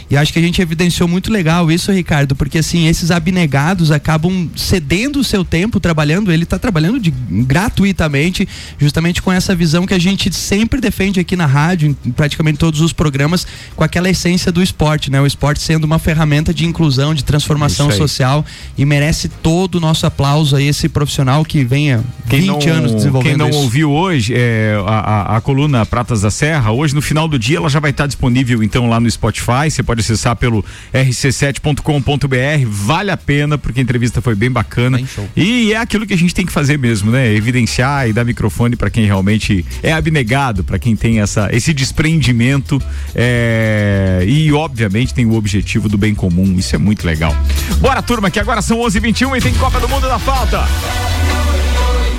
E 0.08 0.16
acho 0.16 0.32
que 0.32 0.38
a 0.38 0.42
gente 0.42 0.62
evidenciou 0.62 1.08
muito 1.08 1.32
legal 1.32 1.70
isso, 1.70 1.90
Ricardo, 1.90 2.36
porque 2.36 2.58
assim, 2.58 2.86
esses 2.86 3.10
abnegados 3.10 3.90
acabam 3.90 4.48
cedendo 4.54 5.18
o 5.18 5.24
seu 5.24 5.44
tempo 5.44 5.80
trabalhando, 5.80 6.30
ele 6.32 6.44
está 6.44 6.58
trabalhando 6.58 7.00
de, 7.00 7.10
gratuitamente, 7.10 8.48
justamente 8.78 9.20
com 9.20 9.32
essa 9.32 9.54
visão 9.54 9.86
que 9.86 9.94
a 9.94 9.98
gente 9.98 10.32
sempre 10.32 10.80
defende 10.80 11.18
aqui 11.18 11.34
na 11.34 11.46
rádio, 11.46 11.96
em 12.04 12.10
praticamente 12.12 12.58
todos 12.58 12.80
os 12.80 12.92
programas, 12.92 13.46
com 13.74 13.82
aquela 13.82 14.08
essência 14.08 14.52
do 14.52 14.62
esporte, 14.62 15.10
né? 15.10 15.20
O 15.20 15.26
esporte 15.26 15.60
sendo 15.60 15.84
uma 15.84 15.98
ferramenta 15.98 16.54
de 16.54 16.64
inclusão, 16.64 17.14
de 17.14 17.24
transformação 17.24 17.88
social 17.98 18.44
e 18.78 18.84
merece 18.84 19.28
todo 19.28 19.76
o 19.76 19.80
nosso 19.80 20.06
aplauso 20.06 20.54
a 20.56 20.62
esse 20.62 20.88
profissional 20.88 21.44
que 21.44 21.64
venha 21.64 22.04
20 22.26 22.68
anos 22.68 22.94
desenvolvendo 22.94 23.26
quem 23.30 23.36
não 23.36 23.48
isso. 23.50 23.58
ouviu 23.58 23.90
hoje 23.90 24.34
é, 24.36 24.76
a, 24.86 25.32
a- 25.34 25.36
a 25.36 25.40
coluna 25.40 25.84
Pratas 25.84 26.20
da 26.20 26.30
Serra, 26.30 26.70
hoje 26.70 26.94
no 26.94 27.02
final 27.02 27.26
do 27.26 27.38
dia 27.38 27.56
ela 27.56 27.68
já 27.68 27.80
vai 27.80 27.90
estar 27.90 28.06
disponível 28.06 28.62
então 28.62 28.88
lá 28.88 29.00
no 29.00 29.10
Spotify. 29.10 29.68
Você 29.70 29.82
pode 29.82 29.95
acessar 30.00 30.36
pelo 30.36 30.64
rc7.com.br. 30.92 32.66
Vale 32.68 33.10
a 33.10 33.16
pena 33.16 33.58
porque 33.58 33.80
a 33.80 33.82
entrevista 33.82 34.20
foi 34.20 34.34
bem 34.34 34.50
bacana. 34.50 34.98
Bem. 34.98 35.06
E 35.36 35.72
é 35.72 35.76
aquilo 35.76 36.06
que 36.06 36.14
a 36.14 36.18
gente 36.18 36.34
tem 36.34 36.46
que 36.46 36.52
fazer 36.52 36.78
mesmo, 36.78 37.10
né? 37.10 37.32
Evidenciar 37.34 38.08
e 38.08 38.12
dar 38.12 38.24
microfone 38.24 38.76
para 38.76 38.90
quem 38.90 39.04
realmente 39.04 39.64
é 39.82 39.92
abnegado, 39.92 40.64
para 40.64 40.78
quem 40.78 40.96
tem 40.96 41.20
essa, 41.20 41.48
esse 41.52 41.72
desprendimento 41.72 42.80
é, 43.14 44.24
e 44.26 44.52
obviamente 44.52 45.14
tem 45.14 45.26
o 45.26 45.34
objetivo 45.34 45.88
do 45.88 45.98
bem 45.98 46.14
comum. 46.14 46.56
Isso 46.58 46.74
é 46.74 46.78
muito 46.78 47.06
legal. 47.06 47.36
Bora, 47.80 48.02
turma, 48.02 48.30
que 48.30 48.40
agora 48.40 48.62
são 48.62 48.78
11h21 48.78 49.38
e 49.38 49.40
tem 49.40 49.54
Copa 49.54 49.80
do 49.80 49.88
Mundo 49.88 50.08
na 50.08 50.18
falta. 50.18 50.66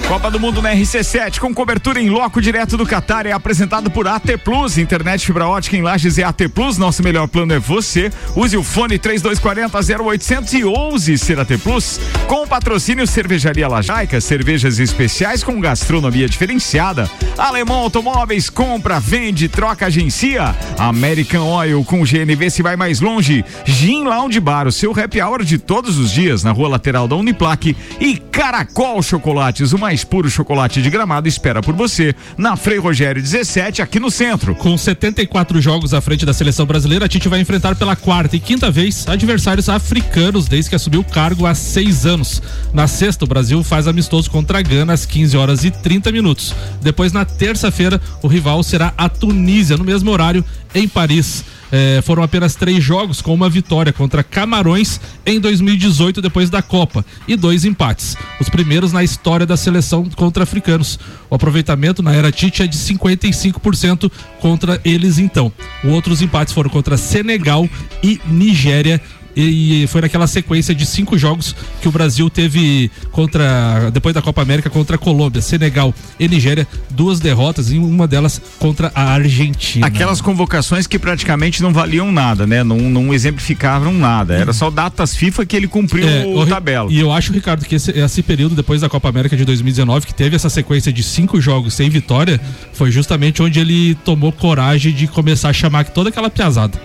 Copa 0.07 0.31
do 0.31 0.39
Mundo 0.39 0.61
na 0.61 0.73
RC7 0.73 1.39
com 1.39 1.53
cobertura 1.53 1.99
em 1.99 2.09
loco 2.09 2.41
direto 2.41 2.77
do 2.77 2.85
Catar 2.85 3.25
é 3.25 3.33
apresentado 3.33 3.91
por 3.91 4.07
AT 4.07 4.37
Plus, 4.41 4.77
internet 4.77 5.25
fibra 5.25 5.45
ótica 5.45 5.75
em 5.75 5.81
Lages 5.81 6.17
é 6.17 6.23
AT 6.23 6.47
Plus, 6.55 6.77
nosso 6.77 7.03
melhor 7.03 7.27
plano 7.27 7.53
é 7.53 7.59
você. 7.59 8.09
Use 8.33 8.55
o 8.55 8.63
fone 8.63 8.97
3240 8.97 10.03
0800 10.03 10.53
e 10.53 10.63
ouse 10.63 11.17
ser 11.17 11.37
AT 11.37 11.57
Plus. 11.61 11.99
Com 12.25 12.43
o 12.43 12.47
patrocínio 12.47 13.05
Cervejaria 13.05 13.67
Lajaica, 13.67 14.21
cervejas 14.21 14.79
especiais 14.79 15.43
com 15.43 15.59
gastronomia 15.59 16.29
diferenciada. 16.29 17.11
Alemão 17.37 17.79
Automóveis 17.79 18.49
compra, 18.49 19.01
vende, 19.01 19.49
troca, 19.49 19.87
agencia. 19.87 20.55
American 20.77 21.45
Oil 21.49 21.83
com 21.83 22.05
GNV 22.05 22.49
se 22.49 22.63
vai 22.63 22.77
mais 22.77 23.01
longe. 23.01 23.43
Gin 23.65 24.05
Lounge 24.05 24.39
Bar, 24.39 24.67
o 24.67 24.71
seu 24.71 24.97
happy 24.97 25.21
hour 25.21 25.43
de 25.43 25.57
todos 25.57 25.97
os 25.97 26.13
dias 26.13 26.45
na 26.45 26.51
rua 26.53 26.69
lateral 26.69 27.09
da 27.09 27.15
Uniplaque 27.17 27.75
e 27.99 28.15
Caracol 28.15 29.01
Chocolates, 29.01 29.73
o 29.73 29.77
mais 29.79 29.96
puro 30.03 30.29
chocolate 30.29 30.81
de 30.81 30.89
gramado 30.89 31.27
espera 31.27 31.61
por 31.61 31.75
você 31.75 32.15
na 32.37 32.55
Frei 32.55 32.77
Rogério 32.77 33.21
17 33.21 33.81
aqui 33.81 33.99
no 33.99 34.11
centro. 34.11 34.55
Com 34.55 34.77
74 34.77 35.61
jogos 35.61 35.93
à 35.93 36.01
frente 36.01 36.25
da 36.25 36.33
seleção 36.33 36.65
brasileira, 36.65 37.05
a 37.05 37.07
Tite 37.07 37.29
vai 37.29 37.39
enfrentar 37.39 37.75
pela 37.75 37.95
quarta 37.95 38.35
e 38.35 38.39
quinta 38.39 38.69
vez 38.69 39.07
adversários 39.07 39.69
africanos 39.69 40.47
desde 40.47 40.69
que 40.69 40.75
assumiu 40.75 41.01
o 41.01 41.03
cargo 41.03 41.45
há 41.45 41.53
seis 41.53 42.05
anos. 42.05 42.41
Na 42.73 42.87
sexta, 42.87 43.25
o 43.25 43.27
Brasil 43.27 43.63
faz 43.63 43.87
amistoso 43.87 44.29
contra 44.29 44.59
a 44.59 44.61
Gana 44.61 44.93
às 44.93 45.05
15 45.05 45.37
horas 45.37 45.63
e 45.63 45.71
30 45.71 46.11
minutos. 46.11 46.53
Depois, 46.81 47.11
na 47.11 47.25
terça-feira, 47.25 48.01
o 48.21 48.27
rival 48.27 48.63
será 48.63 48.93
a 48.97 49.09
Tunísia, 49.09 49.77
no 49.77 49.83
mesmo 49.83 50.11
horário, 50.11 50.43
em 50.73 50.87
Paris. 50.87 51.43
É, 51.71 52.01
foram 52.01 52.23
apenas 52.23 52.55
três 52.55 52.83
jogos 52.83 53.21
com 53.21 53.33
uma 53.33 53.49
vitória 53.49 53.91
contra 53.91 54.23
Camarões 54.23 54.99
em 55.25 55.39
2018, 55.39 56.21
depois 56.21 56.49
da 56.49 56.61
Copa, 56.61 57.05
e 57.27 57.35
dois 57.35 57.65
empates. 57.65 58.15
Os 58.39 58.49
primeiros 58.49 58.93
na 58.93 59.03
história 59.03 59.45
da 59.45 59.57
seleção 59.57 60.09
contra 60.15 60.43
africanos. 60.43 60.99
O 61.29 61.35
aproveitamento 61.35 62.01
na 62.01 62.13
era 62.13 62.31
Tite 62.31 62.63
é 62.63 62.67
de 62.67 62.77
55% 62.77 64.11
contra 64.39 64.79
eles, 64.85 65.17
então. 65.17 65.51
Outros 65.83 66.21
empates 66.21 66.53
foram 66.53 66.69
contra 66.69 66.97
Senegal 66.97 67.67
e 68.01 68.19
Nigéria 68.27 69.01
e, 69.37 69.83
e 69.83 69.87
foi 69.87 70.01
naquela 70.01 70.25
sequência 70.27 70.73
de 70.73 70.85
cinco 70.85 71.17
jogos 71.17 71.55
que 71.81 71.87
o 71.87 71.91
Brasil 71.91 72.29
teve 72.29 72.89
contra 73.11 73.89
depois 73.91 74.13
da 74.13 74.21
Copa 74.21 74.41
América 74.41 74.69
contra 74.69 74.95
a 74.95 74.99
Colômbia, 74.99 75.41
Senegal 75.41 75.93
e 76.19 76.27
Nigéria, 76.27 76.67
duas 76.89 77.19
derrotas 77.19 77.71
e 77.71 77.77
uma 77.77 78.07
delas 78.07 78.41
contra 78.59 78.91
a 78.95 79.11
Argentina. 79.13 79.85
Aquelas 79.85 80.21
convocações 80.21 80.87
que 80.87 80.97
praticamente 80.97 81.61
não 81.61 81.71
valiam 81.71 82.11
nada, 82.11 82.47
né? 82.47 82.63
Não, 82.63 82.77
não 82.77 83.13
exemplificavam 83.13 83.93
nada. 83.93 84.35
Era 84.35 84.53
só 84.53 84.69
datas 84.69 85.15
FIFA 85.15 85.45
que 85.45 85.55
ele 85.55 85.67
cumpriu 85.67 86.07
É, 86.07 86.25
o 86.25 86.43
Ri- 86.43 86.49
tabela. 86.49 86.91
E 86.91 86.99
eu 86.99 87.11
acho, 87.11 87.31
Ricardo, 87.31 87.65
que 87.65 87.75
esse, 87.75 87.91
esse 87.91 88.23
período 88.23 88.55
depois 88.55 88.81
da 88.81 88.89
Copa 88.89 89.09
América 89.09 89.37
de 89.37 89.45
2019, 89.45 90.07
que 90.07 90.13
teve 90.13 90.35
essa 90.35 90.49
sequência 90.49 90.91
de 90.91 91.03
cinco 91.03 91.39
jogos 91.39 91.73
sem 91.73 91.89
vitória, 91.89 92.39
foi 92.73 92.91
justamente 92.91 93.41
onde 93.41 93.59
ele 93.59 93.95
tomou 94.05 94.31
coragem 94.31 94.93
de 94.93 95.07
começar 95.07 95.49
a 95.49 95.53
chamar 95.53 95.85
toda 95.85 96.09
aquela 96.09 96.29
piazada. 96.29 96.79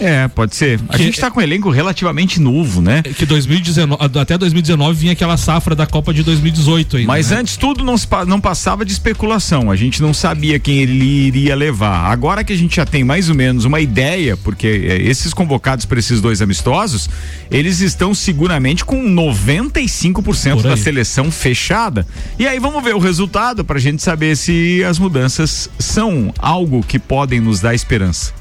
É, 0.00 0.26
pode 0.28 0.56
ser. 0.56 0.80
A 0.88 0.96
Que- 0.96 1.04
gente 1.04 1.20
tá 1.20 1.30
com 1.30 1.40
um 1.40 1.42
elenco 1.42 1.70
relativamente 1.70 2.40
novo, 2.40 2.82
né? 2.82 3.02
Que 3.02 3.24
2019, 3.24 4.18
até 4.18 4.36
2019 4.36 4.98
vinha 4.98 5.12
aquela 5.12 5.36
safra 5.36 5.74
da 5.74 5.86
Copa 5.86 6.12
de 6.12 6.22
2018 6.22 6.96
ainda. 6.96 7.06
Mas 7.06 7.30
né? 7.30 7.38
antes 7.38 7.56
tudo 7.56 7.84
não, 7.84 7.94
não 8.26 8.40
passava 8.40 8.84
de 8.84 8.92
especulação. 8.92 9.70
A 9.70 9.76
gente 9.76 10.02
não 10.02 10.12
sabia 10.12 10.58
quem 10.58 10.78
ele 10.78 11.04
iria 11.04 11.54
levar. 11.54 12.10
Agora 12.10 12.42
que 12.42 12.52
a 12.52 12.56
gente 12.56 12.76
já 12.76 12.84
tem 12.84 13.04
mais 13.04 13.28
ou 13.28 13.34
menos 13.34 13.64
uma 13.64 13.80
ideia, 13.80 14.36
porque 14.36 14.66
eh, 14.66 15.02
esses 15.02 15.32
convocados 15.32 15.84
para 15.84 15.98
esses 15.98 16.20
dois 16.20 16.42
amistosos, 16.42 17.08
eles 17.50 17.80
estão 17.80 18.14
seguramente 18.14 18.84
com 18.84 19.02
95% 19.02 20.54
Por 20.54 20.62
da 20.62 20.76
seleção 20.76 21.30
fechada. 21.30 22.06
E 22.38 22.46
aí 22.46 22.58
vamos 22.58 22.82
ver 22.82 22.94
o 22.94 22.98
resultado 22.98 23.64
para 23.64 23.78
a 23.78 23.80
gente 23.80 24.02
saber 24.02 24.36
se 24.36 24.82
as 24.84 24.98
mudanças 24.98 25.70
são 25.78 26.32
algo 26.38 26.82
que 26.82 26.98
podem 26.98 27.40
nos 27.40 27.60
dar 27.60 27.74
esperança. 27.74 28.32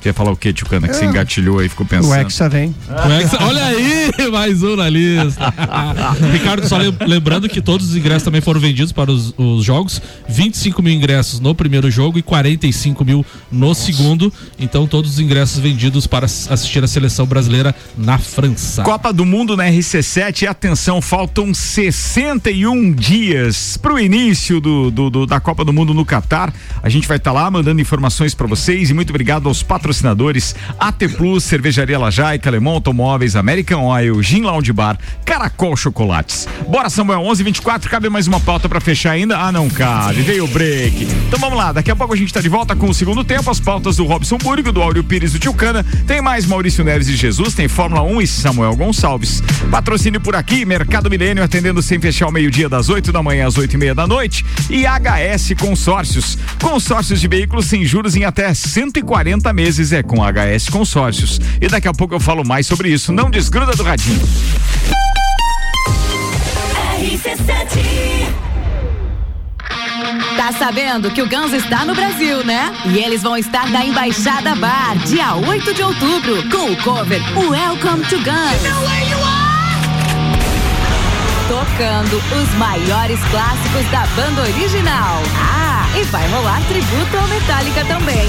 Quer 0.00 0.14
falar 0.14 0.30
o 0.30 0.36
quê, 0.36 0.52
Tchucana? 0.52 0.86
Que 0.86 0.94
você 0.94 1.04
É. 1.04 1.08
engatilhou 1.08 1.58
aí 1.58 1.66
e 1.66 1.68
ficou 1.68 1.84
O 1.84 1.88
pensando. 1.88 2.14
Hexa 2.14 2.48
vem. 2.48 2.72
O 2.88 3.12
Hexa- 3.12 3.38
olha 3.42 3.64
aí, 3.64 4.10
mais 4.30 4.62
um 4.62 4.76
na 4.76 4.88
lista. 4.88 5.52
Ricardo, 6.32 6.68
só 6.68 6.76
lem- 6.78 6.94
lembrando 7.04 7.48
que 7.48 7.60
todos 7.60 7.90
os 7.90 7.96
ingressos 7.96 8.22
também 8.22 8.40
foram 8.40 8.60
vendidos 8.60 8.92
para 8.92 9.10
os, 9.10 9.34
os 9.36 9.64
jogos. 9.64 10.00
25 10.28 10.80
mil 10.82 10.92
ingressos 10.92 11.40
no 11.40 11.52
primeiro 11.52 11.90
jogo 11.90 12.16
e 12.16 12.22
45 12.22 13.04
mil 13.04 13.26
no 13.50 13.74
segundo. 13.74 14.32
Então, 14.56 14.86
todos 14.86 15.14
os 15.14 15.18
ingressos 15.18 15.58
vendidos 15.58 16.06
para 16.06 16.26
assistir 16.26 16.82
a 16.84 16.86
seleção 16.86 17.26
brasileira 17.26 17.74
na 17.96 18.18
França. 18.18 18.84
Copa 18.84 19.12
do 19.12 19.26
Mundo 19.26 19.56
na 19.56 19.64
RC7 19.64 20.42
e 20.42 20.46
atenção, 20.46 21.02
faltam 21.02 21.52
61 21.52 22.92
dias 22.92 23.76
para 23.76 23.94
o 23.94 23.98
início 23.98 24.60
do, 24.60 24.92
do- 24.92 25.10
do- 25.10 25.26
da 25.26 25.40
Copa 25.40 25.64
do 25.64 25.72
Mundo 25.72 25.92
no 25.92 26.04
Catar. 26.04 26.54
A 26.84 26.88
gente 26.88 27.08
vai 27.08 27.16
estar 27.16 27.32
lá 27.32 27.50
mandando 27.50 27.80
informações 27.80 28.32
para 28.32 28.46
vocês 28.46 28.90
e 28.90 28.94
muito 28.94 29.10
obrigado 29.10 29.48
aos 29.48 29.60
patrocinadores 29.60 29.87
AT 30.78 31.08
Plus, 31.16 31.44
Cervejaria 31.44 31.98
Lajaica, 31.98 32.48
Alemão 32.48 32.74
Automóveis, 32.74 33.36
American 33.36 33.84
Oil, 33.84 34.22
Gin 34.22 34.42
Lounge 34.42 34.72
Bar, 34.72 34.98
Caracol 35.24 35.76
Chocolates. 35.76 36.46
Bora 36.68 36.90
Samuel, 36.90 37.20
11:24 37.22 37.88
cabe 37.88 38.08
mais 38.08 38.26
uma 38.26 38.40
pauta 38.40 38.68
para 38.68 38.80
fechar 38.80 39.12
ainda? 39.12 39.38
Ah, 39.38 39.52
não 39.52 39.68
cabe, 39.68 40.22
veio 40.22 40.44
o 40.44 40.48
break. 40.48 41.04
Então 41.26 41.38
vamos 41.38 41.56
lá, 41.56 41.72
daqui 41.72 41.90
a 41.90 41.96
pouco 41.96 42.14
a 42.14 42.16
gente 42.16 42.32
tá 42.32 42.40
de 42.40 42.48
volta 42.48 42.74
com 42.74 42.88
o 42.88 42.94
segundo 42.94 43.22
tempo, 43.22 43.50
as 43.50 43.60
pautas 43.60 43.96
do 43.96 44.04
Robson 44.04 44.38
Burgo, 44.38 44.72
do 44.72 44.82
Áureo 44.82 45.04
Pires 45.04 45.32
do 45.32 45.38
Tilcana. 45.38 45.84
Tem 46.06 46.20
mais 46.20 46.46
Maurício 46.46 46.84
Neves 46.84 47.08
e 47.08 47.16
Jesus, 47.16 47.54
tem 47.54 47.68
Fórmula 47.68 48.02
1 48.02 48.22
e 48.22 48.26
Samuel 48.26 48.76
Gonçalves. 48.76 49.42
Patrocínio 49.70 50.20
por 50.20 50.34
aqui, 50.34 50.64
Mercado 50.64 51.10
Milênio 51.10 51.44
atendendo 51.44 51.82
sem 51.82 52.00
fechar 52.00 52.26
o 52.28 52.32
meio-dia 52.32 52.68
das 52.68 52.88
8 52.88 53.12
da 53.12 53.22
manhã 53.22 53.46
às 53.46 53.56
8 53.56 53.74
e 53.74 53.76
meia 53.76 53.94
da 53.94 54.06
noite. 54.06 54.44
E 54.68 54.84
HS 54.84 55.54
Consórcios. 55.58 56.36
Consórcios 56.60 57.20
de 57.20 57.28
veículos 57.28 57.66
sem 57.66 57.84
juros 57.84 58.16
em 58.16 58.24
até 58.24 58.52
140 58.52 59.52
meses 59.52 59.77
é 59.92 60.02
com 60.02 60.16
HS 60.16 60.68
Consórcios. 60.70 61.40
E 61.60 61.68
daqui 61.68 61.86
a 61.86 61.92
pouco 61.92 62.14
eu 62.14 62.20
falo 62.20 62.44
mais 62.44 62.66
sobre 62.66 62.88
isso. 62.90 63.12
Não 63.12 63.30
desgruda 63.30 63.72
do 63.72 63.82
radinho. 63.84 64.20
Tá 70.36 70.52
sabendo 70.52 71.10
que 71.10 71.22
o 71.22 71.28
Guns 71.28 71.52
está 71.52 71.84
no 71.84 71.94
Brasil, 71.94 72.44
né? 72.44 72.74
E 72.86 72.98
eles 72.98 73.22
vão 73.22 73.36
estar 73.36 73.68
na 73.70 73.84
Embaixada 73.84 74.54
Bar, 74.56 74.96
dia 75.06 75.34
8 75.34 75.74
de 75.74 75.82
outubro, 75.82 76.48
com 76.50 76.72
o 76.72 76.76
cover 76.78 77.22
Welcome 77.36 78.04
to 78.06 78.16
Guns. 78.16 78.62
Tocando 81.48 82.16
os 82.40 82.54
maiores 82.58 83.20
clássicos 83.30 83.90
da 83.90 84.06
banda 84.16 84.42
original. 84.42 85.22
Ah, 85.36 85.86
e 85.98 86.04
vai 86.04 86.28
rolar 86.28 86.60
tributo 86.66 87.16
ao 87.16 87.28
Metallica 87.28 87.84
também. 87.84 88.28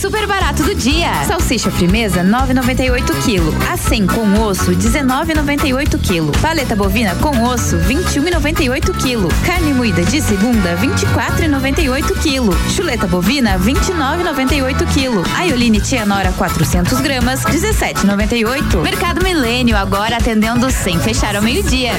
Super 0.00 0.26
barato 0.26 0.62
do 0.62 0.74
dia. 0.74 1.12
Salsicha 1.26 1.70
frimeza 1.70 2.24
9,98 2.24 3.04
kg. 3.22 3.70
A 3.70 3.76
100 3.76 4.06
com 4.06 4.40
osso 4.40 4.70
19,98 4.70 5.98
kg. 5.98 6.40
Paleta 6.40 6.74
bovina 6.74 7.14
com 7.16 7.42
osso 7.42 7.76
21,98 7.76 8.94
kg. 8.94 9.28
Carne 9.44 9.74
moída 9.74 10.02
de 10.02 10.22
segunda 10.22 10.74
24,98 10.78 12.14
kg. 12.14 12.74
Chuleta 12.74 13.06
bovina 13.06 13.58
29,98 13.58 14.86
kg. 14.86 15.36
Aioline 15.36 15.78
tia 15.82 16.06
nora 16.06 16.32
400 16.32 16.98
gramas 17.00 17.42
17,98. 17.42 18.80
Mercado 18.80 19.22
Milênio 19.22 19.76
agora 19.76 20.16
atendendo 20.16 20.70
sem 20.70 20.98
fechar 20.98 21.36
ao 21.36 21.42
meio-dia. 21.42 21.92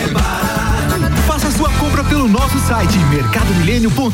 Compra 1.82 2.04
pelo 2.04 2.28
nosso 2.28 2.60
site 2.60 2.96
mercadomilênio.com.br. 3.10 4.14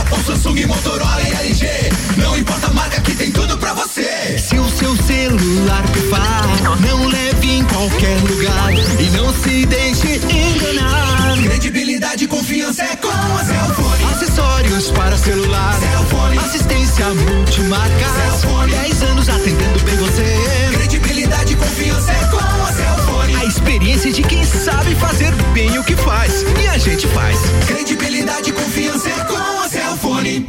Apple, 0.00 0.22
Samsung, 0.26 0.66
Motorola 0.66 1.22
e 1.22 1.32
LG. 1.46 1.66
Não 2.18 2.36
importa 2.36 2.66
a 2.66 2.72
marca 2.74 3.00
que 3.00 3.14
tem 3.14 3.32
tudo 3.32 3.56
pra 3.56 3.72
você. 3.72 4.38
Se 4.38 4.58
o 4.58 4.68
seu 4.68 4.94
celular 4.96 5.82
pifar, 5.88 6.44
não 6.82 7.08
leve 7.08 7.50
em 7.50 7.64
qualquer 7.64 8.20
lugar 8.20 8.70
e 9.00 9.08
não 9.16 9.32
se 9.32 9.64
deixe 9.64 10.20
enganar. 10.30 11.38
Credibilidade 11.42 12.24
e 12.24 12.28
confiança 12.28 12.82
é 12.82 12.96
com 12.96 13.08
a 13.08 13.42
Cellfone. 13.42 14.04
Acessórios 14.12 14.90
para 14.90 15.16
celular, 15.16 15.74
Cellfone. 15.80 16.36
assistência 16.38 17.06
multimarcas, 17.14 18.12
Cellfone. 18.40 18.72
10 18.72 19.02
anos 19.04 19.26
atendendo 19.26 19.82
bem 19.84 19.96
você. 19.96 20.36
Credibilidade 20.74 21.54
e 21.54 21.56
confiança 21.56 22.12
é 22.12 22.24
com 22.26 22.36
a 22.36 22.72
Cellfone. 22.72 22.99
Experiência 23.50 24.12
de 24.12 24.22
quem 24.22 24.44
sabe 24.44 24.94
fazer 24.94 25.32
bem 25.52 25.76
o 25.76 25.82
que 25.82 25.96
faz 25.96 26.44
e 26.62 26.68
a 26.68 26.78
gente 26.78 27.08
faz. 27.08 27.36
Credibilidade 27.66 28.50
e 28.50 28.52
confiança 28.52 29.08
é 29.08 29.24
com 29.24 29.36
a 29.36 29.68
Cellfone. 29.68 30.48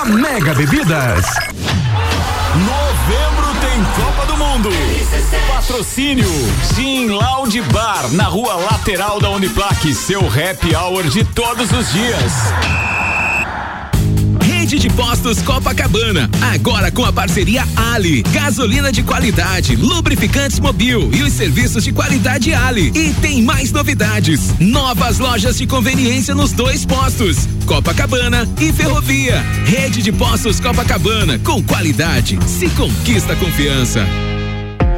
Mega 0.05 0.55
Bebidas. 0.55 1.25
Novembro 2.55 3.47
tem 3.61 3.83
Copa 4.03 4.25
do 4.25 4.37
Mundo. 4.37 4.69
Patrocínio 5.47 6.27
Gin 6.73 7.09
Lounge 7.09 7.61
Bar 7.61 8.09
na 8.13 8.23
rua 8.23 8.55
lateral 8.55 9.19
da 9.19 9.29
Uniplaque, 9.29 9.93
seu 9.93 10.21
happy 10.21 10.75
hour 10.75 11.03
de 11.03 11.23
todos 11.23 11.71
os 11.71 11.91
dias. 11.91 12.33
Rede 14.71 14.87
de 14.87 14.95
Postos 14.95 15.41
Copacabana, 15.41 16.29
agora 16.53 16.89
com 16.89 17.03
a 17.03 17.11
parceria 17.11 17.67
Ali, 17.91 18.23
gasolina 18.31 18.89
de 18.89 19.03
qualidade, 19.03 19.75
lubrificantes 19.75 20.61
Mobil 20.61 21.11
e 21.13 21.23
os 21.23 21.33
serviços 21.33 21.83
de 21.83 21.91
qualidade 21.91 22.53
Ali. 22.53 22.89
E 22.95 23.13
tem 23.15 23.43
mais 23.43 23.73
novidades, 23.73 24.57
novas 24.61 25.19
lojas 25.19 25.57
de 25.57 25.67
conveniência 25.67 26.33
nos 26.33 26.53
dois 26.53 26.85
postos, 26.85 27.49
Copacabana 27.65 28.47
e 28.61 28.71
Ferrovia. 28.71 29.41
Rede 29.65 30.01
de 30.01 30.13
Postos 30.13 30.61
Copacabana, 30.61 31.37
com 31.39 31.61
qualidade, 31.61 32.39
se 32.47 32.69
conquista 32.69 33.35
confiança. 33.35 34.07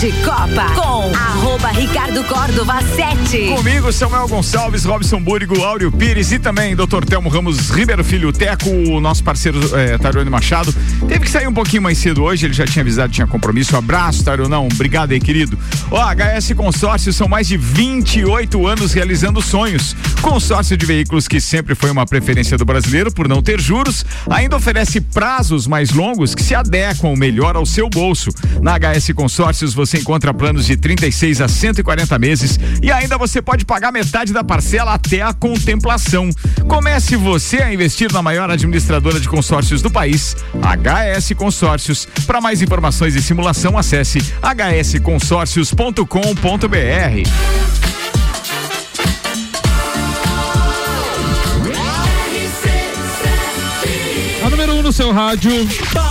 De 0.00 0.12
Copa 0.22 0.74
com 0.74 1.10
arroba 1.16 1.68
Ricardo 1.68 2.22
Córdova 2.24 2.82
7. 2.82 3.46
Comigo, 3.48 3.90
Samuel 3.90 4.28
Gonçalves, 4.28 4.84
Robson 4.84 5.18
Búrigo, 5.18 5.62
Áureo 5.62 5.90
Pires 5.90 6.30
e 6.32 6.38
também 6.38 6.76
Dr. 6.76 7.02
Telmo 7.08 7.30
Ramos 7.30 7.70
Ribeiro 7.70 8.04
Filho 8.04 8.30
Teco, 8.30 8.68
o 8.68 9.00
nosso 9.00 9.24
parceiro 9.24 9.58
é, 9.74 9.96
Tarone 9.96 10.28
Machado. 10.28 10.70
Teve 11.08 11.20
que 11.20 11.30
sair 11.30 11.48
um 11.48 11.54
pouquinho 11.54 11.80
mais 11.80 11.96
cedo 11.96 12.24
hoje, 12.24 12.44
ele 12.44 12.52
já 12.52 12.66
tinha 12.66 12.82
avisado, 12.82 13.10
tinha 13.10 13.26
compromisso. 13.26 13.74
Um 13.74 13.78
abraço, 13.78 14.22
Taronão. 14.22 14.68
Obrigado 14.70 15.12
aí, 15.12 15.20
querido. 15.20 15.58
Ó, 15.90 15.98
HS 15.98 16.52
Consórcio 16.54 17.10
são 17.10 17.26
mais 17.26 17.48
de 17.48 17.56
28 17.56 18.66
anos 18.66 18.92
realizando 18.92 19.40
sonhos. 19.40 19.96
Consórcio 20.20 20.76
de 20.76 20.84
veículos 20.84 21.26
que 21.26 21.40
sempre 21.40 21.74
foi 21.74 21.90
uma 21.90 22.04
preferência 22.04 22.58
do 22.58 22.66
brasileiro 22.66 23.10
por 23.10 23.28
não 23.28 23.40
ter 23.40 23.58
juros, 23.58 24.04
ainda 24.28 24.56
oferece 24.56 25.00
prazos 25.00 25.66
mais 25.66 25.90
longos 25.90 26.34
que 26.34 26.42
se 26.42 26.54
adequam 26.54 27.16
melhor 27.16 27.56
ao 27.56 27.64
seu 27.64 27.88
bolso. 27.88 28.30
Na 28.60 28.76
HS 28.76 29.12
Consórcios 29.14 29.72
você 29.72 29.85
encontra 29.94 30.32
planos 30.32 30.66
de 30.66 30.76
36 30.76 31.40
a 31.40 31.48
140 31.48 32.18
meses 32.18 32.58
e 32.82 32.90
ainda 32.90 33.16
você 33.16 33.40
pode 33.40 33.64
pagar 33.64 33.92
metade 33.92 34.32
da 34.32 34.42
parcela 34.42 34.94
até 34.94 35.22
a 35.22 35.32
contemplação. 35.32 36.30
Comece 36.66 37.16
você 37.16 37.58
a 37.58 37.72
investir 37.72 38.12
na 38.12 38.22
maior 38.22 38.50
administradora 38.50 39.20
de 39.20 39.28
consórcios 39.28 39.82
do 39.82 39.90
país, 39.90 40.36
HS 40.54 41.34
Consórcios. 41.36 42.08
Para 42.26 42.40
mais 42.40 42.62
informações 42.62 43.14
e 43.14 43.22
simulação, 43.22 43.78
acesse 43.78 44.18
hsconsórcios.com.br. 44.42 46.06
A 54.44 54.50
número 54.50 54.74
1 54.74 54.78
um 54.78 54.82
no 54.82 54.92
seu 54.92 55.12
rádio. 55.12 55.52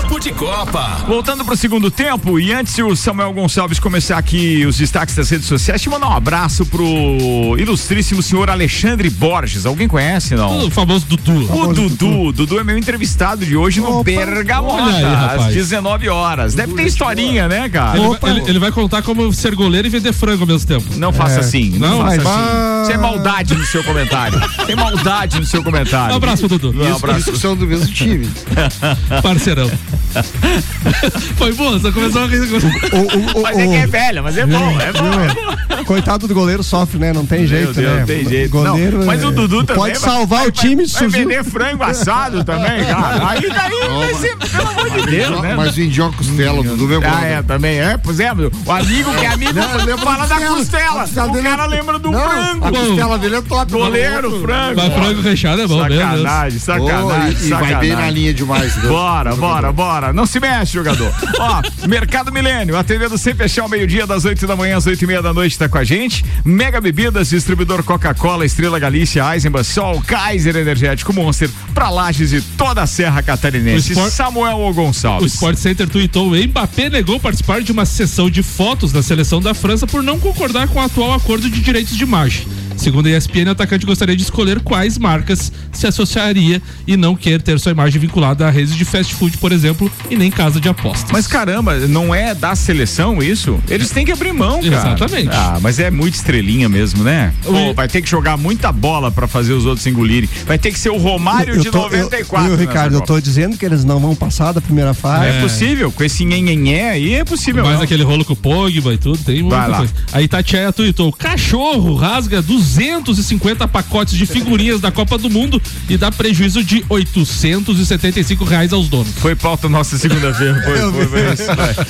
Papo 0.05 0.19
de 0.19 0.31
Copa. 0.33 1.03
Voltando 1.07 1.43
pro 1.43 1.57
segundo 1.57 1.89
tempo, 1.89 2.39
e 2.39 2.53
antes 2.53 2.75
de 2.75 2.83
o 2.83 2.95
Samuel 2.95 3.33
Gonçalves 3.33 3.79
começar 3.79 4.19
aqui 4.19 4.63
os 4.63 4.77
destaques 4.77 5.15
das 5.15 5.27
redes 5.31 5.47
sociais, 5.47 5.81
te 5.81 5.89
mandar 5.89 6.07
um 6.09 6.13
abraço 6.13 6.63
pro 6.67 7.55
ilustríssimo 7.57 8.21
senhor 8.21 8.47
Alexandre 8.51 9.09
Borges. 9.09 9.65
Alguém 9.65 9.87
conhece, 9.87 10.35
não? 10.35 10.67
O 10.67 10.69
famoso 10.69 11.07
Dudu. 11.07 11.51
O 11.51 11.73
Dudu. 11.73 12.31
Dudu 12.31 12.59
é 12.59 12.63
meu 12.63 12.77
entrevistado 12.77 13.43
de 13.43 13.57
hoje 13.57 13.81
no 13.81 14.03
Bergamota, 14.03 14.83
aí, 14.95 15.03
às 15.03 15.19
rapaz. 15.19 15.53
19 15.55 16.07
horas. 16.09 16.53
Deve 16.53 16.75
ter 16.75 16.85
historinha, 16.85 17.47
né, 17.47 17.67
cara? 17.67 17.97
Ele, 17.97 18.07
vai- 18.19 18.31
ele- 18.31 18.43
ele 18.49 18.59
vai 18.59 18.71
contar 18.71 19.01
como 19.01 19.33
ser 19.33 19.55
goleiro 19.55 19.87
e 19.87 19.89
vender 19.89 20.13
frango 20.13 20.43
ao 20.43 20.47
mesmo 20.47 20.67
tempo. 20.67 20.85
Não 20.97 21.11
faça 21.11 21.39
assim, 21.39 21.71
não, 21.79 21.89
Não, 21.89 21.97
faça 22.05 22.17
mas- 22.23 22.27
assim. 22.27 22.81
Isso 22.83 22.91
é 22.91 22.97
maldade 22.99 23.55
no 23.55 23.65
seu 23.65 23.83
comentário. 23.83 24.39
Tem 24.67 24.75
maldade 24.75 25.39
no 25.39 25.45
seu 25.47 25.63
comentário. 25.63 26.13
Um 26.13 26.17
abraço, 26.17 26.47
Dudu. 26.47 26.71
Um 26.79 26.95
abraço. 26.95 27.21
Isso 27.31 27.37
são 27.37 27.55
do 27.55 27.65
mesmo 27.65 27.87
time. 27.87 28.29
Parceirão. 29.23 29.71
Foi 31.37 31.53
bom, 31.53 31.79
só 31.79 31.91
começou 31.91 32.23
a 32.23 32.27
rir. 32.27 32.41
O- 32.41 33.39
o- 33.39 33.43
Mas 33.43 33.57
é 33.57 33.67
que 33.67 33.75
é 33.75 33.87
velha, 33.87 34.21
mas 34.21 34.37
é 34.37 34.45
bom, 34.45 34.77
é 34.79 34.91
bom. 34.93 35.83
Coitado 35.85 36.27
do 36.27 36.33
goleiro 36.33 36.63
sofre, 36.63 36.97
né? 36.99 37.13
Não 37.13 37.25
tem 37.25 37.45
jeito, 37.45 37.73
Deus, 37.73 37.93
né? 37.93 37.99
não 37.99 38.05
tem 38.07 38.25
jeito. 38.27 38.51
Goleiro, 38.51 38.99
Não, 38.99 39.05
mas 39.05 39.23
o 39.23 39.27
é, 39.29 39.31
Dudu 39.31 39.63
também 39.63 39.83
Pode 39.83 39.99
salvar 39.99 40.39
vai- 40.39 40.47
o 40.47 40.51
time 40.51 40.87
se 40.87 40.93
Vai 40.93 41.01
surgir. 41.03 41.17
vender 41.25 41.43
frango 41.43 41.83
assado 41.83 42.43
também, 42.43 42.83
cara. 42.85 43.29
Aí 43.29 43.41
daí 43.49 43.89
vai 43.99 44.13
ser, 44.15 44.35
pelo 44.37 44.69
amor 44.69 44.89
de 44.89 45.05
Deus, 45.11 45.41
né? 45.41 45.53
Mas 45.55 45.75
o 45.77 45.81
Indião 45.81 46.11
Costela, 46.11 46.63
do 46.63 46.87
meu 46.87 47.01
Ah, 47.05 47.25
é, 47.25 47.41
também 47.43 47.79
é. 47.79 47.97
Pois 47.97 48.19
é, 48.19 48.31
o 48.31 48.71
amigo 48.71 49.13
que 49.15 49.25
é 49.25 49.27
amigo 49.27 49.53
fala 49.99 50.25
da 50.27 50.39
costela. 50.41 51.05
O 51.05 51.43
cara 51.43 51.65
lembra 51.65 51.99
do 51.99 52.11
frango. 52.11 52.65
A 52.65 52.71
costela 52.71 53.17
dele 53.19 53.35
é 53.37 53.41
top. 53.41 53.71
Goleiro, 53.71 54.41
frango. 54.41 54.75
Mas 54.81 54.93
frango 54.93 55.21
recheado 55.21 55.61
é 55.61 55.67
bom 55.67 55.83
mesmo. 55.83 56.01
Sacanagem, 56.01 56.59
sacanagem. 56.59 57.37
e, 57.47 57.49
vai 57.49 57.75
bem 57.75 57.91
na 57.95 58.09
linha 58.09 58.33
demais. 58.33 58.75
né? 58.77 58.87
Bora, 59.35 59.35
bora, 59.35 59.71
bora. 60.05 60.13
Não 60.13 60.25
se 60.25 60.39
mexe, 60.39 60.73
jogador. 60.73 61.11
Ó, 61.39 61.87
Mercado 61.87 62.31
Milênio, 62.31 62.77
atendendo 62.77 63.17
sem 63.17 63.33
fechar 63.35 63.63
ao 63.63 63.69
meio-dia, 63.69 64.05
das 64.07 64.25
8 64.25 64.45
da 64.47 64.55
manhã 64.55 64.77
às 64.77 64.85
8 64.85 65.03
e 65.03 65.07
meia 65.07 65.21
da 65.21 65.33
noite, 65.33 65.57
tá 65.57 65.67
com 65.67 65.77
a 65.77 65.83
gente. 65.83 66.23
Mega 66.43 66.79
Bebidas, 66.79 67.29
distribuidor 67.29 67.83
Coca-Cola, 67.83 68.45
Estrela 68.45 68.79
Galícia, 68.79 69.23
Eisenbach, 69.33 69.65
Sol, 69.65 70.01
Kaiser 70.05 70.55
Energético 70.55 71.13
Monster, 71.13 71.49
pra 71.73 71.89
Lages 71.89 72.33
e 72.33 72.41
toda 72.41 72.81
a 72.81 72.87
Serra 72.87 73.21
Catarinense. 73.21 73.89
O 73.89 73.93
Sport- 73.93 74.11
Samuel 74.11 74.57
O 74.57 74.69
O 74.69 74.73
Gonçalves. 74.73 75.33
Sport 75.33 75.57
Center 75.57 75.87
tweetou: 75.89 76.35
Mbappé 76.35 76.89
negou 76.89 77.19
participar 77.19 77.61
de 77.61 77.71
uma 77.71 77.85
sessão 77.85 78.29
de 78.29 78.41
fotos 78.43 78.91
da 78.91 79.01
seleção 79.03 79.41
da 79.41 79.53
França 79.53 79.85
por 79.87 80.01
não 80.03 80.19
concordar 80.19 80.67
com 80.67 80.79
o 80.79 80.81
atual 80.83 81.13
acordo 81.13 81.49
de 81.49 81.59
direitos 81.61 81.95
de 81.95 82.03
imagem. 82.03 82.47
Segundo 82.77 83.07
a 83.07 83.11
ESPN, 83.17 83.47
o 83.47 83.51
atacante 83.51 83.85
gostaria 83.85 84.15
de 84.15 84.23
escolher 84.23 84.59
quais 84.59 84.97
marcas 84.97 85.51
se 85.71 85.87
associaria 85.87 86.61
e 86.85 86.95
não 86.95 87.15
quer 87.15 87.41
ter 87.41 87.59
sua 87.59 87.71
imagem 87.71 87.99
vinculada 87.99 88.47
a 88.47 88.49
redes 88.49 88.75
de 88.75 88.85
fast 88.85 89.15
food, 89.15 89.37
por 89.37 89.51
exemplo, 89.51 89.91
e 90.09 90.15
nem 90.15 90.29
casa 90.29 90.59
de 90.59 90.69
apostas. 90.69 91.09
Mas 91.11 91.25
caramba, 91.27 91.77
não 91.87 92.13
é 92.13 92.33
da 92.35 92.55
seleção 92.55 93.21
isso? 93.23 93.59
Eles 93.69 93.89
têm 93.91 94.05
que 94.05 94.11
abrir 94.11 94.33
mão, 94.33 94.61
cara. 94.61 94.75
Exatamente. 94.95 95.29
Ah, 95.31 95.57
mas 95.61 95.79
é 95.79 95.89
muito 95.89 96.15
estrelinha 96.15 96.69
mesmo, 96.69 97.03
né? 97.03 97.33
Pô, 97.43 97.73
vai 97.73 97.87
ter 97.87 98.01
que 98.01 98.09
jogar 98.09 98.37
muita 98.37 98.71
bola 98.71 99.11
pra 99.11 99.27
fazer 99.27 99.53
os 99.53 99.65
outros 99.65 99.85
engolirem. 99.87 100.29
Vai 100.45 100.57
ter 100.57 100.71
que 100.71 100.79
ser 100.79 100.89
o 100.89 100.97
Romário 100.97 101.59
de 101.59 101.69
tô- 101.71 101.79
94. 101.79 102.45
Eu, 102.47 102.51
eu, 102.51 102.57
nessa 102.57 102.69
Ricardo, 102.69 102.95
eu 102.95 103.01
tô 103.01 103.19
dizendo 103.19 103.57
que 103.57 103.65
eles 103.65 103.83
não 103.83 103.99
vão 103.99 104.15
passar 104.15 104.51
da 104.51 104.61
primeira 104.61 104.93
fase. 104.93 105.25
É, 105.25 105.41
possível, 105.41 105.91
com 105.91 106.03
esse 106.03 106.23
nhenhenhé 106.25 106.89
aí 106.91 107.13
é 107.15 107.23
possível. 107.23 107.63
Mais 107.63 107.77
não. 107.77 107.83
aquele 107.83 108.03
rolo 108.03 108.23
com 108.25 108.33
o 108.33 108.35
Pogba 108.35 108.93
e 108.93 108.97
tudo, 108.97 109.17
tem 109.23 109.41
muita 109.41 109.57
Vai 109.57 109.69
lá. 109.69 109.77
coisa. 109.79 109.93
A 110.11 110.21
Itatiaia 110.21 110.71
tweetou: 110.73 111.11
cachorro 111.11 111.95
rasga 111.95 112.41
250 112.65 113.67
pacotes 113.67 114.17
de 114.17 114.25
figurinhas 114.25 114.81
da 114.81 114.91
Copa 114.91 115.17
do 115.17 115.29
Mundo 115.29 115.61
e 115.87 115.97
dá 115.97 116.11
prejuízo 116.11 116.63
de 116.63 116.83
875 116.89 118.43
reais 118.43 118.73
aos 118.73 118.89
donos. 118.89 119.13
Foi 119.17 119.35
pauta 119.35 119.69
nossa 119.69 119.97
segunda-feira. 119.97 120.61
Foi, 120.63 120.91
foi, 120.91 121.07
foi 121.07 121.33
isso. 121.33 121.43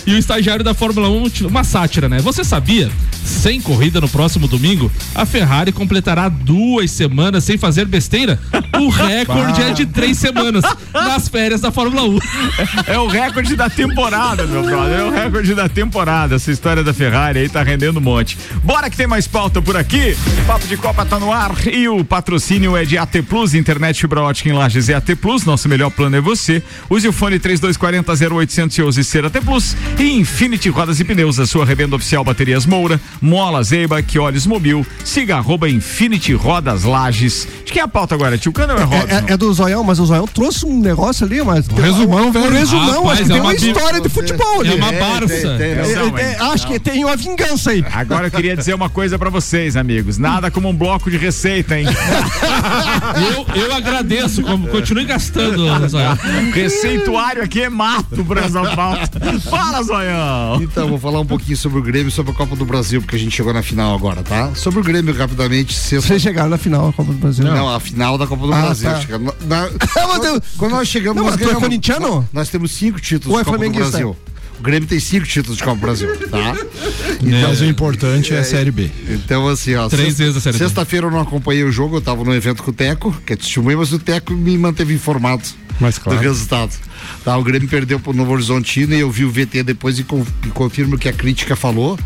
E 0.05 0.13
o 0.13 0.17
estagiário 0.17 0.63
da 0.63 0.73
Fórmula 0.73 1.09
1, 1.09 1.47
uma 1.47 1.63
sátira, 1.63 2.09
né? 2.09 2.19
Você 2.19 2.43
sabia? 2.43 2.91
Sem 3.23 3.61
corrida 3.61 4.01
no 4.01 4.09
próximo 4.09 4.47
domingo, 4.47 4.91
a 5.13 5.25
Ferrari 5.25 5.71
completará 5.71 6.27
duas 6.29 6.91
semanas 6.91 7.43
sem 7.43 7.57
fazer 7.57 7.85
besteira? 7.85 8.39
O 8.79 8.89
recorde 8.91 9.61
é 9.61 9.71
de 9.71 9.85
três 9.85 10.17
semanas 10.17 10.63
nas 10.93 11.27
férias 11.27 11.61
da 11.61 11.71
Fórmula 11.71 12.03
1. 12.03 12.19
É 12.87 12.99
o 12.99 13.07
recorde 13.07 13.55
da 13.55 13.69
temporada, 13.69 14.45
meu 14.45 14.63
brother. 14.63 14.99
É 14.99 15.03
o 15.03 15.09
recorde 15.09 15.55
da 15.55 15.69
temporada. 15.69 16.35
Essa 16.35 16.51
história 16.51 16.83
da 16.83 16.93
Ferrari 16.93 17.39
aí 17.39 17.49
tá 17.49 17.63
rendendo 17.63 17.97
um 17.97 18.01
monte. 18.01 18.37
Bora 18.63 18.89
que 18.89 18.97
tem 18.97 19.07
mais 19.07 19.27
pauta 19.27 19.61
por 19.61 19.77
aqui. 19.77 20.15
Papo 20.45 20.64
de 20.67 20.77
Copa 20.77 21.05
tá 21.05 21.19
no 21.19 21.31
ar 21.31 21.51
e 21.67 21.87
o 21.87 22.03
patrocínio 22.03 22.75
é 22.75 22.83
de 22.83 22.97
AT 22.97 23.21
Plus, 23.29 23.53
internet 23.53 24.01
fibra 24.01 24.21
ótica 24.21 24.49
em 24.49 24.53
Lages 24.53 24.89
é 24.89 24.95
AT 24.95 25.15
Plus. 25.21 25.43
Nosso 25.45 25.69
melhor 25.69 25.91
plano 25.91 26.15
é 26.15 26.21
você. 26.21 26.63
Use 26.89 27.07
o 27.07 27.13
fone 27.13 27.37
3240 27.37 28.35
0800 28.35 28.77
e 28.77 28.81
use 28.81 29.03
ser 29.03 29.25
AT 29.25 29.33
Plus. 29.43 29.75
E 29.99 30.11
Infinity 30.17 30.69
Rodas 30.69 30.99
e 30.99 31.03
Pneus, 31.03 31.39
a 31.39 31.45
sua 31.45 31.65
revenda 31.65 31.95
oficial 31.95 32.23
Baterias 32.23 32.65
Moura, 32.65 32.99
Mola 33.21 33.61
Zeiba, 33.61 34.01
que 34.01 34.17
olhos 34.17 34.47
mobil. 34.47 34.85
Siga 35.03 35.37
arroba 35.37 35.69
Infinity 35.69 36.33
Rodas 36.33 36.83
Lages. 36.83 37.47
De 37.63 37.71
quem 37.71 37.81
é 37.81 37.85
a 37.85 37.87
pauta 37.87 38.15
agora? 38.15 38.37
Tio 38.37 38.51
Cano 38.51 38.73
ou 38.73 38.79
é 38.79 38.83
Robson? 38.83 39.07
É, 39.07 39.31
é- 39.31 39.33
é 39.33 39.37
do 39.37 39.53
Zoião, 39.53 39.83
mas 39.83 39.99
o 39.99 40.05
Zoião 40.05 40.27
trouxe 40.27 40.65
um 40.65 40.79
negócio 40.79 41.25
ali, 41.25 41.43
mas. 41.43 41.67
Um 41.67 41.75
resumão, 41.75 42.31
velho. 42.31 42.45
Um 42.47 42.53
resumão, 42.53 43.03
Rapaz, 43.03 43.19
acho 43.19 43.25
que 43.25 43.31
é 43.31 43.33
tem 43.33 43.39
uma 43.41 43.49
uma 43.49 43.55
história 43.55 44.01
de 44.01 44.09
futebol 44.09 44.61
ali. 44.61 44.69
É 44.69 44.75
uma 44.75 44.91
barça. 44.91 45.47
É, 45.59 46.21
é, 46.21 46.33
é, 46.33 46.37
acho 46.39 46.67
que 46.67 46.79
tem 46.79 47.03
uma 47.05 47.15
vingança 47.15 47.71
aí. 47.71 47.85
Agora 47.93 48.27
eu 48.27 48.31
queria 48.31 48.55
dizer 48.55 48.73
uma 48.73 48.89
coisa 48.89 49.19
pra 49.19 49.29
vocês, 49.29 49.75
amigos. 49.75 50.17
Nada 50.17 50.49
como 50.55 50.69
um 50.69 50.73
bloco 50.75 51.11
de 51.11 51.17
receita, 51.17 51.77
hein? 51.77 51.85
Eu, 53.55 53.63
eu 53.63 53.73
agradeço, 53.75 54.41
como- 54.41 54.67
continue 54.67 55.05
gastando, 55.05 55.87
Zoião. 55.87 56.17
Receituário 56.53 57.43
aqui 57.43 57.61
é 57.61 57.69
mato 57.69 58.23
pra 58.25 58.41
essa 58.41 58.61
pauta. 58.75 59.19
Fala, 59.49 59.83
Zoião! 59.83 60.61
Então, 60.61 60.87
vou 60.89 60.97
falar 60.99 61.19
um 61.19 61.25
pouquinho 61.25 61.57
sobre 61.57 61.79
o 61.79 61.81
Grêmio 61.81 62.07
e 62.07 62.11
sobre 62.11 62.31
a 62.31 62.35
Copa 62.35 62.55
do 62.55 62.65
Brasil, 62.65 63.01
porque 63.01 63.15
a 63.15 63.19
gente 63.19 63.35
chegou 63.35 63.53
na 63.53 63.61
final 63.61 63.93
agora, 63.95 64.23
tá? 64.23 64.53
Sobre 64.55 64.79
o 64.79 64.83
Grêmio, 64.83 65.13
rapidamente, 65.15 65.73
sexta. 65.73 66.07
Vocês 66.07 66.21
chegaram 66.21 66.49
na 66.49 66.57
final 66.57 66.87
da 66.87 66.93
Copa 66.93 67.11
do 67.11 67.17
Brasil. 67.19 67.45
Não, 67.45 67.73
a 67.73 67.79
final 67.79 68.17
da 68.17 68.25
Copa 68.27 68.47
do 68.47 68.53
Ah, 68.53 68.61
Brasil. 68.61 68.89
tá. 68.89 69.17
Na- 69.19 69.33
na- 69.63 69.69
quando 70.57 70.71
nós 70.71 70.87
chegamos, 70.87 71.17
Não, 71.17 71.23
nós 71.23 71.33
mas 71.33 71.39
tu 71.39 71.43
é 71.43 71.45
ganhamos. 71.47 71.63
corintiano? 71.63 72.29
Nós 72.33 72.49
temos 72.49 72.71
cinco 72.71 72.99
títulos 72.99 73.33
Ou 73.33 73.39
é 73.39 73.43
de 73.43 73.49
Copa 73.51 73.63
do? 73.65 73.71
Brasil. 73.71 74.17
O 74.59 74.63
Grêmio 74.63 74.87
tem 74.87 74.99
cinco 74.99 75.25
títulos 75.27 75.57
de 75.57 75.63
Copa 75.63 75.75
do 75.75 75.81
Brasil, 75.81 76.09
tá? 76.29 76.55
Mas 77.21 77.61
o 77.61 77.65
importante 77.65 78.33
é 78.33 78.39
a 78.39 78.43
Série 78.43 78.71
B. 78.71 78.89
Então, 79.09 79.47
assim, 79.47 79.75
ó. 79.75 79.87
Três 79.89 80.07
sexta- 80.15 80.23
vezes 80.23 80.37
a 80.37 80.41
Série 80.41 80.57
B. 80.57 80.63
Sexta-feira 80.65 81.07
eu 81.07 81.11
não 81.11 81.19
acompanhei 81.19 81.63
o 81.63 81.71
jogo, 81.71 81.97
eu 81.97 82.01
tava 82.01 82.23
no 82.23 82.33
evento 82.33 82.63
com 82.63 82.71
o 82.71 82.73
Teco, 82.73 83.11
que 83.25 83.33
é 83.33 83.35
testemunha, 83.35 83.77
mas 83.77 83.91
o 83.91 83.99
Teco 83.99 84.33
me 84.33 84.57
manteve 84.57 84.93
informado 84.93 85.43
Mas 85.79 85.97
claro. 85.97 86.17
do 86.19 86.23
resultado. 86.23 86.71
Tá, 87.23 87.37
o 87.37 87.43
Grêmio 87.43 87.67
perdeu 87.67 87.99
pro 87.99 88.13
Novo 88.13 88.31
Horizontino 88.33 88.93
e 88.95 88.99
eu 88.99 89.11
vi 89.11 89.25
o 89.25 89.29
VT 89.31 89.61
depois 89.63 89.99
e, 89.99 90.03
con- 90.03 90.25
e 90.45 90.49
confirmo 90.49 90.95
o 90.95 90.97
que 90.97 91.09
a 91.09 91.13
crítica 91.13 91.55
falou. 91.55 91.99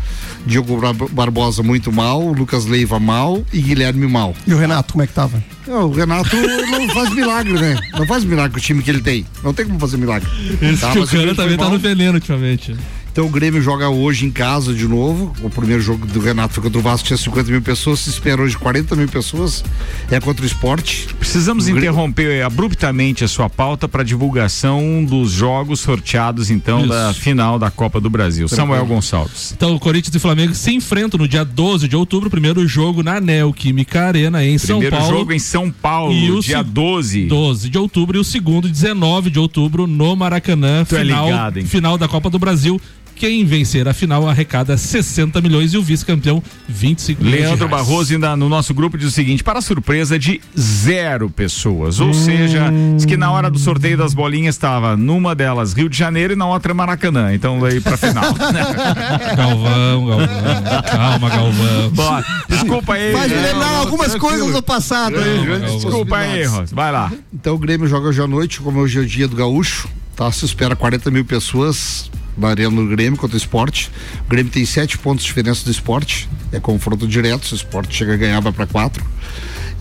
Diogo 0.44 0.78
Bar- 0.80 1.08
Barbosa 1.10 1.62
muito 1.62 1.92
mal, 1.92 2.20
Lucas 2.32 2.64
Leiva 2.66 2.98
mal 2.98 3.44
e 3.52 3.60
Guilherme 3.60 4.06
mal. 4.06 4.34
E 4.46 4.52
o 4.52 4.58
Renato, 4.58 4.92
como 4.94 5.02
é 5.02 5.06
que 5.06 5.12
tava? 5.12 5.42
Não, 5.66 5.86
o 5.86 5.92
Renato 5.92 6.34
não 6.36 6.88
faz 6.90 7.14
milagre, 7.14 7.52
né? 7.52 7.78
Não 7.92 8.06
faz 8.06 8.24
milagre 8.24 8.52
com 8.52 8.58
o 8.58 8.60
time 8.62 8.82
que 8.82 8.90
ele 8.90 9.00
tem. 9.02 9.24
Não 9.44 9.54
tem 9.54 9.64
como 9.66 9.78
fazer 9.78 9.96
milagre. 9.96 10.28
Esse 10.60 10.80
Tá, 10.80 10.92
o 10.94 11.02
o 11.02 11.06
Grêmio 11.06 11.34
também 11.34 11.56
tá 11.56 11.64
mal. 11.64 11.72
no 11.72 11.78
veneno 11.78 12.14
ultimamente. 12.14 12.74
Então 13.12 13.26
o 13.26 13.28
Grêmio 13.28 13.60
joga 13.60 13.88
hoje 13.88 14.24
em 14.24 14.30
casa 14.30 14.72
de 14.72 14.86
novo. 14.86 15.32
O 15.42 15.50
primeiro 15.50 15.82
jogo 15.82 16.06
do 16.06 16.20
Renato 16.20 16.54
foi 16.54 16.62
contra 16.62 16.78
o 16.78 16.82
Vasco, 16.82 17.06
tinha 17.06 17.16
50 17.16 17.50
mil 17.50 17.60
pessoas. 17.60 17.98
Se 18.00 18.10
espera 18.10 18.40
hoje 18.40 18.56
40 18.56 18.94
mil 18.94 19.08
pessoas. 19.08 19.64
É 20.10 20.20
contra 20.20 20.42
o 20.44 20.46
esporte. 20.46 21.08
Precisamos 21.18 21.64
O 21.64 21.66
Grêmio- 21.66 21.88
interromper 21.90 22.42
abruptamente 22.44 23.24
a 23.24 23.28
sua 23.28 23.50
pauta 23.50 23.88
para 23.88 24.02
divulgação 24.04 25.04
dos 25.04 25.32
jogos 25.32 25.80
sorteados, 25.80 26.50
então, 26.50 26.80
Isso. 26.80 26.88
da 26.88 27.12
final 27.12 27.58
da 27.58 27.70
Copa 27.70 28.00
do 28.00 28.08
Brasil. 28.08 28.48
Samuel 28.48 28.86
Gonçalves. 28.86 29.52
Então, 29.56 29.74
o 29.74 29.80
Corinthians 29.80 30.14
e 30.14 30.18
Flamengo 30.18 30.54
se 30.54 30.72
enfrentam 30.72 31.18
no 31.18 31.26
dia 31.28 31.44
12 31.44 31.88
de 31.88 31.96
outubro, 31.96 32.30
primeiro 32.30 32.66
jogo 32.66 33.02
na 33.02 33.20
Neoquímica 33.20 34.02
Arena 34.06 34.44
em 34.44 34.56
São 34.56 34.78
Primeiro 34.78 34.96
Paulo. 34.96 35.18
jogo 35.18 35.32
em 35.32 35.38
São 35.38 35.70
Paulo, 35.70 36.12
E 36.14 36.30
o 36.30 36.40
dia 36.40 36.58
se- 36.58 36.64
12. 36.64 37.26
12 37.26 37.68
de 37.68 37.76
outubro 37.78 38.16
e 38.16 38.20
o 38.20 38.24
segundo, 38.24 38.68
19 38.68 39.30
de 39.30 39.38
outubro, 39.38 39.86
no 39.86 40.14
Maracanã, 40.16 40.84
Tu 40.88 40.96
é 40.96 41.00
final, 41.00 41.26
ligado, 41.26 41.58
hein? 41.58 41.66
final 41.66 41.98
da 41.98 42.06
Copa 42.08 42.30
do 42.30 42.38
Brasil. 42.38 42.80
Quem 43.20 43.44
vencer 43.44 43.86
a 43.86 43.92
final 43.92 44.26
arrecada 44.26 44.78
60 44.78 45.42
milhões 45.42 45.74
e 45.74 45.76
o 45.76 45.82
vice-campeão 45.82 46.42
25 46.66 47.22
milhões. 47.22 47.42
Leandro 47.42 47.68
reais. 47.68 47.86
Barroso 47.86 48.14
ainda 48.14 48.34
no 48.34 48.48
nosso 48.48 48.72
grupo 48.72 48.96
diz 48.96 49.08
o 49.08 49.10
seguinte: 49.10 49.44
para 49.44 49.60
surpresa 49.60 50.18
de 50.18 50.40
zero 50.58 51.28
pessoas. 51.28 52.00
Ou 52.00 52.14
seja, 52.14 52.72
diz 52.96 53.04
que 53.04 53.18
na 53.18 53.30
hora 53.30 53.50
do 53.50 53.58
sorteio 53.58 53.98
das 53.98 54.14
bolinhas 54.14 54.54
estava 54.54 54.96
numa 54.96 55.34
delas 55.34 55.74
Rio 55.74 55.90
de 55.90 55.98
Janeiro 55.98 56.32
e 56.32 56.36
na 56.36 56.46
outra 56.46 56.72
Maracanã. 56.72 57.34
Então 57.34 57.60
daí 57.60 57.78
pra 57.78 57.98
final. 57.98 58.32
Galvão, 59.36 60.06
Galvão. 60.06 60.82
Calma, 60.90 61.28
Galvão. 61.28 61.90
Bora. 61.90 62.24
Desculpa 62.48 62.94
aí. 62.94 63.12
Faz 63.12 63.30
né? 63.30 63.52
lembrar 63.52 63.76
algumas 63.80 64.14
coisas 64.14 64.50
do 64.50 64.62
passado 64.62 65.16
aí. 65.18 65.60
Desculpa 65.76 66.16
aí. 66.16 66.46
Rosa. 66.46 66.74
Vai 66.74 66.90
lá. 66.90 67.12
Então 67.34 67.54
o 67.54 67.58
Grêmio 67.58 67.86
joga 67.86 68.08
hoje 68.08 68.22
à 68.22 68.26
noite, 68.26 68.62
como 68.62 68.80
hoje 68.80 68.98
é 68.98 69.02
o 69.02 69.06
dia 69.06 69.28
do 69.28 69.36
Gaúcho, 69.36 69.90
tá? 70.16 70.32
Se 70.32 70.46
espera 70.46 70.74
40 70.74 71.10
mil 71.10 71.26
pessoas 71.26 72.10
arena 72.48 72.74
do 72.74 72.86
Grêmio 72.86 73.18
contra 73.18 73.36
o 73.36 73.38
esporte. 73.38 73.90
O 74.26 74.30
Grêmio 74.30 74.50
tem 74.50 74.64
sete 74.64 74.98
pontos 74.98 75.22
de 75.22 75.28
diferença 75.28 75.64
do 75.64 75.70
esporte, 75.70 76.28
é 76.52 76.58
confronto 76.58 77.06
direto, 77.06 77.46
se 77.46 77.54
o 77.54 77.56
esporte 77.56 77.94
chega 77.94 78.14
a 78.14 78.16
ganhar, 78.16 78.40
vai 78.40 78.52
para 78.52 78.66
quatro. 78.66 79.04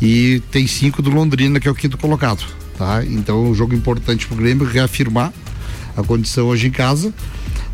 E 0.01 0.41
tem 0.51 0.67
cinco 0.67 1.01
do 1.01 1.09
Londrina, 1.09 1.59
que 1.59 1.67
é 1.67 1.71
o 1.71 1.75
quinto 1.75 1.97
colocado, 1.97 2.45
tá? 2.77 3.03
Então 3.05 3.45
um 3.45 3.55
jogo 3.55 3.73
importante 3.73 4.27
pro 4.27 4.35
Grêmio 4.35 4.65
reafirmar 4.65 5.33
a 5.95 6.03
condição 6.03 6.47
hoje 6.47 6.67
em 6.67 6.71
casa. 6.71 7.13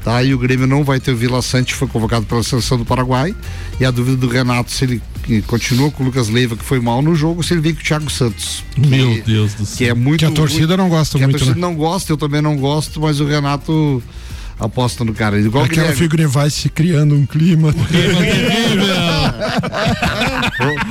Tá, 0.03 0.21
e 0.21 0.35
o 0.35 0.37
Grêmio 0.37 0.67
não 0.67 0.83
vai 0.83 0.99
ter 0.99 1.11
o 1.13 1.15
Vila 1.15 1.41
Sante, 1.41 1.73
foi 1.73 1.87
convocado 1.87 2.27
pela 2.27 2.43
seleção 2.43 2.77
do 2.77 2.85
Paraguai. 2.85 3.35
E 3.79 3.85
a 3.85 3.89
dúvida 3.89 4.15
do 4.15 4.27
Renato 4.27 4.71
se 4.71 4.85
ele 4.85 5.01
continua 5.47 5.89
com 5.89 6.03
o 6.03 6.05
Lucas 6.05 6.29
Leiva, 6.29 6.55
que 6.55 6.63
foi 6.63 6.79
mal 6.79 7.01
no 7.01 7.15
jogo, 7.15 7.41
se 7.41 7.55
ele 7.55 7.61
vem 7.61 7.73
com 7.73 7.81
o 7.81 7.83
Thiago 7.83 8.09
Santos. 8.11 8.63
Meu 8.77 9.19
Deus 9.23 9.55
do 9.55 9.65
céu. 9.65 9.77
Que 9.77 9.85
é 9.85 9.93
muito 9.95 10.19
Que 10.19 10.25
a 10.25 10.29
torcida 10.31 10.77
não 10.77 10.89
gosta 10.89 11.17
que 11.17 11.23
muito, 11.23 11.35
A 11.35 11.39
torcida 11.39 11.59
né? 11.59 11.61
não 11.61 11.75
gosta, 11.75 12.13
eu 12.13 12.17
também 12.17 12.39
não 12.39 12.55
gosto, 12.55 13.01
mas 13.01 13.19
o 13.19 13.25
Renato 13.25 14.03
aposta 14.59 15.03
no 15.03 15.13
cara. 15.13 15.39
Igual 15.39 15.63
o 15.63 15.65
Aquela 15.65 15.87
Guilherme. 15.87 15.97
figura 16.09 16.27
vai 16.27 16.49
se 16.49 16.69
criando 16.69 17.15
um 17.15 17.25
clima. 17.25 17.73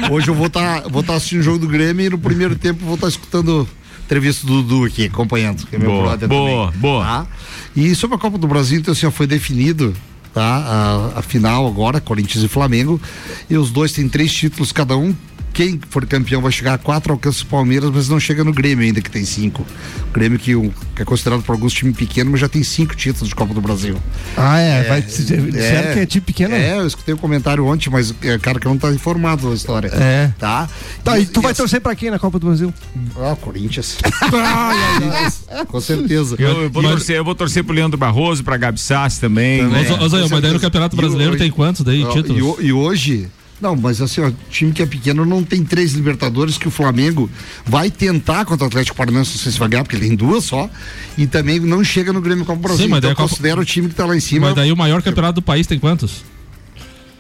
Ho- 0.08 0.10
Hoje 0.14 0.28
eu 0.28 0.34
vou 0.34 0.46
estar 0.46 0.82
vou 0.88 1.02
tá 1.02 1.14
assistindo 1.14 1.40
o 1.40 1.42
jogo 1.42 1.58
do 1.58 1.68
Grêmio 1.68 2.06
e 2.06 2.10
no 2.10 2.18
primeiro 2.18 2.56
tempo 2.56 2.84
vou 2.84 2.94
estar 2.94 3.08
escutando 3.08 3.66
a 3.98 4.02
entrevista 4.04 4.46
do 4.46 4.62
Dudu 4.62 4.84
aqui, 4.84 5.06
acompanhando, 5.06 5.66
que 5.66 5.76
é 5.76 5.78
meu 5.78 5.90
Boa, 5.90 6.02
brother 6.08 6.28
boa, 6.28 6.66
também. 6.66 6.80
boa. 6.80 7.04
Tá? 7.04 7.26
E 7.74 7.94
sobre 7.94 8.16
a 8.16 8.18
Copa 8.18 8.36
do 8.38 8.46
Brasil, 8.46 8.78
então 8.78 8.92
assim, 8.92 9.06
ó, 9.06 9.10
foi 9.10 9.26
definido 9.26 9.94
tá? 10.32 11.12
A, 11.14 11.18
a 11.20 11.22
final 11.22 11.66
agora, 11.66 12.00
Corinthians 12.00 12.44
e 12.44 12.48
Flamengo. 12.48 13.00
E 13.48 13.56
os 13.56 13.70
dois 13.70 13.92
têm 13.92 14.08
três 14.08 14.32
títulos 14.32 14.72
cada 14.72 14.96
um. 14.96 15.14
Quem 15.54 15.80
for 15.88 16.04
campeão 16.04 16.42
vai 16.42 16.50
chegar 16.50 16.74
a 16.74 16.78
quatro, 16.78 17.12
alcança 17.12 17.44
o 17.44 17.46
Palmeiras, 17.46 17.88
mas 17.94 18.08
não 18.08 18.18
chega 18.18 18.42
no 18.42 18.52
Grêmio 18.52 18.84
ainda, 18.84 19.00
que 19.00 19.08
tem 19.10 19.24
cinco. 19.24 19.64
O 20.10 20.12
Grêmio 20.12 20.36
que, 20.38 20.54
o- 20.56 20.74
que 20.96 21.02
é 21.02 21.04
considerado 21.04 21.42
por 21.44 21.52
alguns 21.52 21.72
time 21.72 21.92
pequeno, 21.92 22.32
mas 22.32 22.40
já 22.40 22.48
tem 22.48 22.62
cinco 22.64 22.94
títulos 22.96 23.28
de 23.28 23.34
Copa 23.36 23.54
do 23.54 23.60
Brasil. 23.60 23.96
Ah, 24.36 24.58
é? 24.58 24.82
vai, 24.82 25.00
disseram 25.00 25.92
que 25.94 26.00
é 26.00 26.06
time 26.06 26.20
pequeno? 26.22 26.54
É, 26.56 26.76
eu 26.78 26.86
escutei 26.86 27.14
um 27.14 27.18
comentário 27.18 27.64
ontem, 27.66 27.88
mas 27.88 28.12
é 28.22 28.36
cara 28.38 28.58
que 28.58 28.66
não 28.66 28.76
tá 28.76 28.90
informado 28.92 29.48
da 29.48 29.54
história. 29.54 29.88
É. 29.94 30.32
Tá? 30.38 30.68
Tá, 31.04 31.18
e 31.20 31.24
tu 31.26 31.40
vai 31.40 31.52
essa- 31.52 31.62
torcer 31.62 31.80
pra 31.80 31.94
quem 31.94 32.10
na 32.10 32.18
Copa 32.18 32.38
do 32.40 32.46
Brasil? 32.48 32.74
Ah, 33.16 33.36
Corinthians. 33.40 33.96
Corinthians, 34.30 35.44
Com 35.68 35.80
certeza. 35.80 36.36
Eu, 36.38 36.62
eu 36.64 36.70
vou 36.70 36.82
torcer, 36.82 37.16
eu 37.16 37.24
vou 37.24 37.34
torcer 37.34 37.62
pro 37.64 37.74
Leandro 37.74 37.96
Barroso, 37.96 38.42
pra 38.42 38.56
Gabi 38.56 38.80
Sassi 38.80 39.20
também. 39.20 39.64
Ô, 39.64 39.68
né? 39.68 39.84
Zé, 39.84 39.94
ô, 39.94 40.08
Zé, 40.08 40.18
mas 40.28 40.42
daí 40.42 40.52
no 40.52 40.60
Campeonato 40.60 40.96
E 40.96 40.98
Brasileiro 40.98 41.36
tem 41.36 41.50
quantos 41.50 41.82
daí 41.82 42.04
Ó, 42.04 42.08
títulos? 42.10 42.58
E, 42.60 42.66
e 42.66 42.72
hoje. 42.72 43.28
Não, 43.60 43.74
mas 43.76 44.02
assim, 44.02 44.20
ó, 44.20 44.30
time 44.50 44.72
que 44.72 44.82
é 44.82 44.86
pequeno 44.86 45.24
não 45.24 45.42
tem 45.42 45.64
três 45.64 45.92
Libertadores 45.92 46.58
que 46.58 46.68
o 46.68 46.70
Flamengo 46.70 47.30
vai 47.64 47.90
tentar 47.90 48.44
contra 48.44 48.64
o 48.64 48.68
Atlético 48.68 48.96
Paranaense, 48.96 49.30
não 49.32 49.38
sei 49.38 49.52
se 49.52 49.58
vai 49.58 49.68
ganhar, 49.68 49.84
porque 49.84 49.96
ele 49.96 50.08
tem 50.08 50.16
duas 50.16 50.44
só, 50.44 50.68
e 51.16 51.26
também 51.26 51.60
não 51.60 51.82
chega 51.84 52.12
no 52.12 52.20
Grêmio 52.20 52.44
Copa 52.44 52.60
Brasil. 52.60 52.84
Sim, 52.84 52.90
mas 52.90 52.98
então 52.98 53.08
daí 53.08 53.12
eu 53.12 53.16
Copa- 53.16 53.28
considero 53.30 53.60
o 53.60 53.64
time 53.64 53.88
que 53.88 53.94
tá 53.94 54.04
lá 54.04 54.16
em 54.16 54.20
cima. 54.20 54.46
Mas 54.48 54.56
daí 54.56 54.70
o 54.72 54.76
maior 54.76 55.00
campeonato 55.02 55.36
do 55.36 55.42
país 55.42 55.66
tem 55.66 55.78
quantos? 55.78 56.24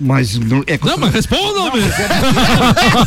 Mas 0.00 0.36
não, 0.38 0.62
é 0.66 0.78
Não, 0.84 0.98
mas 0.98 1.14
respondam, 1.14 1.72
meu. 1.72 1.82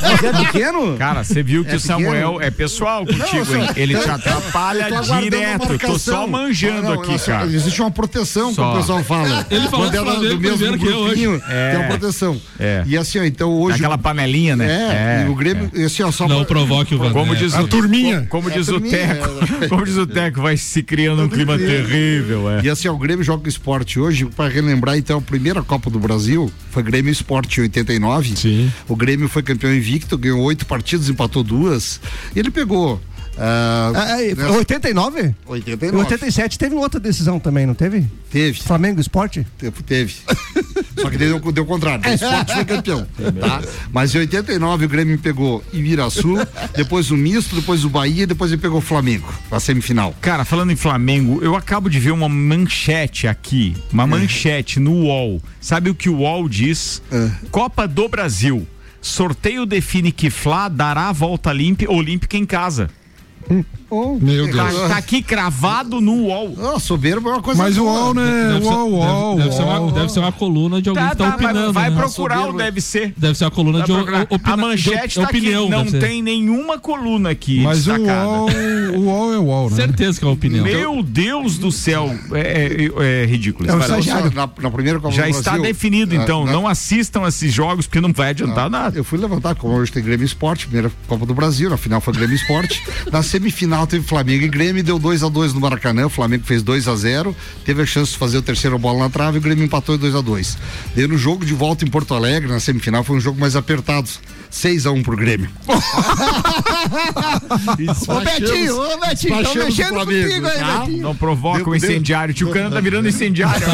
Mas 0.01 0.23
é 0.23 0.33
pequeno? 0.45 0.95
Cara, 0.97 1.23
você 1.23 1.43
viu 1.43 1.63
que 1.65 1.71
É 1.71 1.75
o 1.75 1.79
Samuel 1.79 2.33
pequeno? 2.33 2.41
é 2.41 2.51
pessoal 2.51 3.05
contigo, 3.05 3.45
só- 3.45 3.55
hein? 3.55 3.69
Ele 3.75 3.95
te 3.97 4.07
eu- 4.07 4.13
atrapalha 4.15 4.87
eu 4.89 5.19
direto. 5.21 5.71
Eu 5.73 5.79
tô 5.79 5.99
só 5.99 6.25
manjando 6.27 6.81
Não, 6.83 6.93
não, 6.95 7.01
aqui, 7.01 7.11
não, 7.11 7.17
só- 7.19 7.25
cara. 7.31 7.45
Existe 7.47 7.81
uma 7.81 7.91
proteção, 7.91 8.53
Só. 8.53 8.61
como 8.63 8.75
o 8.75 8.79
pessoal 8.79 9.03
fala. 9.03 9.45
Ele 9.51 9.67
falou 9.67 9.91
Quando 9.91 9.95
é 9.95 9.99
do 9.99 10.39
mesmo 10.39 10.57
primeiro 10.57 10.77
que 10.79 10.85
eu 10.87 10.97
hoje. 10.97 11.05
grupinho, 11.25 11.43
É. 11.49 11.71
tem 11.71 11.79
uma 11.79 11.87
proteção. 11.89 12.41
É. 12.59 12.83
E 12.85 12.97
assim, 12.97 13.19
ó, 13.19 13.23
então 13.23 13.51
hoje. 13.51 13.77
Aquela 13.77 13.97
panelinha, 13.97 14.55
né? 14.55 15.21
É, 15.23 15.25
e 15.27 15.29
o 15.29 15.35
Grêmio, 15.35 15.69
e 15.73 15.83
assim, 15.83 16.03
ó, 16.03 16.11
só 16.11 16.27
Não 16.27 16.37
pra- 16.37 16.45
provoque 16.45 16.95
o 16.95 16.97
Vander. 16.97 17.13
Como 17.13 17.35
diz 17.35 17.53
A 17.53 17.61
o, 17.61 17.67
turminha. 17.67 18.25
Como, 18.29 18.49
É, 18.49 18.53
diz 18.53 18.69
a 18.69 18.73
o 18.75 18.81
Teco. 18.81 19.29
é. 19.63 19.67
Como 19.67 19.85
diz 19.85 19.97
o 19.97 20.07
Teco, 20.07 20.41
vai 20.41 20.55
se 20.57 20.81
criando 20.81 21.21
um 21.23 21.29
clima 21.29 21.57
terrível, 21.57 22.49
é. 22.49 22.61
E 22.63 22.69
assim, 22.69 22.87
ó, 22.87 22.93
o 22.93 22.97
Grêmio 22.97 23.23
joga 23.23 23.45
o 23.45 23.49
esporte 23.49 23.99
hoje, 23.99 24.25
para 24.25 24.49
relembrar, 24.49 24.97
então, 24.97 25.17
a 25.19 25.21
primeira 25.21 25.61
Copa 25.61 25.89
do 25.89 25.99
Brasil 25.99 26.51
foi 26.77 26.83
Grêmio 26.83 27.11
Esporte 27.11 27.59
em 27.59 27.63
89. 27.63 28.35
Sim. 28.35 28.71
O 28.87 28.95
Grêmio 28.95 29.27
foi 29.27 29.41
campeão 29.41 29.73
invicto, 29.73 30.15
ganhou 30.15 30.39
oito 30.41 30.67
partidas, 30.67 31.09
empatou 31.09 31.41
duas. 31.41 31.99
E 32.35 32.39
ele 32.39 32.51
pegou. 32.51 33.01
Ah, 33.39 33.91
Ah, 33.95 34.21
é, 34.23 34.35
nessa- 34.35 34.51
89? 34.51 35.21
Em 35.21 35.35
89. 35.45 35.97
87 36.03 36.57
teve 36.57 36.75
outra 36.75 36.99
decisão 36.99 37.39
também, 37.39 37.65
não 37.65 37.73
teve? 37.73 38.05
Teve. 38.31 38.59
Flamengo 38.61 38.99
Esporte? 38.99 39.45
Teve. 39.57 39.83
teve. 39.83 40.15
Só 40.99 41.09
que 41.09 41.17
deu, 41.17 41.39
deu 41.51 41.63
o 41.63 41.67
contrário. 41.67 42.03
O 42.09 42.13
esporte 42.13 42.53
foi 42.53 42.65
campeão. 42.65 43.07
Tá? 43.39 43.61
Mas 43.91 44.13
em 44.15 44.19
89 44.19 44.85
o 44.85 44.89
Grêmio 44.89 45.17
pegou 45.19 45.63
Ibiraçu, 45.71 46.35
depois 46.75 47.11
o 47.11 47.17
Misto, 47.17 47.55
depois 47.55 47.85
o 47.85 47.89
Bahia, 47.89 48.25
depois 48.27 48.51
ele 48.51 48.61
pegou 48.61 48.79
o 48.79 48.81
Flamengo, 48.81 49.31
na 49.51 49.59
semifinal. 49.59 50.15
Cara, 50.21 50.43
falando 50.43 50.71
em 50.71 50.75
Flamengo, 50.75 51.39
eu 51.43 51.55
acabo 51.55 51.89
de 51.89 51.99
ver 51.99 52.11
uma 52.11 52.27
manchete 52.27 53.27
aqui, 53.27 53.75
uma 53.93 54.03
É. 54.03 54.07
manchete 54.07 54.79
no 54.79 54.91
UOL. 55.03 55.41
Sabe 55.61 55.89
o 55.89 55.95
que 55.95 56.09
o 56.09 56.17
UOL 56.17 56.49
diz? 56.49 57.01
É. 57.11 57.29
Copa 57.51 57.87
do 57.87 58.09
Brasil. 58.09 58.67
Sorteio 58.99 59.65
define 59.65 60.11
que 60.11 60.29
Fla 60.29 60.67
dará 60.67 61.09
a 61.09 61.11
volta 61.13 61.53
limpa, 61.53 61.85
olímpica 61.89 62.35
em 62.35 62.45
casa. 62.45 62.89
Hmm. 63.47 63.76
Meu 63.89 64.51
Tá, 64.53 64.65
Deus. 64.69 64.87
tá 64.89 64.97
aqui 64.97 65.21
cravado 65.21 66.01
no 66.01 66.13
UOL. 66.25 66.53
Ah, 66.75 66.79
soberba 66.79 67.29
é 67.29 67.33
uma 67.33 67.41
coisa 67.41 67.63
Mas 67.63 67.77
o. 67.77 67.83
UOL, 67.85 68.13
né? 68.13 68.49
Deve 68.53 68.65
UOL, 68.65 68.91
UOL, 68.91 69.35
deve, 69.37 69.43
deve 69.49 69.55
ser 69.55 69.63
uma, 69.63 69.91
deve 69.91 70.11
ser 70.11 70.19
uma 70.19 70.31
coluna 70.31 70.81
de 70.81 70.89
alguém 70.89 71.03
Tá, 71.05 71.09
que 71.11 71.15
tá, 71.17 71.23
tá, 71.31 71.37
vai, 71.37 71.45
opinando. 71.45 71.73
vai 71.73 71.89
né? 71.89 71.95
procurar 71.95 72.49
o 72.49 72.53
deve 72.53 72.81
ser. 72.81 73.13
Deve 73.15 73.35
ser 73.37 73.45
uma 73.45 73.51
coluna 73.51 73.79
Vai 73.79 73.87
de, 73.87 73.93
opina, 73.93 74.53
a 74.53 74.57
manchete 74.57 75.07
de 75.09 75.15
tá 75.15 75.23
opinião. 75.23 75.63
aqui, 75.67 75.91
não 75.93 75.99
tem 76.01 76.21
nenhuma 76.21 76.77
coluna 76.79 77.29
aqui 77.29 77.61
Mas 77.61 77.87
o 77.87 77.91
destacada. 77.93 78.27
UOL, 78.29 78.49
o 78.95 78.99
UOL 79.05 79.33
é 79.33 79.37
UOL, 79.39 79.69
né? 79.69 79.75
Certeza 79.77 80.19
que 80.19 80.25
é 80.25 80.27
uma 80.27 80.33
opinião. 80.33 80.65
Meu 80.65 81.01
Deus 81.01 81.57
do 81.57 81.71
céu, 81.71 82.13
é, 82.33 82.89
é- 82.99 83.23
é 83.23 83.25
ridículo. 83.25 83.69
É 83.69 83.73
um. 83.73 83.77
Vai 83.77 83.87
estagiário. 83.87 84.31
Na, 84.35 84.49
na 84.61 84.71
primeira 84.71 84.99
Copa 84.99 85.13
Já 85.15 85.29
está 85.29 85.57
definido, 85.57 86.13
ah, 86.13 86.21
então. 86.23 86.45
na- 86.45 86.51
Não 86.51 86.67
assistam 86.67 87.25
esses 87.25 87.53
jogos 87.53 87.87
porque 87.87 88.01
não 88.01 88.11
vai 88.11 88.31
adiantar 88.31 88.69
nada. 88.69 88.97
Eu 88.97 89.03
fui 89.05 89.17
levantar, 89.17 89.55
como 89.55 89.73
hoje 89.75 89.91
tem 89.93 90.03
Grêmio 90.03 90.25
Esporte, 90.25 90.65
primeira 90.67 90.91
Copa 91.07 91.25
do 91.25 91.33
Brasil, 91.33 91.69
na 91.69 91.77
final 91.77 92.01
foi 92.01 92.13
Grêmio 92.13 92.35
Esporte. 92.35 92.83
na 93.11 93.23
semifinal 93.23 93.76
teve 93.85 94.05
Flamengo 94.07 94.45
e 94.45 94.47
Grêmio, 94.47 94.83
deu 94.83 94.97
2 94.97 95.23
a 95.23 95.29
2 95.29 95.53
no 95.53 95.59
Maracanã, 95.59 96.05
o 96.05 96.09
Flamengo 96.09 96.43
fez 96.45 96.63
2 96.63 96.87
a 96.87 96.95
0 96.95 97.35
teve 97.65 97.81
a 97.81 97.85
chance 97.85 98.11
de 98.13 98.17
fazer 98.17 98.37
o 98.37 98.41
terceiro 98.41 98.79
bola 98.79 98.99
na 98.99 99.09
trave 99.09 99.37
e 99.37 99.39
o 99.39 99.41
Grêmio 99.41 99.65
empatou 99.65 99.95
em 99.95 99.97
2 99.97 100.15
a 100.15 100.21
2 100.21 100.57
Daí 100.95 101.07
no 101.07 101.17
jogo 101.17 101.45
de 101.45 101.53
volta 101.53 101.85
em 101.85 101.87
Porto 101.89 102.13
Alegre, 102.13 102.49
na 102.49 102.59
semifinal, 102.59 103.03
foi 103.03 103.17
um 103.17 103.19
jogo 103.19 103.39
mais 103.39 103.55
apertado. 103.55 104.09
6 104.49 104.85
a 104.85 104.91
1 104.91 105.03
pro 105.03 105.17
Grêmio. 105.17 105.49
Ô 108.07 108.19
Betinho, 108.21 108.77
ô 108.81 108.97
Betinho, 108.99 109.41
estão 109.41 109.55
mexendo 109.65 109.89
Flamengo, 109.89 110.27
contigo 110.27 110.47
aí, 110.47 110.57
tá? 110.59 110.79
Betinho. 110.79 111.03
Não 111.03 111.15
provoca 111.15 111.59
Deu- 111.59 111.67
o 111.69 111.75
incendiário. 111.75 112.33
Tio 112.33 112.49
Cana 112.49 112.69
tá 112.69 112.79
virando 112.79 113.07
incendiário. 113.09 113.65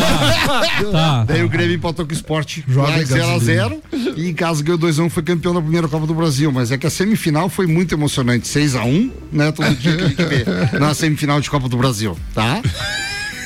Tá, 0.91 1.23
Daí 1.25 1.39
tá. 1.39 1.45
o 1.45 1.49
Grêmio 1.49 1.75
empatou 1.75 2.05
com 2.05 2.11
o 2.11 2.15
esporte 2.15 2.63
Joga 2.67 2.89
lá 2.89 3.01
em 3.01 3.05
0 3.05 3.23
a 3.23 3.27
gasolina. 3.33 3.77
0 3.91 4.13
e 4.17 4.27
em 4.29 4.33
casa 4.33 4.63
ganhou 4.63 4.77
2 4.77 4.99
a 4.99 5.03
1 5.03 5.09
foi 5.09 5.23
campeão 5.23 5.53
da 5.53 5.61
primeira 5.61 5.87
Copa 5.87 6.07
do 6.07 6.13
Brasil. 6.13 6.51
Mas 6.51 6.71
é 6.71 6.77
que 6.77 6.87
a 6.87 6.89
semifinal 6.89 7.49
foi 7.49 7.67
muito 7.67 7.93
emocionante. 7.93 8.47
6 8.47 8.75
a 8.75 8.83
1 8.83 9.11
né? 9.31 9.51
Todo 9.51 9.75
dia 9.75 9.92
a 10.75 10.79
na 10.79 10.93
semifinal 10.93 11.39
de 11.41 11.49
Copa 11.49 11.67
do 11.69 11.77
Brasil, 11.77 12.17
tá? 12.33 12.61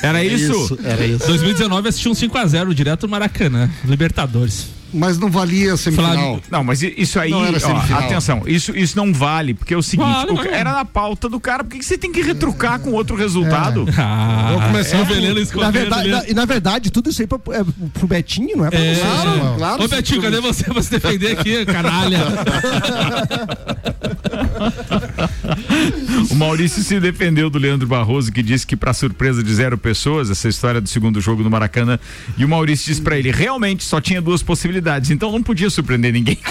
Era 0.02 0.22
isso? 0.24 0.78
Era 0.84 1.04
isso. 1.04 1.26
2019 1.26 1.88
assisti 1.88 2.08
um 2.08 2.12
5x0 2.12 2.72
direto 2.72 3.02
no 3.06 3.10
Maracanã, 3.10 3.68
Libertadores. 3.84 4.78
Mas 4.90 5.18
não 5.18 5.30
valia 5.30 5.76
semifinal. 5.76 6.12
Flamengo- 6.14 6.42
Não, 6.50 6.64
mas 6.64 6.82
isso 6.82 7.20
aí, 7.20 7.30
ó, 7.30 7.44
semifinal. 7.58 8.00
atenção, 8.04 8.42
isso, 8.46 8.74
isso 8.74 8.96
não 8.96 9.12
vale, 9.12 9.52
porque 9.52 9.74
é 9.74 9.76
o 9.76 9.82
seguinte, 9.82 10.06
Vale, 10.10 10.30
o 10.30 10.36
ca- 10.38 10.48
era 10.50 10.72
na 10.72 10.82
pauta 10.84 11.28
do 11.28 11.38
cara, 11.38 11.62
por 11.62 11.76
que 11.76 11.84
você 11.84 11.98
tem 11.98 12.10
que 12.10 12.22
retrucar 12.22 12.78
com 12.80 12.92
outro 12.92 13.14
resultado? 13.14 13.84
Ah, 13.98 14.48
Vou 14.52 14.62
começar 14.62 14.96
é 14.96 15.02
o 15.02 15.06
com- 15.06 15.12
veneno 15.12 15.46
Na 15.56 15.70
verdade, 15.70 16.08
na, 16.08 16.24
e 16.28 16.32
na 16.32 16.44
verdade, 16.46 16.90
tudo 16.90 17.10
isso 17.10 17.20
aí 17.20 17.26
pra, 17.26 17.38
é, 17.54 17.62
pro 17.92 18.06
Betinho, 18.06 18.56
não 18.56 18.64
é 18.66 18.70
pra 18.70 18.80
É. 18.80 18.94
você. 18.94 19.00
Claro, 19.02 19.54
claro. 19.58 19.84
Ô 19.84 19.88
Betinho, 19.88 20.22
cadê 20.22 20.40
você 20.40 20.64
pra 20.64 20.82
se 20.82 20.90
defender 20.90 21.32
aqui, 21.38 21.66
canalha? 21.66 22.20
O 26.30 26.34
Maurício 26.34 26.82
se 26.82 27.00
defendeu 27.00 27.48
do 27.48 27.58
Leandro 27.58 27.86
Barroso, 27.86 28.30
que 28.30 28.42
disse 28.42 28.66
que, 28.66 28.76
para 28.76 28.92
surpresa 28.92 29.42
de 29.42 29.54
zero 29.54 29.78
pessoas, 29.78 30.30
essa 30.30 30.48
história 30.48 30.80
do 30.80 30.88
segundo 30.88 31.20
jogo 31.20 31.42
no 31.42 31.50
Maracanã, 31.50 31.98
e 32.36 32.44
o 32.44 32.48
Maurício 32.48 32.86
disse 32.86 33.00
pra 33.00 33.18
ele: 33.18 33.30
realmente 33.30 33.84
só 33.84 34.00
tinha 34.00 34.20
duas 34.20 34.42
possibilidades, 34.42 35.10
então 35.10 35.32
não 35.32 35.42
podia 35.42 35.70
surpreender 35.70 36.12
ninguém. 36.12 36.38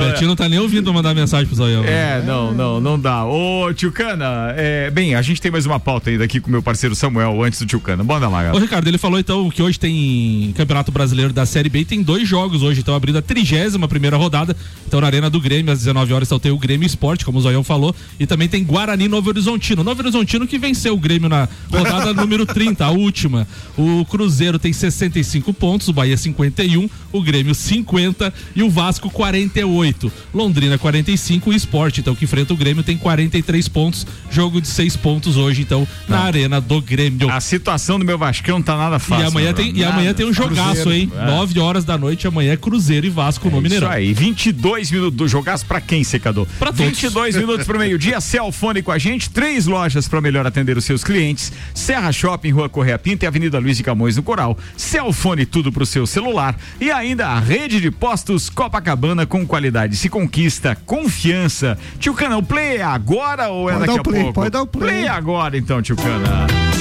Betinho 0.00 0.28
não 0.28 0.36
tá 0.36 0.48
nem 0.48 0.58
ouvindo 0.58 0.92
mandar 0.92 1.14
mensagem 1.14 1.46
pro 1.46 1.56
Zoião. 1.56 1.84
É, 1.84 2.22
não, 2.22 2.52
não, 2.52 2.80
não 2.80 2.98
dá. 2.98 3.24
Ô, 3.24 3.72
Tio 3.72 3.90
Cana, 3.90 4.52
é, 4.56 4.90
bem, 4.90 5.14
a 5.14 5.22
gente 5.22 5.40
tem 5.40 5.50
mais 5.50 5.64
uma 5.66 5.80
pauta 5.80 6.10
ainda 6.10 6.24
aqui 6.24 6.40
com 6.40 6.48
o 6.48 6.50
meu 6.50 6.62
parceiro 6.62 6.94
Samuel, 6.94 7.42
antes 7.42 7.58
do 7.58 7.66
Tio 7.66 7.80
Cana. 7.80 8.04
Bora 8.04 8.28
lá, 8.28 8.40
Ô 8.40 8.42
galera. 8.42 8.58
Ricardo, 8.58 8.88
ele 8.88 8.98
falou 8.98 9.18
então 9.18 9.48
que 9.50 9.62
hoje 9.62 9.78
tem 9.78 10.52
Campeonato 10.56 10.92
Brasileiro 10.92 11.32
da 11.32 11.46
Série 11.46 11.68
B 11.68 11.80
e 11.80 11.84
tem 11.84 12.02
dois 12.02 12.28
jogos 12.28 12.62
hoje, 12.62 12.80
então 12.80 12.94
abrindo 12.94 13.18
a 13.18 13.22
trigésima 13.22 13.88
primeira 13.88 14.16
rodada, 14.16 14.56
então 14.86 15.00
na 15.00 15.06
Arena 15.06 15.30
do 15.30 15.40
Grêmio, 15.40 15.72
às 15.72 15.78
19 15.78 16.12
horas, 16.12 16.28
então 16.34 16.40
tem 16.40 16.52
o 16.52 16.58
Grêmio 16.58 16.84
Esporte, 16.84 17.24
como 17.24 17.38
o 17.38 17.40
Zoião 17.40 17.62
falou, 17.62 17.94
e 18.18 18.26
também 18.26 18.48
tem 18.48 18.64
Guarani 18.64 19.06
Novo 19.06 19.28
Horizontino. 19.28 19.84
Novo 19.84 20.00
Horizontino 20.00 20.46
que 20.46 20.58
venceu 20.58 20.94
o 20.94 20.98
Grêmio 20.98 21.28
na 21.28 21.48
rodada 21.70 22.12
número 22.14 22.44
30, 22.44 22.84
a 22.84 22.90
última. 22.90 23.46
O 23.78 24.04
Cruzeiro 24.04 24.58
tem 24.58 24.72
65 24.72 25.52
pontos, 25.52 25.88
o 25.88 25.92
Bahia 25.92 26.16
51, 26.16 26.88
o 27.12 27.22
Grêmio 27.22 27.54
50 27.54 28.34
e 28.56 28.62
o 28.64 28.70
Vasco 28.70 29.08
48. 29.10 30.10
Londrina 30.32 30.76
45, 30.76 31.50
o 31.50 31.52
Esporte, 31.52 32.00
então 32.00 32.16
que 32.16 32.24
enfrenta 32.24 32.52
o 32.52 32.56
Grêmio 32.56 32.82
tem 32.82 32.96
43 32.96 33.68
pontos, 33.68 34.04
jogo 34.30 34.60
de 34.60 34.66
6 34.66 34.96
pontos 34.96 35.36
hoje, 35.36 35.62
então 35.62 35.86
na 36.08 36.20
Arena 36.20 36.60
do 36.60 36.80
Grêmio. 36.82 37.30
A 37.30 37.40
situação 37.40 37.98
do 37.98 38.04
meu 38.04 38.18
Vascão 38.18 38.60
tá 38.60 38.76
nada 38.76 38.98
fácil. 38.98 39.24
E 39.24 39.28
amanhã, 39.28 39.46
meu 39.46 39.54
tem, 39.54 39.76
e 39.76 39.84
amanhã 39.84 40.12
tem 40.12 40.26
um 40.26 40.32
jogaço, 40.32 40.82
Cruzeiro. 40.82 40.92
hein? 40.92 41.12
É. 41.16 41.26
9 41.26 41.60
horas 41.60 41.84
da 41.84 41.96
noite, 41.96 42.26
amanhã 42.26 42.52
é 42.52 42.56
Cruzeiro 42.56 43.06
e 43.06 43.10
Vasco 43.10 43.48
no 43.48 43.60
Mineirão. 43.60 43.86
Isso 43.88 43.96
aí, 43.96 44.12
22 44.12 44.90
minutos 44.90 45.16
do 45.16 45.28
jogaço 45.28 45.64
pra 45.66 45.80
quem, 45.80 46.02
secador? 46.02 46.23
Pra 46.58 46.72
todos. 46.72 46.84
22 46.84 47.36
minutos 47.36 47.66
pro 47.66 47.78
meio-dia, 47.78 48.20
Celfone 48.20 48.82
com 48.82 48.92
a 48.92 48.98
gente, 48.98 49.30
três 49.30 49.66
lojas 49.66 50.08
para 50.08 50.20
melhor 50.20 50.46
atender 50.46 50.76
os 50.76 50.84
seus 50.84 51.02
clientes: 51.04 51.52
Serra 51.74 52.12
Shopping, 52.12 52.50
Rua 52.50 52.68
Correia 52.68 52.98
Pinta 52.98 53.24
e 53.24 53.28
Avenida 53.28 53.58
Luiz 53.58 53.76
de 53.76 53.82
Camões 53.82 54.16
no 54.16 54.22
Coral. 54.22 54.56
Celfone, 54.76 55.44
tudo 55.46 55.72
pro 55.72 55.84
seu 55.84 56.06
celular. 56.06 56.56
E 56.80 56.90
ainda 56.90 57.28
a 57.28 57.38
rede 57.40 57.80
de 57.80 57.90
postos 57.90 58.48
Copacabana 58.48 59.26
com 59.26 59.46
qualidade. 59.46 59.96
Se 59.96 60.08
conquista 60.08 60.76
confiança. 60.86 61.78
Tio 61.98 62.14
Cana, 62.14 62.36
o 62.36 62.42
play 62.42 62.76
é 62.76 62.82
agora 62.82 63.48
ou 63.48 63.68
é 63.68 63.74
Pode 63.74 63.86
daqui 63.86 63.92
dar 63.92 63.96
o 63.96 64.00
a 64.00 64.04
play, 64.04 64.22
pouco? 64.22 64.34
pode 64.34 64.50
dar 64.50 64.62
o 64.62 64.66
play. 64.66 64.88
Play 64.90 65.08
agora 65.08 65.56
então, 65.56 65.82
Tio 65.82 65.96
Cana. 65.96 66.73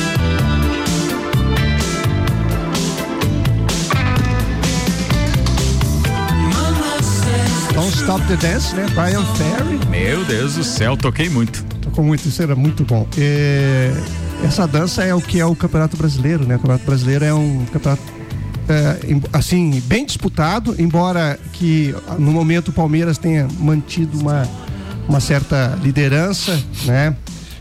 Don't 7.84 7.98
Stop 7.98 8.26
the 8.28 8.38
Dance, 8.38 8.74
né? 8.76 8.86
Brian 8.96 9.26
Ferry. 9.36 9.78
Meu 9.90 10.24
Deus 10.24 10.56
do 10.56 10.64
céu, 10.64 10.96
toquei 10.96 11.28
muito. 11.28 11.62
Tocou 11.82 12.02
muito, 12.06 12.26
isso 12.30 12.42
era 12.42 12.56
muito 12.56 12.86
bom. 12.86 13.06
É, 13.18 13.92
essa 14.42 14.66
dança 14.66 15.04
é 15.04 15.14
o 15.14 15.20
que 15.20 15.38
é 15.38 15.46
o 15.46 15.54
Campeonato 15.54 15.98
Brasileiro, 15.98 16.46
né? 16.48 16.56
O 16.56 16.60
Campeonato 16.60 16.86
Brasileiro 16.86 17.26
é 17.26 17.34
um 17.34 17.66
campeonato 17.74 18.02
é, 18.70 18.98
assim, 19.34 19.84
bem 19.86 20.06
disputado, 20.06 20.74
embora 20.80 21.38
que 21.52 21.94
no 22.18 22.32
momento 22.32 22.70
o 22.70 22.72
Palmeiras 22.72 23.18
tenha 23.18 23.50
mantido 23.60 24.18
uma, 24.18 24.48
uma 25.10 25.20
certa 25.20 25.78
liderança, 25.84 26.58
né? 26.86 27.14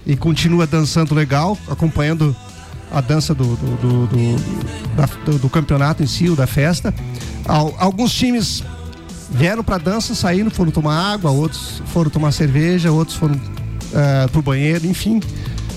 E 0.07 0.15
continua 0.15 0.69
dançando 0.69 1.17
legal, 1.17 1.59
acompanhando 1.69 2.35
a 2.93 3.01
dança 3.01 3.35
do, 3.35 3.57
do, 3.57 3.77
do, 3.77 4.07
do- 4.07 4.97
da- 4.97 5.33
do- 5.39 5.49
campeonato 5.51 6.01
em 6.05 6.07
si, 6.07 6.29
ou 6.31 6.37
da 6.37 6.47
festa. 6.47 6.95
Al- 7.45 7.75
Alguns 7.77 8.13
times 8.13 8.63
vieram 9.33 9.65
pra 9.65 9.79
dança, 9.79 10.15
saíram, 10.15 10.51
foram 10.51 10.71
tomar 10.71 11.13
água, 11.15 11.31
outros 11.31 11.83
foram 11.87 12.11
tomar 12.11 12.33
cerveja, 12.33 12.93
outros 12.93 13.17
foram 13.17 13.41
ah, 13.95 14.29
pro 14.31 14.43
banheiro, 14.43 14.87
enfim. 14.87 15.21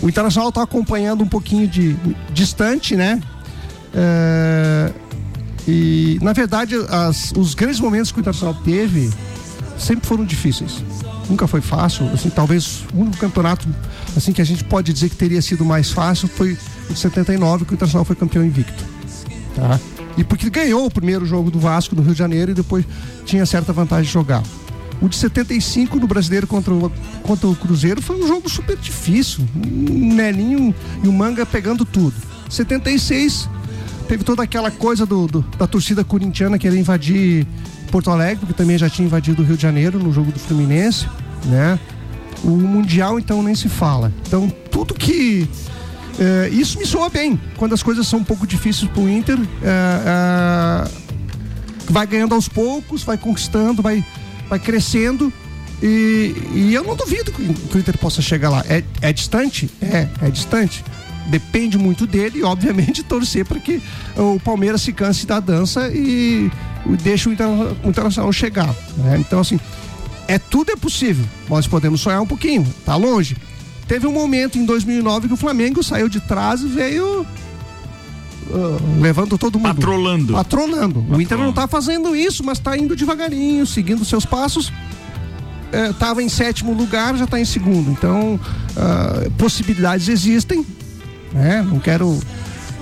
O 0.01 0.09
Internacional 0.09 0.51
tá 0.51 0.61
acompanhando 0.61 1.23
um 1.23 1.27
pouquinho 1.27 1.67
de 1.67 1.95
distante, 2.33 2.95
né? 2.95 3.21
Eh, 3.93 4.91
e 5.67 6.19
na 6.21 6.33
verdade 6.33 6.75
as- 6.89 7.31
os 7.35 7.53
grandes 7.55 7.79
momentos 7.79 8.11
que 8.11 8.19
o 8.19 8.21
Internacional 8.21 8.53
teve 8.63 9.09
sempre 9.79 10.05
foram 10.07 10.25
difíceis. 10.25 10.83
Nunca 11.29 11.47
foi 11.47 11.61
fácil. 11.61 12.07
Assim, 12.13 12.29
talvez 12.29 12.83
o 12.93 12.99
único 13.01 13.17
campeonato 13.17 13.67
assim 14.15 14.31
que 14.31 14.41
a 14.41 14.45
gente 14.45 14.63
pode 14.65 14.93
dizer 14.93 15.09
que 15.09 15.15
teria 15.15 15.41
sido 15.41 15.65
mais 15.65 15.89
fácil 15.91 16.27
foi 16.27 16.57
o 16.89 16.93
de 16.93 16.99
79, 16.99 17.65
que 17.65 17.71
o 17.71 17.75
Internacional 17.75 18.05
foi 18.05 18.15
campeão 18.15 18.43
invicto. 18.45 18.83
Tá? 19.55 19.79
E 20.17 20.23
porque 20.23 20.49
ganhou 20.49 20.85
o 20.85 20.91
primeiro 20.91 21.25
jogo 21.25 21.51
do 21.51 21.59
Vasco 21.59 21.95
no 21.95 22.01
Rio 22.01 22.13
de 22.13 22.19
Janeiro 22.19 22.51
e 22.51 22.53
depois 22.53 22.85
tinha 23.25 23.45
certa 23.45 23.73
vantagem 23.73 24.05
de 24.05 24.11
jogar. 24.11 24.41
O 25.01 25.09
de 25.09 25.15
75 25.17 25.99
no 25.99 26.07
brasileiro 26.07 26.47
contra 26.47 26.73
o, 26.73 26.89
contra 27.21 27.47
o 27.47 27.55
Cruzeiro 27.55 28.01
foi 28.01 28.23
um 28.23 28.27
jogo 28.27 28.49
super 28.49 28.77
difícil. 28.77 29.43
Um 29.55 30.13
Nelinho 30.13 30.73
e 31.03 31.07
o 31.07 31.11
Manga 31.11 31.45
pegando 31.45 31.83
tudo. 31.83 32.13
76 32.49 33.49
teve 34.07 34.23
toda 34.23 34.43
aquela 34.43 34.71
coisa 34.71 35.05
do, 35.05 35.27
do- 35.27 35.45
da 35.57 35.67
torcida 35.67 36.03
corintiana 36.03 36.57
querer 36.57 36.77
invadir 36.79 37.45
Porto 37.91 38.09
Alegre, 38.09 38.37
porque 38.45 38.53
também 38.53 38.77
já 38.77 38.89
tinha 38.89 39.05
invadido 39.05 39.41
o 39.41 39.45
Rio 39.45 39.57
de 39.57 39.61
Janeiro 39.63 39.99
no 39.99 40.13
jogo 40.13 40.31
do 40.31 40.39
Fluminense, 40.39 41.07
né? 41.45 41.77
O 42.43 42.49
Mundial, 42.49 43.17
então, 43.19 43.41
nem 43.43 43.55
se 43.55 43.67
fala. 43.67 44.13
Então, 44.27 44.47
tudo 44.71 44.93
que. 44.93 45.49
Eh, 46.19 46.49
isso 46.51 46.77
me 46.79 46.85
soa 46.85 47.09
bem. 47.09 47.39
Quando 47.57 47.73
as 47.73 47.83
coisas 47.83 48.07
são 48.07 48.19
um 48.19 48.23
pouco 48.23 48.45
difíceis 48.47 48.89
pro 48.91 49.07
Inter, 49.09 49.37
eh, 49.39 49.45
eh, 49.65 50.89
vai 51.89 52.05
ganhando 52.07 52.33
aos 52.35 52.47
poucos, 52.47 53.03
vai 53.03 53.17
conquistando, 53.17 53.81
vai, 53.81 54.03
vai 54.49 54.59
crescendo. 54.59 55.31
E, 55.83 56.33
e 56.53 56.73
eu 56.73 56.83
não 56.83 56.95
duvido 56.95 57.31
que, 57.31 57.43
que 57.53 57.77
o 57.77 57.79
Inter 57.79 57.97
possa 57.97 58.21
chegar 58.21 58.49
lá. 58.49 58.63
É, 58.67 58.83
é 59.01 59.11
distante? 59.13 59.69
É, 59.81 60.07
é 60.21 60.29
distante. 60.29 60.83
Depende 61.27 61.77
muito 61.77 62.05
dele 62.07 62.39
e, 62.39 62.43
obviamente, 62.43 63.01
torcer 63.03 63.45
para 63.45 63.59
que 63.59 63.81
o 64.15 64.39
Palmeiras 64.39 64.81
se 64.81 64.93
canse 64.93 65.25
da 65.25 65.39
dança 65.39 65.89
e 65.89 66.49
deixe 67.03 67.27
o, 67.27 67.33
Interna- 67.33 67.75
o 67.83 67.89
Internacional 67.89 68.31
chegar. 68.31 68.73
né? 68.97 69.17
Então, 69.19 69.39
assim, 69.39 69.59
é 70.27 70.37
tudo 70.39 70.71
é 70.71 70.75
possível. 70.75 71.25
Nós 71.49 71.67
podemos 71.67 71.99
sonhar 72.01 72.21
um 72.21 72.27
pouquinho, 72.27 72.65
tá 72.85 72.95
longe. 72.95 73.35
Teve 73.87 74.07
um 74.07 74.11
momento 74.11 74.57
em 74.57 74.65
2009 74.65 75.27
que 75.27 75.33
o 75.33 75.37
Flamengo 75.37 75.83
saiu 75.83 76.09
de 76.09 76.19
trás 76.19 76.61
e 76.61 76.67
veio 76.67 77.25
ah, 78.51 78.77
levando 78.99 79.37
todo 79.37 79.59
mundo. 79.59 79.75
Patrolando. 79.75 80.33
Patrolando. 80.33 81.05
O 81.09 81.21
Inter 81.21 81.37
não 81.37 81.53
tá 81.53 81.67
fazendo 81.67 82.15
isso, 82.15 82.43
mas 82.43 82.59
tá 82.59 82.77
indo 82.77 82.95
devagarinho, 82.95 83.65
seguindo 83.65 84.03
seus 84.05 84.25
passos. 84.25 84.71
É, 85.71 85.91
tava 85.93 86.23
em 86.23 86.29
sétimo 86.29 86.73
lugar, 86.73 87.17
já 87.17 87.27
tá 87.27 87.39
em 87.39 87.45
segundo. 87.45 87.91
Então, 87.91 88.39
ah, 88.77 89.29
possibilidades 89.37 90.07
existem. 90.09 90.65
Né? 91.33 91.65
Não 91.67 91.79
quero. 91.79 92.19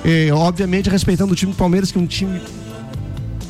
eh, 0.06 0.30
obviamente, 0.32 0.90
respeitando 0.90 1.34
o 1.34 1.36
time 1.36 1.54
do 1.54 1.58
Palmeiras, 1.58 1.92
que 1.92 1.98
é 1.98 2.02
um 2.02 2.06
time. 2.06 2.40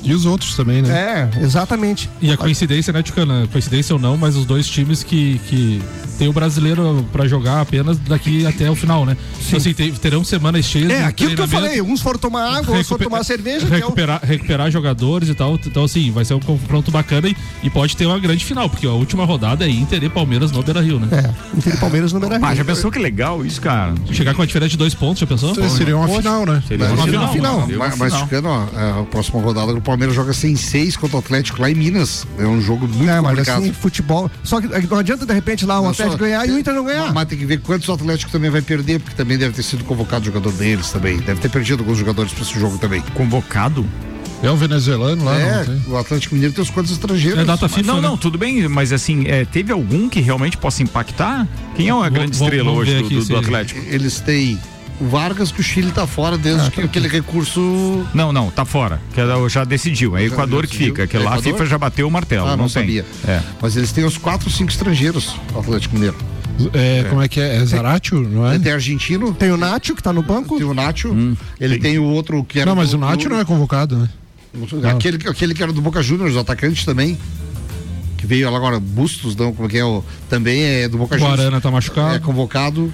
E 0.03 0.13
os 0.13 0.25
outros 0.25 0.55
também, 0.55 0.81
né? 0.81 1.29
É, 1.39 1.41
exatamente. 1.41 2.09
E 2.21 2.31
a 2.31 2.37
coincidência, 2.37 2.91
né, 2.91 3.01
Ticana? 3.01 3.47
Coincidência 3.51 3.93
ou 3.95 3.99
não, 3.99 4.17
mas 4.17 4.35
os 4.35 4.45
dois 4.45 4.67
times 4.67 5.01
que, 5.01 5.39
que 5.47 5.81
tem 6.23 6.29
o 6.29 6.33
brasileiro 6.33 7.05
pra 7.11 7.27
jogar 7.27 7.59
apenas 7.59 7.97
daqui 7.97 8.45
até 8.45 8.71
o 8.71 8.75
final, 8.75 9.05
né? 9.05 9.17
Então, 9.45 9.57
assim, 9.57 9.73
te- 9.73 9.91
terão 9.99 10.23
semanas 10.23 10.63
cheias 10.63 10.89
É, 10.89 11.03
aquilo 11.03 11.35
que 11.35 11.41
eu 11.41 11.47
falei, 11.49 11.81
uns 11.81 11.99
foram 12.01 12.17
tomar 12.17 12.45
água, 12.45 12.69
outros 12.69 12.87
foram 12.87 13.03
tomar 13.03 13.23
cerveja. 13.25 13.65
que 13.67 13.73
é 13.73 13.77
o- 13.77 13.79
recuperar, 13.81 14.21
recuperar 14.23 14.71
jogadores 14.71 15.27
e 15.27 15.33
tal. 15.35 15.55
Então, 15.65 15.83
assim, 15.83 16.11
vai 16.11 16.23
ser 16.23 16.33
um 16.33 16.39
confronto 16.39 16.91
bacana 16.91 17.27
e, 17.27 17.35
e 17.61 17.69
pode 17.69 17.97
ter 17.97 18.05
uma 18.05 18.17
grande 18.19 18.45
final, 18.45 18.69
porque 18.69 18.87
a 18.87 18.91
última 18.91 19.25
rodada 19.25 19.65
é 19.65 19.69
Inter 19.69 20.01
e 20.01 20.07
Palmeiras 20.07 20.49
no 20.51 20.63
Beira 20.63 20.79
Rio, 20.81 20.97
né? 20.97 21.07
É, 21.11 21.57
Inter 21.57 21.73
e 21.73 21.77
Palmeiras 21.77 22.13
no 22.13 22.21
Beira 22.21 22.39
Ah, 22.41 22.55
já 22.55 22.63
pensou 22.63 22.89
que 22.89 22.99
legal 22.99 23.45
isso, 23.45 23.59
cara? 23.59 23.93
Chegar 24.11 24.33
com 24.33 24.41
a 24.41 24.45
diferença 24.45 24.69
de 24.69 24.77
dois 24.77 24.93
pontos, 24.93 25.19
já 25.19 25.27
pensou? 25.27 25.51
Então, 25.51 25.69
seria 25.69 25.97
uma 25.97 26.07
final, 26.07 26.45
né? 26.45 26.63
Seria 26.65 26.85
uma 26.87 27.27
final. 27.27 27.67
Mas, 27.77 27.97
mas 27.97 28.13
ficando, 28.15 28.47
ó, 28.47 28.63
é, 28.77 29.01
a 29.01 29.03
próxima 29.03 29.41
rodada, 29.41 29.73
o 29.73 29.81
Palmeiras 29.81 30.15
joga 30.15 30.31
sem 30.31 30.55
seis 30.55 30.95
contra 30.95 31.17
o 31.17 31.19
Atlético 31.19 31.61
lá 31.61 31.69
em 31.69 31.75
Minas. 31.75 32.25
É 32.39 32.45
um 32.47 32.61
jogo 32.61 32.87
muito 32.87 33.09
É, 33.09 33.19
mas 33.19 33.31
complicado. 33.31 33.61
assim, 33.63 33.73
futebol. 33.73 34.31
Só 34.41 34.61
que 34.61 34.67
não 34.87 34.97
adianta 34.99 35.25
de 35.25 35.33
repente 35.33 35.65
lá 35.65 35.79
o 35.79 35.83
Não, 35.83 35.89
Atlético 35.89 36.12
ganhar 36.17 36.47
e 36.47 36.51
o 36.51 36.59
Inter 36.59 36.73
não 36.73 36.83
ganhar. 36.85 37.13
Mas 37.13 37.27
tem 37.27 37.37
que 37.37 37.45
ver 37.45 37.59
quantos 37.61 37.87
o 37.89 37.93
Atlético 37.93 38.31
também 38.31 38.49
vai 38.49 38.61
perder, 38.61 38.99
porque 38.99 39.15
também 39.15 39.37
deve 39.37 39.53
ter 39.55 39.63
sido 39.63 39.83
convocado 39.83 40.25
jogador 40.25 40.51
deles 40.53 40.89
também. 40.91 41.17
Deve 41.17 41.39
ter 41.41 41.49
perdido 41.49 41.81
alguns 41.81 41.97
jogadores 41.97 42.31
para 42.33 42.43
esse 42.43 42.59
jogo 42.59 42.77
também. 42.77 43.01
Convocado? 43.13 43.85
É 44.41 44.51
um 44.51 44.57
venezuelano 44.57 45.23
lá, 45.23 45.39
É, 45.39 45.55
não 45.65 45.65
tem? 45.79 45.93
o 45.93 45.97
Atlético 45.97 46.35
Mineiro 46.35 46.53
tem 46.53 46.61
os 46.61 46.69
quantos 46.69 46.91
estrangeiros. 46.91 47.39
É 47.39 47.45
data 47.45 47.69
FIFA, 47.69 47.87
não, 47.87 48.01
né? 48.01 48.07
não, 48.09 48.17
tudo 48.17 48.37
bem, 48.37 48.67
mas 48.67 48.91
assim, 48.91 49.23
é, 49.25 49.45
teve 49.45 49.71
algum 49.71 50.09
que 50.09 50.19
realmente 50.19 50.57
possa 50.57 50.83
impactar? 50.83 51.47
Quem 51.77 51.87
é 51.87 51.91
a 51.91 52.09
grande 52.09 52.37
vamos- 52.37 52.41
estrela 52.41 52.63
vamos 52.65 52.79
hoje 52.81 52.93
do, 52.99 53.05
aqui 53.05 53.15
do- 53.15 53.25
do 53.25 53.37
Atlético? 53.37 53.79
Eles 53.87 54.19
têm 54.19 54.59
Vargas, 55.07 55.51
que 55.51 55.59
o 55.59 55.63
Chile 55.63 55.91
tá 55.91 56.05
fora 56.07 56.37
desde 56.37 56.69
que 56.71 56.81
aquele 56.81 57.07
recurso. 57.07 58.05
Não, 58.13 58.31
não, 58.31 58.49
tá 58.51 58.65
fora. 58.65 58.99
Que 59.13 59.19
ela 59.21 59.47
já 59.49 59.63
decidiu. 59.63 60.15
É 60.17 60.23
Equador 60.23 60.65
que 60.67 60.75
fica. 60.77 61.05
Que 61.07 61.17
lá 61.17 61.23
a 61.23 61.37
Equador? 61.37 61.43
FIFA 61.53 61.65
já 61.65 61.77
bateu 61.77 62.07
o 62.07 62.11
martelo. 62.11 62.45
Ah, 62.47 62.51
não, 62.51 62.57
não 62.57 62.63
tem. 62.65 62.69
sabia. 62.83 63.05
É. 63.27 63.41
Mas 63.61 63.75
eles 63.77 63.91
têm 63.91 64.03
os 64.05 64.17
quatro, 64.17 64.49
cinco 64.49 64.71
estrangeiros, 64.71 65.35
o 65.53 65.59
Atlético 65.59 65.95
Mineiro. 65.95 66.15
É, 66.73 67.05
Como 67.09 67.19
é 67.21 67.27
que 67.27 67.39
é? 67.41 67.55
É 67.57 67.65
Zaratio, 67.65 68.21
não 68.21 68.45
é? 68.47 68.55
Ele 68.55 68.63
tem 68.63 68.73
argentino. 68.73 69.33
Tem 69.33 69.51
o 69.51 69.57
Nacho, 69.57 69.95
que 69.95 70.03
tá 70.03 70.13
no 70.13 70.21
banco. 70.21 70.55
Tem 70.57 70.65
o 70.65 70.73
Nacho. 70.73 71.15
ele 71.59 71.79
tem 71.79 71.97
o 71.97 72.03
outro 72.03 72.43
que 72.43 72.59
era. 72.59 72.69
Não, 72.69 72.75
mas 72.75 72.91
do- 72.91 72.97
o 72.97 72.99
Nacho 72.99 73.17
do- 73.23 73.29
não 73.29 73.39
é 73.39 73.45
convocado, 73.45 73.97
né? 73.97 74.09
Aquele, 74.91 75.17
aquele 75.27 75.53
que 75.55 75.63
era 75.63 75.73
do 75.73 75.81
Boca 75.81 76.03
Juniors, 76.03 76.35
o 76.35 76.39
atacante 76.39 76.85
também. 76.85 77.17
Que 78.17 78.27
veio 78.27 78.49
lá 78.49 78.55
agora, 78.55 78.79
Bustos, 78.79 79.35
não, 79.35 79.51
como 79.51 79.67
é 79.67 79.71
que 79.71 79.77
é? 79.79 79.83
O, 79.83 80.03
também 80.29 80.61
é 80.63 80.87
do 80.87 80.97
Boca 80.97 81.15
O 81.15 81.17
Juniors. 81.17 81.39
Arana 81.39 81.59
tá 81.59 81.71
machucado. 81.71 82.15
É 82.15 82.19
convocado. 82.19 82.93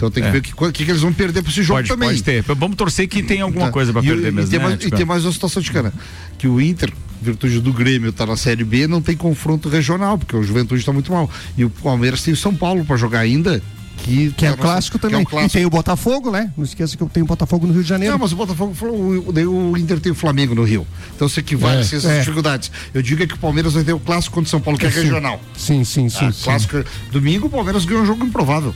Então 0.00 0.10
tem 0.10 0.22
que 0.22 0.28
É. 0.30 0.32
ver 0.32 0.38
o 0.38 0.42
que, 0.42 0.52
que, 0.72 0.84
que 0.86 0.90
eles 0.90 1.02
vão 1.02 1.12
perder 1.12 1.42
pra 1.42 1.52
esse 1.52 1.62
jogo 1.62 1.80
Pode, 1.80 1.88
também. 1.88 2.08
pode 2.08 2.22
ter. 2.22 2.42
Vamos 2.42 2.74
torcer 2.74 3.06
que 3.06 3.22
tenha 3.22 3.44
alguma 3.44 3.66
Tá. 3.66 3.70
coisa 3.72 3.92
pra 3.92 4.00
E- 4.00 4.06
perder 4.06 4.28
e, 4.28 4.32
mesmo. 4.32 4.50
tem 4.50 4.58
né, 4.58 4.64
mais, 4.64 4.74
e 4.76 4.78
Ticano? 4.78 4.96
tem 4.96 5.04
mais 5.06 5.24
uma 5.26 5.32
situação 5.32 5.62
de 5.62 5.70
cana. 5.70 5.92
Que 6.38 6.48
o 6.48 6.58
Inter, 6.58 6.90
virtude 7.20 7.60
do 7.60 7.70
Grêmio, 7.70 8.10
tá 8.10 8.24
na 8.24 8.34
Série 8.34 8.64
B, 8.64 8.86
não 8.86 9.02
tem 9.02 9.14
confronto 9.14 9.68
regional, 9.68 10.16
porque 10.16 10.34
o 10.34 10.42
Juventude 10.42 10.82
tá 10.82 10.90
muito 10.90 11.12
mal. 11.12 11.28
E 11.54 11.66
o 11.66 11.68
Palmeiras 11.68 12.22
tem 12.22 12.32
o 12.32 12.36
São 12.36 12.54
Paulo 12.54 12.82
pra 12.82 12.96
jogar 12.96 13.18
ainda. 13.20 13.62
Que, 14.02 14.30
Que 14.34 14.46
é 14.46 14.48
a 14.48 14.52
o 14.52 14.56
nossa- 14.56 14.62
clássico 14.66 14.98
que 14.98 15.04
é 15.06 15.10
também. 15.10 15.22
o 15.26 15.28
clássico. 15.28 15.50
E 15.50 15.60
tem 15.60 15.66
o 15.66 15.68
Botafogo, 15.68 16.30
né? 16.30 16.50
Não 16.56 16.64
esqueça 16.64 16.96
que 16.96 17.02
eu 17.02 17.08
tenho 17.10 17.26
o 17.26 17.28
Botafogo 17.28 17.66
no 17.66 17.74
Rio 17.74 17.82
de 17.82 17.88
Janeiro. 17.90 18.12
Não, 18.14 18.18
mas 18.18 18.32
o 18.32 18.36
Botafogo 18.36 18.72
falou, 18.74 18.96
o, 18.96 19.70
o 19.72 19.76
Inter 19.76 20.00
tem 20.00 20.10
o 20.10 20.14
Flamengo 20.14 20.54
no 20.54 20.64
Rio. 20.64 20.86
Então 21.14 21.28
você 21.28 21.42
que 21.42 21.54
vai 21.54 21.80
É, 21.80 21.82
ser 21.84 21.96
essas 21.96 22.10
é. 22.10 22.18
dificuldades. 22.20 22.72
Eu 22.94 23.02
digo 23.02 23.22
é 23.22 23.26
que 23.26 23.34
o 23.34 23.36
Palmeiras 23.36 23.74
vai 23.74 23.84
ter 23.84 23.92
o 23.92 24.00
clássico 24.00 24.36
contra 24.36 24.46
o 24.46 24.50
São 24.50 24.58
Paulo, 24.62 24.78
que 24.78 24.86
é 24.86 24.90
Sim. 24.90 25.02
regional. 25.02 25.38
Sim, 25.54 25.84
sim, 25.84 26.08
sim. 26.08 26.24
Ah, 26.24 26.32
sim. 26.32 26.44
clássico. 26.44 26.82
Domingo 27.12 27.48
o 27.48 27.50
Palmeiras 27.50 27.84
ganhou 27.84 28.02
um 28.02 28.06
jogo 28.06 28.24
improvável. 28.24 28.74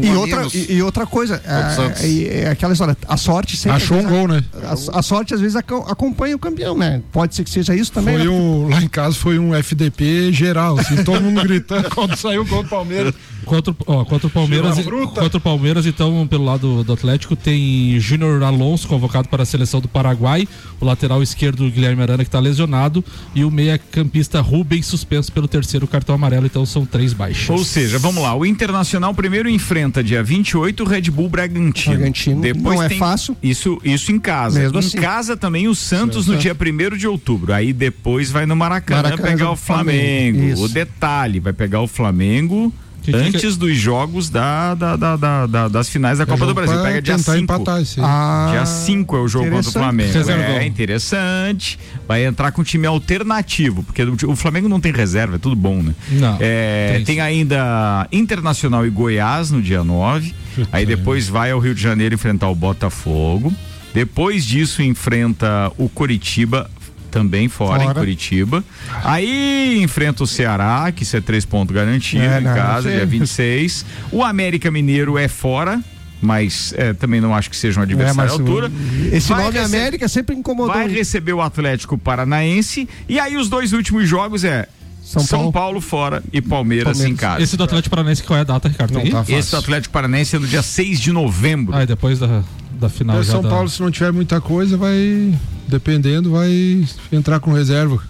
E 0.00 0.10
outra, 0.10 0.46
e, 0.54 0.74
e 0.74 0.82
outra 0.82 1.06
coisa, 1.06 1.40
é, 1.44 2.06
é, 2.06 2.42
é 2.42 2.48
aquela 2.50 2.72
história, 2.72 2.96
a 3.08 3.16
sorte 3.16 3.56
sempre. 3.56 3.76
Achou 3.76 3.98
um 3.98 4.08
gol, 4.08 4.28
né? 4.28 4.44
A, 4.62 4.98
a 4.98 5.02
sorte 5.02 5.34
às 5.34 5.40
vezes 5.40 5.56
aco- 5.56 5.84
acompanha 5.88 6.36
o 6.36 6.38
campeão, 6.38 6.76
né? 6.76 7.02
Pode 7.10 7.34
ser 7.34 7.44
que 7.44 7.50
seja 7.50 7.74
isso 7.74 7.90
também. 7.90 8.16
Foi 8.16 8.24
né? 8.24 8.30
um, 8.30 8.68
lá 8.68 8.82
em 8.82 8.88
casa 8.88 9.14
foi 9.16 9.38
um 9.38 9.54
FDP 9.54 10.32
geral, 10.32 10.78
assim, 10.78 11.02
todo 11.02 11.20
mundo 11.22 11.42
gritando 11.42 11.88
quando 11.94 12.16
saiu 12.16 12.42
o 12.42 12.46
gol 12.46 12.62
do 12.62 12.68
Palmeiras. 12.68 13.14
Contra, 13.44 13.74
ó, 13.86 14.04
contra 14.04 14.26
o 14.26 14.30
Palmeiras, 14.30 14.76
contra 15.14 15.38
o 15.38 15.40
Palmeiras, 15.40 15.86
então, 15.86 16.26
pelo 16.28 16.44
lado 16.44 16.84
do 16.84 16.92
Atlético, 16.92 17.34
tem 17.34 17.98
Júnior 17.98 18.42
Alonso 18.42 18.86
convocado 18.86 19.28
para 19.28 19.42
a 19.42 19.46
seleção 19.46 19.80
do 19.80 19.88
Paraguai, 19.88 20.46
o 20.78 20.84
lateral 20.84 21.22
esquerdo 21.22 21.68
Guilherme 21.70 22.02
Arana 22.02 22.22
que 22.22 22.28
está 22.28 22.38
lesionado 22.38 23.02
e 23.34 23.42
o 23.42 23.50
meia-campista 23.50 24.40
Rubens 24.40 24.86
suspenso 24.86 25.32
pelo 25.32 25.48
terceiro 25.48 25.86
cartão 25.86 26.14
amarelo, 26.14 26.46
então 26.46 26.66
são 26.66 26.84
três 26.84 27.12
baixas. 27.12 27.48
Ou 27.48 27.64
seja, 27.64 27.98
vamos 27.98 28.22
lá, 28.22 28.34
o 28.36 28.44
Internacional 28.44 29.14
primeiro 29.14 29.48
enfrenta 29.48 29.69
dia 30.02 30.22
28 30.22 30.82
o 30.82 30.86
Red 30.86 31.02
Bull 31.02 31.28
Bragantino. 31.28 31.96
Bragantino, 31.96 32.40
Depois 32.40 32.78
não 32.78 32.82
é 32.82 32.90
fácil. 32.90 33.36
Isso, 33.42 33.80
isso 33.84 34.12
em 34.12 34.18
casa. 34.18 34.58
Mesmo 34.58 34.76
em 34.76 34.80
assim. 34.80 34.98
casa 34.98 35.36
também 35.36 35.68
o 35.68 35.74
Santos 35.74 36.26
no 36.26 36.36
dia 36.36 36.54
1 36.54 36.96
de 36.96 37.06
outubro. 37.06 37.52
Aí 37.52 37.72
depois 37.72 38.30
vai 38.30 38.46
no 38.46 38.56
Maracanã, 38.56 39.02
Maracanã 39.02 39.28
pegar 39.28 39.50
o 39.50 39.56
Flamengo. 39.56 40.38
Flamengo. 40.38 40.62
O 40.62 40.68
detalhe, 40.68 41.40
vai 41.40 41.52
pegar 41.52 41.80
o 41.80 41.86
Flamengo 41.86 42.72
Que 43.02 43.14
antes 43.16 43.56
dos 43.56 43.76
jogos 43.76 44.28
da, 44.28 44.74
da- 44.74 44.96
da- 44.96 45.16
da- 45.16 45.46
da- 45.46 45.68
das 45.68 45.88
finais 45.88 46.18
da 46.18 46.26
Copa 46.26 46.44
do 46.46 46.54
Brasil. 46.54 46.80
Pega 46.82 47.00
dia 47.02 47.16
tentar 47.16 47.32
5. 47.32 47.44
empatar 47.44 47.80
esse 47.80 47.98
aí. 48.00 48.06
Ah, 48.08 48.48
Dia 48.52 48.66
5 48.66 49.16
é 49.16 49.20
o 49.20 49.28
jogo 49.28 49.50
contra 49.50 49.68
o. 49.68 49.72
Flamengo. 49.72 50.12
Reservão. 50.12 50.44
É 50.58 50.66
interessante. 50.66 51.78
Vai 52.06 52.24
entrar 52.24 52.52
com 52.52 52.60
um 52.60 52.64
time 52.64 52.86
alternativo, 52.86 53.82
porque 53.82 54.02
o 54.26 54.36
Flamengo 54.36 54.68
não 54.68 54.80
tem 54.80 54.92
reserva, 54.92 55.36
é 55.36 55.38
tudo 55.38 55.56
bom, 55.56 55.82
né? 55.82 55.94
Não, 56.10 56.36
É, 56.40 57.02
tem 57.06 57.20
ainda 57.20 58.06
Internacional 58.12 58.86
e 58.86 58.90
Goiás 58.90 59.50
no 59.50 59.62
dia 59.62 59.82
9. 59.82 60.34
Aí 60.72 60.84
depois 60.84 61.28
vai 61.28 61.50
ao 61.52 61.58
Rio 61.58 61.74
de 61.74 61.80
Janeiro 61.82 62.14
enfrentar 62.14 62.48
o 62.48 62.54
Botafogo. 62.54 63.52
Depois 63.94 64.44
disso 64.44 64.82
enfrenta 64.82 65.70
o 65.76 65.88
Coritiba. 65.88 66.70
Também 67.10 67.48
fora, 67.48 67.82
em 67.82 67.86
Fora. 67.86 67.98
Curitiba. 67.98 68.64
Aí 69.04 69.80
enfrenta 69.82 70.22
o 70.22 70.26
Ceará, 70.26 70.90
que 70.92 71.02
isso 71.02 71.16
é 71.16 71.20
três 71.20 71.44
pontos 71.44 71.74
garantido 71.74 72.22
É, 72.22 72.40
em 72.40 72.44
não, 72.44 72.54
casa, 72.54 72.88
é- 72.90 72.96
dia 72.96 73.06
26. 73.06 73.84
O 74.12 74.22
América 74.22 74.70
Mineiro 74.70 75.18
é 75.18 75.26
fora, 75.28 75.80
mas 76.22 76.72
é, 76.76 76.92
também 76.92 77.20
não 77.20 77.34
acho 77.34 77.48
que 77.50 77.56
seja 77.56 77.80
um 77.80 77.82
É, 77.82 77.86
adversário 77.86 78.16
mas 78.16 78.30
à 78.30 78.34
altura. 78.34 78.70
Esse 79.12 79.28
Vai 79.30 79.44
nome 79.44 79.58
América 79.58 80.08
sempre 80.08 80.36
incomodou. 80.36 80.72
Vai 80.74 80.88
receber 80.88 81.32
o 81.32 81.40
Atlético 81.40 81.96
Paranaense. 81.96 82.88
E 83.08 83.18
aí 83.18 83.36
os 83.36 83.48
dois 83.48 83.72
últimos 83.72 84.08
jogos 84.08 84.44
é 84.44 84.68
São 85.10 85.22
São, 85.22 85.38
Paulo. 85.40 85.52
Paulo. 85.52 85.80
fora 85.80 86.22
e 86.32 86.40
Palmeiras, 86.40 86.92
Palmeiras. 86.98 87.12
em 87.12 87.16
casa. 87.16 87.42
Esse 87.42 87.56
do 87.56 87.64
Atlético 87.64 87.90
Paranaense, 87.90 88.22
qual 88.22 88.36
é 88.38 88.42
a 88.42 88.44
data, 88.44 88.68
Ricardo? 88.68 88.92
Não 88.94 89.04
tá. 89.10 89.24
Esse 89.28 89.50
do 89.50 89.56
Atlético 89.56 89.92
Paranaense 89.92 90.36
é 90.36 90.38
no 90.38 90.46
dia 90.46 90.62
6 90.62 91.00
de 91.00 91.10
novembro. 91.10 91.74
Ah, 91.74 91.82
e 91.82 91.86
depois 91.86 92.20
da, 92.20 92.44
da 92.78 92.88
final 92.88 93.18
É, 93.18 93.22
já 93.24 93.32
São 93.32 93.42
da- 93.42 93.48
Paulo, 93.48 93.68
se 93.68 93.82
não 93.82 93.90
tiver 93.90 94.12
muita 94.12 94.40
coisa, 94.40 94.76
vai, 94.76 95.34
dependendo, 95.66 96.30
vai 96.30 96.84
entrar 97.10 97.40
com 97.40 97.52
reserva. 97.52 98.00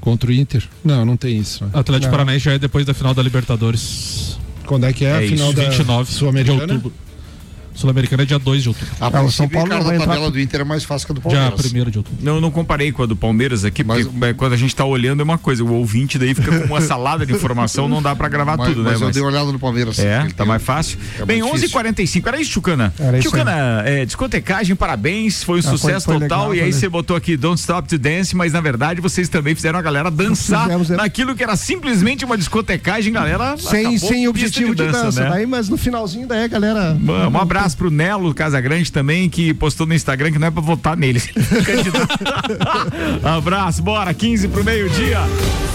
Contra 0.00 0.30
o 0.30 0.32
Inter. 0.32 0.64
Não, 0.82 1.04
não 1.04 1.16
tem 1.18 1.36
isso. 1.38 1.64
né? 1.64 1.70
Atlético 1.74 2.06
Não. 2.06 2.12
Paranaense 2.12 2.44
já 2.46 2.52
é 2.52 2.58
depois 2.58 2.86
da 2.86 2.94
final 2.94 3.12
da 3.12 3.22
Libertadores. 3.22 4.38
Quando 4.64 4.84
é 4.86 4.92
que 4.92 5.04
é, 5.04 5.08
É 5.10 5.16
a 5.16 5.22
isso, 5.22 5.34
final 5.34 5.52
da 5.52 5.64
29 5.68 6.10
de 6.10 6.16
Sul-Americana? 6.16 6.60
outubro. 6.74 6.92
Sul-Americana 7.78 8.22
é 8.22 8.26
dia 8.26 8.38
2 8.38 8.62
de 8.62 8.68
outubro. 8.68 8.88
A 9.00 9.06
Ah, 9.18 9.22
o 9.22 9.30
São 9.32 9.48
Paulo 9.48 9.68
cara, 9.68 9.82
vai 9.82 9.92
a 9.92 9.96
entrar 9.96 10.06
tabela 10.08 10.30
do 10.30 10.40
Inter 10.40 10.60
é 10.60 10.64
mais 10.64 10.84
fácil 10.84 11.06
que 11.06 11.12
a 11.12 11.14
do 11.14 11.20
Já 11.30 11.50
Palmeiras. 11.50 11.66
1 11.72 11.90
de 11.90 11.98
outubro. 11.98 12.18
Não, 12.22 12.40
não 12.40 12.50
comparei 12.50 12.92
com 12.92 13.02
a 13.02 13.06
do 13.06 13.16
Palmeiras 13.16 13.64
aqui, 13.64 13.82
porque 13.84 14.06
é, 14.26 14.32
quando 14.34 14.52
a 14.52 14.56
gente 14.56 14.74
tá 14.74 14.84
olhando 14.84 15.20
é 15.20 15.24
uma 15.24 15.38
coisa, 15.38 15.62
o 15.64 15.72
ouvinte 15.72 16.18
daí 16.18 16.34
fica 16.34 16.58
com 16.60 16.66
uma 16.66 16.80
salada 16.80 17.24
de 17.24 17.32
informação, 17.32 17.88
não 17.88 18.02
dá 18.02 18.14
pra 18.14 18.28
gravar 18.28 18.56
Mas, 18.56 18.68
tudo, 18.68 18.82
né? 18.82 18.90
mas 18.92 19.00
eu 19.00 19.06
Mas- 19.06 19.14
dei 19.14 19.22
uma 19.22 19.30
olhada 19.30 19.52
no 19.52 19.58
Palmeiras. 19.58 19.98
É, 19.98 20.26
tá 20.36 20.44
mais 20.44 20.62
fácil. 20.62 20.98
é 21.18 21.24
Bem, 21.24 21.40
muito 21.42 21.54
difícil. 21.56 21.78
11h45, 21.78 22.26
era 22.28 22.40
isso, 22.40 22.50
Chucana? 22.50 22.92
Era 22.98 23.18
isso 23.18 23.28
Chucana, 23.30 23.82
é, 23.84 24.04
discotecagem, 24.04 24.74
parabéns, 24.76 25.42
foi 25.42 25.56
um 25.56 25.60
Ah, 25.60 25.62
foi- 25.62 25.78
sucesso 25.78 26.06
foi 26.06 26.14
total. 26.20 26.48
legal, 26.50 26.54
e 26.54 26.60
aí 26.60 26.72
foi 26.72 26.80
você 26.80 26.88
botou 26.88 27.16
aqui 27.16 27.36
Don't 27.36 27.60
Stop 27.60 27.88
to 27.88 27.98
Dance, 27.98 28.34
mas 28.36 28.52
na 28.52 28.60
verdade 28.60 29.00
vocês 29.00 29.28
também 29.28 29.54
fizeram 29.54 29.78
a 29.78 29.82
galera 29.82 30.10
dançar 30.10 30.64
Fizemos, 30.64 30.90
é. 30.90 30.96
naquilo 30.96 31.34
que 31.34 31.42
era 31.42 31.56
simplesmente 31.56 32.24
uma 32.24 32.36
discotecagem, 32.36 33.12
galera. 33.12 33.56
Sem, 33.58 33.98
sem 33.98 34.26
objetivo 34.28 34.74
de 34.74 34.86
dança. 34.86 35.22
né? 35.22 35.30
Daí, 35.30 35.46
mas 35.46 35.68
no 35.68 35.76
finalzinho 35.76 36.26
daí 36.26 36.44
a 36.44 36.48
galera. 36.48 36.96
Um 37.00 37.28
um 37.28 37.36
abraço 37.68 37.76
pro 37.76 37.90
Nelo 37.90 38.32
Casagrande 38.32 38.90
também, 38.90 39.28
que 39.28 39.52
postou 39.52 39.86
no 39.86 39.92
Instagram 39.92 40.32
que 40.32 40.38
não 40.38 40.48
é 40.48 40.50
pra 40.50 40.62
votar 40.62 40.96
nele. 40.96 41.20
Abraço, 43.22 43.82
bora, 43.82 44.14
15 44.14 44.48
pro 44.48 44.64
meio-dia. 44.64 45.18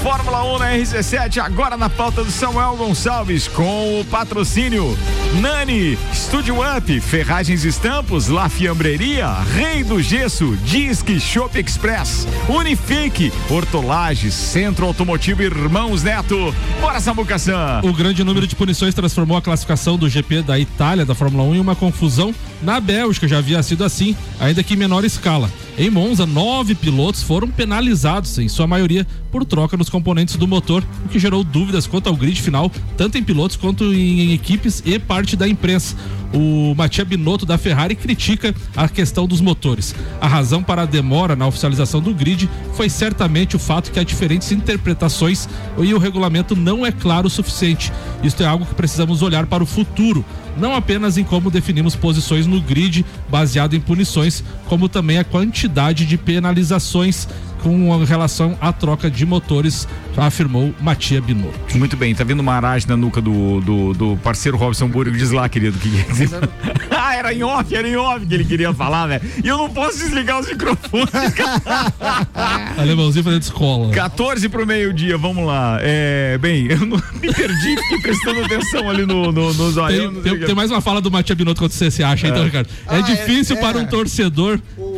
Fórmula 0.02 0.44
1 0.56 0.60
na 0.60 0.72
RC7, 0.74 1.38
agora 1.38 1.78
na 1.78 1.90
pauta 1.90 2.24
do 2.24 2.32
Samuel 2.32 2.76
Gonçalves, 2.76 3.48
com 3.48 4.02
o 4.02 4.06
patrocínio 4.06 4.98
Nani, 5.40 5.98
Studio 6.14 6.58
Up, 6.60 7.00
Ferragens 7.00 7.64
Estampos, 7.64 8.28
La 8.28 8.50
Fiambreria, 8.50 9.32
Rei 9.56 9.84
do 9.84 10.02
Gesso, 10.02 10.58
Disque 10.66 11.20
Shop 11.20 11.58
Express, 11.58 12.28
Unifique, 12.50 13.32
Hortolages, 13.50 14.34
Centro 14.34 14.86
Automotivo 14.86 15.42
Irmãos 15.42 16.04
Neto. 16.04 16.54
Bora, 16.82 17.00
Samucaçã. 17.00 17.80
O 17.84 17.94
grande 17.94 18.24
número 18.24 18.46
de 18.46 18.56
punições 18.56 18.94
transformou 18.94 19.38
a 19.38 19.42
classificação 19.42 19.98
do 19.98 20.10
GP 20.10 20.42
da 20.42 20.60
Itália 20.60 21.06
da 21.06 21.16
Fórmula 21.16 21.44
1 21.46 21.56
em 21.56 21.60
uma 21.60 21.76
confusão. 21.84 22.34
Na 22.62 22.80
Bélgica 22.80 23.28
já 23.28 23.40
havia 23.40 23.62
sido 23.62 23.84
assim, 23.84 24.16
ainda 24.40 24.64
que 24.64 24.74
em 24.74 24.78
menor 24.78 25.04
escala. 25.04 25.52
Em 25.76 25.90
Monza, 25.90 26.28
nove 26.28 26.76
pilotos 26.76 27.24
foram 27.24 27.48
penalizados, 27.48 28.38
em 28.38 28.48
sua 28.48 28.68
maioria 28.68 29.08
por 29.32 29.44
troca 29.44 29.76
nos 29.76 29.90
componentes 29.90 30.36
do 30.36 30.48
motor, 30.48 30.84
o 31.04 31.10
que 31.10 31.18
gerou 31.18 31.44
dúvidas 31.44 31.88
quanto 31.88 32.08
ao 32.08 32.16
grid 32.16 32.40
final, 32.40 32.72
tanto 32.96 33.18
em 33.18 33.24
pilotos 33.24 33.58
quanto 33.58 33.92
em 33.92 34.32
equipes 34.34 34.84
e 34.86 35.00
parte 35.00 35.36
da 35.36 35.48
imprensa. 35.48 35.96
O 36.32 36.76
Mattia 36.76 37.04
Binotto 37.04 37.44
da 37.44 37.58
Ferrari 37.58 37.96
critica 37.96 38.54
a 38.76 38.88
questão 38.88 39.28
dos 39.28 39.42
motores. 39.42 39.96
A 40.22 40.28
razão 40.28 40.62
para 40.62 40.84
a 40.84 40.86
demora 40.86 41.36
na 41.36 41.48
oficialização 41.48 42.02
do 42.02 42.14
grid 42.14 42.48
foi 42.74 42.88
certamente 42.90 43.56
o 43.56 43.60
fato 43.60 43.92
que 43.92 44.00
há 44.00 44.04
diferentes 44.04 44.52
interpretações 44.52 45.50
e 45.80 45.92
o 45.92 45.98
regulamento 45.98 46.56
não 46.56 46.86
é 46.86 46.92
claro 46.92 47.26
o 47.26 47.32
suficiente. 47.32 47.92
Isto 48.24 48.44
é 48.44 48.46
algo 48.46 48.66
que 48.66 48.76
precisamos 48.76 49.24
olhar 49.24 49.48
para 49.48 49.64
o 49.64 49.68
futuro, 49.68 50.24
não 50.56 50.76
apenas 50.76 51.18
em 51.18 51.24
como 51.24 51.50
definimos 51.50 51.96
posições 51.96 52.46
no 52.46 52.62
grid 52.62 53.04
baseado 53.30 53.76
em 53.76 53.80
punições, 53.80 54.44
como 54.68 54.88
também 54.88 55.18
a 55.18 55.24
quantidade 55.24 55.63
de 55.68 56.18
penalizações 56.18 57.28
com 57.62 58.04
relação 58.04 58.58
à 58.60 58.74
troca 58.74 59.10
de 59.10 59.26
motores, 59.26 59.88
afirmou 60.18 60.74
Matia 60.82 61.22
Binotto. 61.22 61.78
Muito 61.78 61.96
bem, 61.96 62.14
tá 62.14 62.22
vindo 62.26 62.42
uma 62.42 62.54
aragem 62.54 62.90
na 62.90 62.98
nuca 62.98 63.22
do, 63.22 63.62
do, 63.62 63.94
do 63.94 64.18
parceiro 64.18 64.58
Robson 64.58 64.90
Burgo. 64.90 65.16
Diz 65.16 65.32
lá, 65.32 65.48
querido, 65.48 65.78
o 65.78 65.80
que 65.80 65.90
quer 65.90 66.06
dizer? 66.12 66.30
ah, 66.92 67.16
era 67.16 67.34
em 67.34 67.42
off, 67.42 67.74
era 67.74 67.88
em 67.88 67.96
off 67.96 68.26
que 68.26 68.34
ele 68.34 68.44
queria 68.44 68.74
falar, 68.74 69.08
velho. 69.08 69.22
E 69.42 69.48
eu 69.48 69.58
não 69.58 69.70
posso 69.70 69.98
desligar 69.98 70.42
os 70.42 70.48
microfones. 70.50 71.08
Alemãozinho 72.78 73.24
fazendo 73.24 73.42
escola. 73.44 73.94
14 73.94 74.50
pro 74.50 74.68
meio-dia, 74.68 75.18
vamos 75.18 75.46
lá. 75.46 75.78
É, 75.82 76.38
bem, 76.40 76.68
eu 76.72 76.80
não 76.86 76.98
me 77.22 77.34
perdi, 77.34 77.78
fiquei 77.78 78.02
prestando 78.02 78.42
atenção 78.44 78.90
ali 78.90 79.06
no, 79.06 79.32
no, 79.32 79.54
no 79.54 79.72
zoião, 79.72 80.12
não 80.12 80.22
Tem, 80.22 80.34
tem- 80.34 80.44
o 80.44 80.46
tem 80.48 80.56
mais 80.56 80.70
uma 80.70 80.82
fala 80.82 81.00
do 81.00 81.10
Matia 81.10 81.34
Binotto 81.34 81.62
quando 81.62 81.72
você 81.72 81.90
se 81.90 82.04
acha, 82.04 82.28
então, 82.28 82.44
Ricardo. 82.44 82.68
É 82.88 82.96
Ah, 82.96 83.00
é- 83.00 83.02
difícil 83.04 83.56
é. 83.56 83.60
para 83.62 83.78
um 83.78 83.86
torcedor. 83.86 84.60
Como 84.76 84.93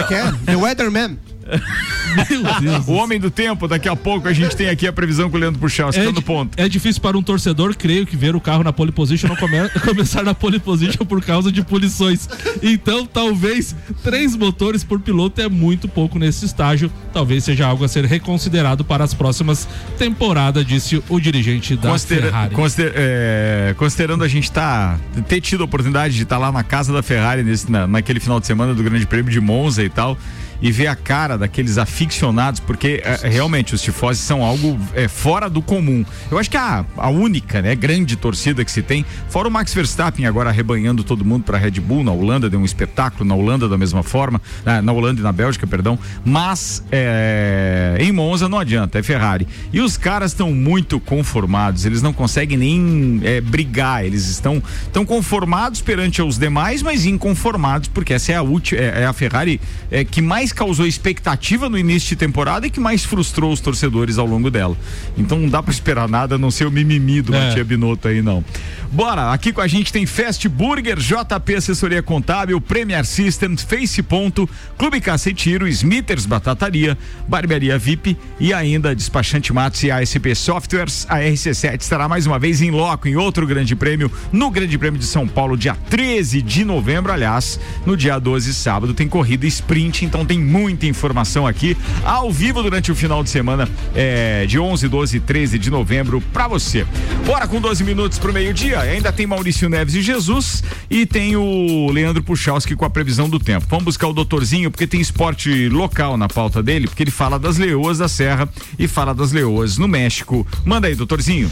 é 0.00 0.02
que 0.04 0.14
é? 0.14 0.32
The 0.46 0.56
Weatherman. 0.56 1.18
O 2.86 2.92
homem 2.92 3.18
do 3.20 3.30
tempo, 3.30 3.66
daqui 3.68 3.88
a 3.88 3.96
pouco 3.96 4.28
a 4.28 4.32
gente 4.32 4.56
tem 4.56 4.68
aqui 4.68 4.86
a 4.86 4.92
previsão 4.92 5.30
com 5.30 5.36
o 5.36 5.40
Leandro 5.40 5.60
Puxal, 5.60 5.90
É, 5.94 6.04
no 6.10 6.22
ponto. 6.22 6.58
é 6.60 6.68
difícil 6.68 7.00
para 7.02 7.16
um 7.16 7.22
torcedor, 7.22 7.74
creio 7.76 8.06
que 8.06 8.16
ver 8.16 8.34
o 8.34 8.40
carro 8.40 8.62
na 8.62 8.72
pole 8.72 8.92
position 8.92 9.28
não 9.28 9.36
come- 9.36 9.68
começar 9.84 10.22
na 10.22 10.34
pole 10.34 10.58
position 10.58 11.04
por 11.04 11.22
causa 11.22 11.50
de 11.52 11.62
punições. 11.62 12.28
Então, 12.62 13.06
talvez 13.06 13.74
três 14.02 14.34
motores 14.36 14.82
por 14.84 15.00
piloto 15.00 15.40
é 15.40 15.48
muito 15.48 15.88
pouco 15.88 16.18
nesse 16.18 16.44
estágio. 16.44 16.90
Talvez 17.12 17.44
seja 17.44 17.66
algo 17.66 17.84
a 17.84 17.88
ser 17.88 18.04
reconsiderado 18.04 18.84
para 18.84 19.04
as 19.04 19.14
próximas 19.14 19.68
temporadas, 19.98 20.64
disse 20.66 21.02
o 21.08 21.20
dirigente 21.20 21.76
da 21.76 21.90
Considera- 21.90 22.26
Ferrari. 22.26 22.54
consider- 22.54 22.92
é, 22.96 23.74
considerando 23.76 24.24
a 24.24 24.28
gente 24.28 24.50
tá, 24.50 24.98
ter 25.28 25.40
tido 25.40 25.62
a 25.62 25.64
oportunidade 25.64 26.14
de 26.14 26.22
estar 26.22 26.38
lá 26.38 26.50
na 26.52 26.62
casa 26.62 26.92
da 26.92 27.02
Ferrari 27.02 27.42
nesse, 27.42 27.70
na- 27.70 27.86
naquele 27.86 28.20
final 28.20 28.40
de 28.40 28.46
semana 28.46 28.74
do 28.74 28.82
Grande 28.82 29.06
Prêmio 29.06 29.30
de 29.30 29.40
Monza 29.40 29.82
e 29.82 29.88
tal, 29.88 30.16
e 30.60 30.72
ver 30.72 30.86
a 30.86 30.96
cara 30.96 31.36
daqueles 31.36 31.78
aficionados, 31.78 32.60
porque 32.60 33.02
é, 33.04 33.28
realmente 33.28 33.74
os 33.74 33.82
tifoses 33.82 34.22
são 34.22 34.42
algo 34.42 34.78
é, 34.94 35.08
fora 35.08 35.48
do 35.48 35.62
comum. 35.62 36.04
Eu 36.30 36.38
acho 36.38 36.50
que 36.50 36.56
a, 36.56 36.84
a 36.96 37.08
única, 37.08 37.62
né, 37.62 37.74
grande 37.74 38.16
torcida 38.16 38.64
que 38.64 38.70
se 38.70 38.82
tem, 38.82 39.04
fora 39.28 39.48
o 39.48 39.50
Max 39.50 39.72
Verstappen 39.74 40.26
agora 40.26 40.50
arrebanhando 40.50 41.04
todo 41.04 41.24
mundo 41.24 41.44
para 41.44 41.58
Red 41.58 41.72
Bull, 41.80 42.02
na 42.02 42.12
Holanda 42.12 42.48
deu 42.48 42.60
um 42.60 42.64
espetáculo, 42.64 43.24
na 43.24 43.34
Holanda 43.34 43.68
da 43.68 43.76
mesma 43.76 44.02
forma, 44.02 44.40
na, 44.64 44.82
na 44.82 44.92
Holanda 44.92 45.20
e 45.20 45.22
na 45.22 45.32
Bélgica, 45.32 45.66
perdão, 45.66 45.98
mas 46.24 46.82
é, 46.90 47.96
em 48.00 48.12
Monza 48.12 48.48
não 48.48 48.58
adianta, 48.58 48.98
é 48.98 49.02
Ferrari. 49.02 49.46
E 49.72 49.80
os 49.80 49.96
caras 49.96 50.32
estão 50.32 50.52
muito 50.52 50.98
conformados, 50.98 51.84
eles 51.84 52.02
não 52.02 52.12
conseguem 52.12 52.56
nem 52.56 53.20
é, 53.22 53.40
brigar, 53.40 54.04
eles 54.04 54.26
estão 54.28 54.62
tão 54.92 55.04
conformados 55.04 55.80
perante 55.80 56.22
os 56.22 56.38
demais, 56.38 56.82
mas 56.82 57.04
inconformados, 57.04 57.88
porque 57.88 58.14
essa 58.14 58.32
é 58.32 58.36
a 58.36 58.42
última, 58.42 58.80
é, 58.80 59.02
é 59.02 59.06
a 59.06 59.12
Ferrari 59.12 59.60
é, 59.90 60.04
que 60.04 60.20
mais 60.20 60.45
causou 60.52 60.86
expectativa 60.86 61.68
no 61.68 61.78
início 61.78 62.08
de 62.10 62.16
temporada 62.16 62.66
e 62.66 62.70
que 62.70 62.80
mais 62.80 63.04
frustrou 63.04 63.52
os 63.52 63.60
torcedores 63.60 64.18
ao 64.18 64.26
longo 64.26 64.50
dela. 64.50 64.76
Então 65.16 65.38
não 65.38 65.48
dá 65.48 65.62
pra 65.62 65.72
esperar 65.72 66.08
nada, 66.08 66.34
a 66.34 66.38
não 66.38 66.50
ser 66.50 66.66
o 66.66 66.70
mimimi 66.70 67.22
do 67.22 67.34
É. 67.34 67.48
Matia 67.48 67.64
Binotto 67.64 68.08
aí, 68.08 68.22
não. 68.22 68.44
Bora, 68.90 69.32
aqui 69.32 69.52
com 69.52 69.60
a 69.60 69.66
gente 69.66 69.92
tem 69.92 70.06
Fast 70.06 70.48
Burger, 70.48 70.98
JP 70.98 71.54
Assessoria 71.56 72.02
Contábil, 72.02 72.60
Premier 72.60 73.04
Systems, 73.04 73.62
Face 73.62 74.02
Ponto, 74.02 74.48
Clube 74.78 75.00
Caça 75.00 75.30
e 75.30 75.34
Tiro, 75.34 75.66
Smithers 75.68 76.24
Batataria, 76.24 76.96
Barbearia 77.28 77.78
VIP 77.78 78.16
e 78.38 78.52
ainda 78.52 78.94
Despachante 78.94 79.52
Matos 79.52 79.82
e 79.82 79.90
ASP 79.90 80.34
Softwares. 80.34 81.06
A 81.08 81.18
RC7 81.18 81.80
estará 81.80 82.08
mais 82.08 82.26
uma 82.26 82.38
vez 82.38 82.62
em 82.62 82.70
loco 82.70 83.08
em 83.08 83.16
outro 83.16 83.46
grande 83.46 83.74
prêmio, 83.74 84.10
no 84.32 84.50
Grande 84.50 84.78
Prêmio 84.78 84.98
de 84.98 85.06
São 85.06 85.26
Paulo, 85.26 85.56
dia 85.56 85.74
13 85.90 86.40
de 86.42 86.64
novembro. 86.64 87.12
Aliás, 87.12 87.58
no 87.84 87.96
dia 87.96 88.18
12, 88.18 88.54
sábado, 88.54 88.94
tem 88.94 89.08
corrida 89.08 89.46
sprint, 89.46 90.04
então 90.04 90.24
tem 90.24 90.35
muita 90.38 90.86
informação 90.86 91.46
aqui 91.46 91.76
ao 92.04 92.30
vivo 92.30 92.62
durante 92.62 92.90
o 92.92 92.94
final 92.94 93.22
de 93.22 93.30
semana 93.30 93.68
é, 93.94 94.46
de 94.46 94.58
11, 94.58 94.88
12 94.88 95.16
e 95.16 95.20
13 95.20 95.58
de 95.58 95.70
novembro 95.70 96.20
pra 96.32 96.48
você. 96.48 96.86
Bora 97.24 97.46
com 97.46 97.60
12 97.60 97.84
minutos 97.84 98.18
pro 98.18 98.32
meio-dia. 98.32 98.80
Ainda 98.80 99.12
tem 99.12 99.26
Maurício 99.26 99.68
Neves 99.68 99.94
e 99.94 100.02
Jesus 100.02 100.62
e 100.90 101.06
tem 101.06 101.36
o 101.36 101.90
Leandro 101.90 102.22
Puchalski 102.22 102.74
com 102.74 102.84
a 102.84 102.90
previsão 102.90 103.28
do 103.28 103.38
tempo. 103.38 103.66
Vamos 103.68 103.84
buscar 103.84 104.08
o 104.08 104.12
doutorzinho 104.12 104.70
porque 104.70 104.86
tem 104.86 105.00
esporte 105.00 105.68
local 105.68 106.16
na 106.16 106.28
pauta 106.28 106.62
dele, 106.62 106.86
porque 106.86 107.02
ele 107.02 107.10
fala 107.10 107.38
das 107.38 107.56
leoas 107.56 107.98
da 107.98 108.08
Serra 108.08 108.48
e 108.78 108.86
fala 108.86 109.14
das 109.14 109.32
leoas 109.32 109.78
no 109.78 109.88
México. 109.88 110.46
Manda 110.64 110.88
aí, 110.88 110.94
doutorzinho. 110.94 111.50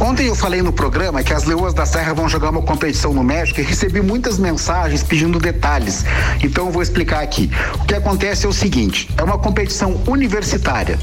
Ontem 0.00 0.26
eu 0.26 0.34
falei 0.34 0.60
no 0.60 0.72
programa 0.72 1.22
que 1.22 1.32
as 1.32 1.44
Leoas 1.44 1.72
da 1.72 1.86
Serra 1.86 2.12
vão 2.12 2.28
jogar 2.28 2.50
uma 2.50 2.62
competição 2.62 3.12
no 3.14 3.22
México 3.22 3.60
e 3.60 3.62
recebi 3.62 4.00
muitas 4.00 4.38
mensagens 4.38 5.02
pedindo 5.02 5.38
detalhes. 5.38 6.04
Então 6.42 6.66
eu 6.66 6.72
vou 6.72 6.82
explicar 6.82 7.22
aqui. 7.22 7.50
O 7.74 7.84
que 7.84 7.94
acontece 8.24 8.46
é 8.46 8.48
o 8.48 8.52
seguinte: 8.52 9.10
é 9.18 9.22
uma 9.22 9.38
competição 9.38 10.00
universitária. 10.06 10.98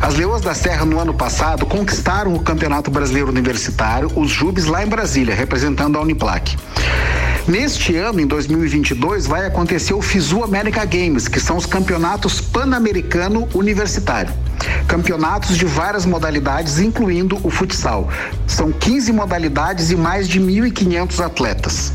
As 0.00 0.14
Leoas 0.14 0.40
da 0.40 0.54
Serra 0.54 0.84
no 0.84 1.00
ano 1.00 1.12
passado 1.12 1.66
conquistaram 1.66 2.32
o 2.32 2.40
Campeonato 2.40 2.90
Brasileiro 2.90 3.28
Universitário, 3.28 4.10
os 4.14 4.30
Jubes 4.30 4.66
lá 4.66 4.84
em 4.84 4.86
Brasília, 4.86 5.34
representando 5.34 5.98
a 5.98 6.00
Uniplac. 6.00 6.56
Neste 7.48 7.96
ano, 7.96 8.20
em 8.20 8.26
2022, 8.26 9.26
vai 9.26 9.46
acontecer 9.46 9.94
o 9.94 10.00
FISU 10.00 10.44
América 10.44 10.84
Games, 10.84 11.26
que 11.26 11.40
são 11.40 11.56
os 11.56 11.66
campeonatos 11.66 12.40
pan-americano 12.40 13.48
universitário. 13.52 14.32
Campeonatos 14.86 15.56
de 15.56 15.64
várias 15.64 16.06
modalidades, 16.06 16.78
incluindo 16.78 17.36
o 17.42 17.50
futsal. 17.50 18.08
São 18.46 18.70
15 18.70 19.12
modalidades 19.12 19.90
e 19.90 19.96
mais 19.96 20.28
de 20.28 20.40
1.500 20.40 21.24
atletas. 21.24 21.92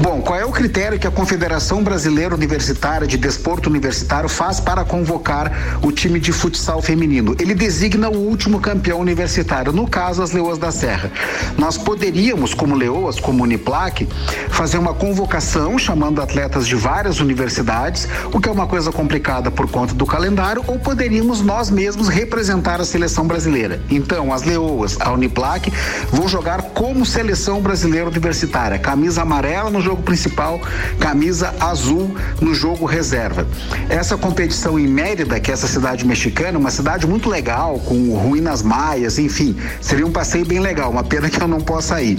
Bom, 0.00 0.20
qual 0.20 0.38
é 0.38 0.44
o 0.44 0.50
critério 0.50 0.98
que 0.98 1.06
a 1.06 1.10
Confederação 1.10 1.82
Brasileira 1.82 2.34
Universitária 2.34 3.06
de 3.06 3.16
Desporto 3.16 3.70
Universitário 3.70 4.28
faz 4.28 4.58
para 4.58 4.84
convocar 4.84 5.78
o 5.82 5.92
time 5.92 6.18
de 6.18 6.32
futsal 6.32 6.82
feminino? 6.82 7.36
Ele 7.38 7.54
designa 7.54 8.08
o 8.08 8.16
último 8.16 8.60
campeão 8.60 8.98
universitário, 8.98 9.72
no 9.72 9.86
caso 9.86 10.22
as 10.22 10.32
Leoas 10.32 10.58
da 10.58 10.72
Serra. 10.72 11.10
Nós 11.56 11.78
poderíamos, 11.78 12.54
como 12.54 12.74
Leoas, 12.74 13.20
como 13.20 13.44
Uniplac, 13.44 14.06
fazer 14.50 14.78
uma 14.78 14.94
convocação 14.94 15.78
chamando 15.78 16.20
atletas 16.20 16.66
de 16.66 16.74
várias 16.74 17.20
universidades, 17.20 18.08
o 18.32 18.40
que 18.40 18.48
é 18.48 18.52
uma 18.52 18.66
coisa 18.66 18.90
complicada 18.90 19.50
por 19.50 19.70
conta 19.70 19.94
do 19.94 20.06
calendário, 20.06 20.64
ou 20.66 20.78
poderíamos 20.78 21.40
nós 21.40 21.70
mesmos 21.70 22.08
representar 22.08 22.80
a 22.80 22.84
seleção 22.84 23.26
brasileira. 23.26 23.80
Então, 23.88 24.32
as 24.32 24.42
Leoas, 24.42 24.96
a 25.00 25.12
Uniplac, 25.12 25.72
vão 26.10 26.26
jogar 26.28 26.62
como 26.62 27.06
seleção 27.06 27.60
brasileira 27.60 28.08
universitária, 28.08 28.78
camisa 28.78 29.22
amarela 29.22 29.43
no 29.70 29.80
jogo 29.80 30.02
principal, 30.02 30.58
camisa 30.98 31.54
azul 31.60 32.16
no 32.40 32.54
jogo 32.54 32.86
reserva. 32.86 33.46
Essa 33.90 34.16
competição 34.16 34.78
em 34.78 34.88
Mérida, 34.88 35.38
que 35.38 35.50
é 35.50 35.54
essa 35.54 35.66
cidade 35.66 36.06
mexicana, 36.06 36.58
uma 36.58 36.70
cidade 36.70 37.06
muito 37.06 37.28
legal, 37.28 37.78
com 37.78 38.14
ruínas 38.14 38.62
maias, 38.62 39.18
enfim, 39.18 39.54
seria 39.82 40.06
um 40.06 40.10
passeio 40.10 40.46
bem 40.46 40.60
legal, 40.60 40.90
uma 40.90 41.04
pena 41.04 41.28
que 41.28 41.40
eu 41.40 41.46
não 41.46 41.60
possa 41.60 42.00
ir. 42.00 42.18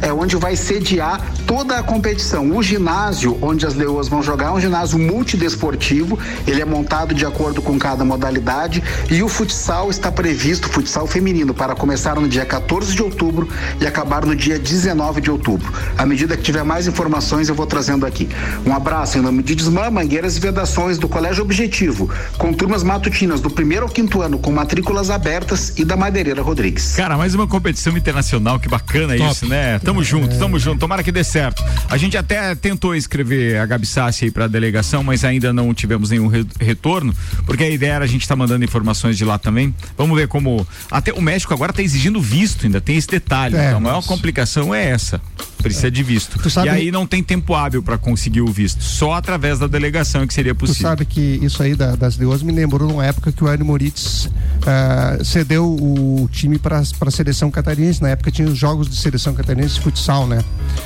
É 0.00 0.12
onde 0.12 0.34
vai 0.36 0.56
sediar 0.56 1.20
toda 1.46 1.78
a 1.78 1.82
competição. 1.82 2.50
O 2.56 2.62
ginásio 2.62 3.38
onde 3.42 3.66
as 3.66 3.74
leoas 3.74 4.08
vão 4.08 4.22
jogar 4.22 4.46
é 4.46 4.50
um 4.52 4.60
ginásio 4.60 4.98
multidesportivo, 4.98 6.18
ele 6.46 6.62
é 6.62 6.64
montado 6.64 7.14
de 7.14 7.26
acordo 7.26 7.60
com 7.60 7.78
cada 7.78 8.02
modalidade 8.02 8.82
e 9.10 9.22
o 9.22 9.28
futsal 9.28 9.90
está 9.90 10.10
previsto, 10.10 10.70
futsal 10.70 11.06
feminino, 11.06 11.52
para 11.52 11.74
começar 11.74 12.14
no 12.16 12.26
dia 12.26 12.46
14 12.46 12.94
de 12.94 13.02
outubro 13.02 13.46
e 13.78 13.86
acabar 13.86 14.24
no 14.24 14.34
dia 14.34 14.58
19 14.58 15.20
de 15.20 15.30
outubro. 15.30 15.70
À 15.98 16.06
medida 16.06 16.34
que 16.34 16.42
tiver 16.42 16.61
mais 16.64 16.86
informações, 16.86 17.48
eu 17.48 17.54
vou 17.54 17.66
trazendo 17.66 18.06
aqui. 18.06 18.28
Um 18.66 18.74
abraço 18.74 19.18
em 19.18 19.20
nome 19.20 19.42
de 19.42 19.54
Desmã, 19.54 19.90
Mangueiras 19.90 20.36
e 20.36 20.40
Vedações 20.40 20.98
do 20.98 21.08
Colégio 21.08 21.42
Objetivo, 21.42 22.08
com 22.38 22.52
turmas 22.52 22.82
matutinas 22.82 23.40
do 23.40 23.50
primeiro 23.50 23.84
ao 23.84 23.90
quinto 23.90 24.20
ano, 24.22 24.38
com 24.38 24.50
matrículas 24.52 25.10
abertas 25.10 25.72
e 25.78 25.84
da 25.84 25.96
Madeireira 25.96 26.42
Rodrigues. 26.42 26.94
Cara, 26.96 27.16
mais 27.16 27.34
uma 27.34 27.46
competição 27.46 27.96
internacional, 27.96 28.58
que 28.60 28.68
bacana 28.68 29.16
Top. 29.16 29.30
isso, 29.30 29.46
né? 29.48 29.78
Tamo 29.78 30.02
junto, 30.04 30.36
tamo 30.38 30.58
junto, 30.58 30.78
tomara 30.80 31.02
que 31.02 31.12
dê 31.12 31.24
certo. 31.24 31.62
A 31.88 31.96
gente 31.96 32.16
até 32.16 32.54
tentou 32.54 32.94
escrever 32.94 33.58
a 33.58 33.66
Gabi 33.66 33.86
Sassi 33.86 34.26
aí 34.26 34.30
pra 34.30 34.46
delegação, 34.46 35.02
mas 35.02 35.24
ainda 35.24 35.52
não 35.52 35.72
tivemos 35.74 36.10
nenhum 36.10 36.26
re- 36.28 36.46
retorno, 36.60 37.14
porque 37.46 37.64
a 37.64 37.70
ideia 37.70 37.92
era 37.92 38.04
a 38.04 38.08
gente 38.08 38.26
tá 38.26 38.34
mandando 38.36 38.64
informações 38.64 39.16
de 39.18 39.24
lá 39.24 39.38
também. 39.38 39.74
Vamos 39.96 40.16
ver 40.16 40.28
como. 40.28 40.66
Até 40.90 41.12
o 41.12 41.20
México 41.22 41.52
agora 41.54 41.72
tá 41.72 41.82
exigindo 41.82 42.20
visto, 42.20 42.66
ainda 42.66 42.80
tem 42.80 42.96
esse 42.96 43.08
detalhe. 43.08 43.56
É, 43.56 43.66
então, 43.66 43.76
a 43.78 43.80
maior 43.80 43.96
mas- 43.96 44.06
complicação 44.06 44.74
é 44.74 44.90
essa. 44.90 45.20
Precisa 45.62 45.90
de 45.90 46.02
visto. 46.02 46.38
Tu 46.38 46.50
sabe- 46.50 46.66
E 46.68 46.70
aí 46.70 46.90
não 46.92 47.06
tem 47.06 47.22
tempo 47.22 47.54
hábil 47.54 47.82
pra 47.82 47.96
conseguir 47.98 48.40
o 48.40 48.48
visto. 48.48 48.82
Só 48.82 49.12
através 49.14 49.58
da 49.58 49.66
delegação 49.66 50.26
que 50.26 50.34
seria 50.34 50.54
Tu 50.54 50.58
possível. 50.58 50.82
sabe 50.82 51.04
que 51.04 51.38
isso 51.42 51.62
aí 51.62 51.74
da- 51.74 51.94
das 51.96 52.16
leoas 52.16 52.42
me 52.42 52.52
lembrou 52.52 52.88
numa 52.88 53.04
época 53.06 53.32
que 53.32 53.42
o 53.42 53.48
Hélio 53.48 53.64
Moritz 53.64 54.28
ah, 54.66 55.18
cedeu 55.24 55.64
o 55.66 56.28
time 56.30 56.58
para 56.58 56.78
a 56.80 57.10
seleção 57.10 57.50
catarinense. 57.50 58.02
Na 58.02 58.10
época 58.10 58.30
tinha 58.30 58.48
os 58.48 58.56
jogos 58.58 58.88
de 58.88 58.96
seleção 58.96 59.34
catarinense 59.34 59.74
de 59.74 59.80
futsal, 59.80 60.26
né? 60.26 60.38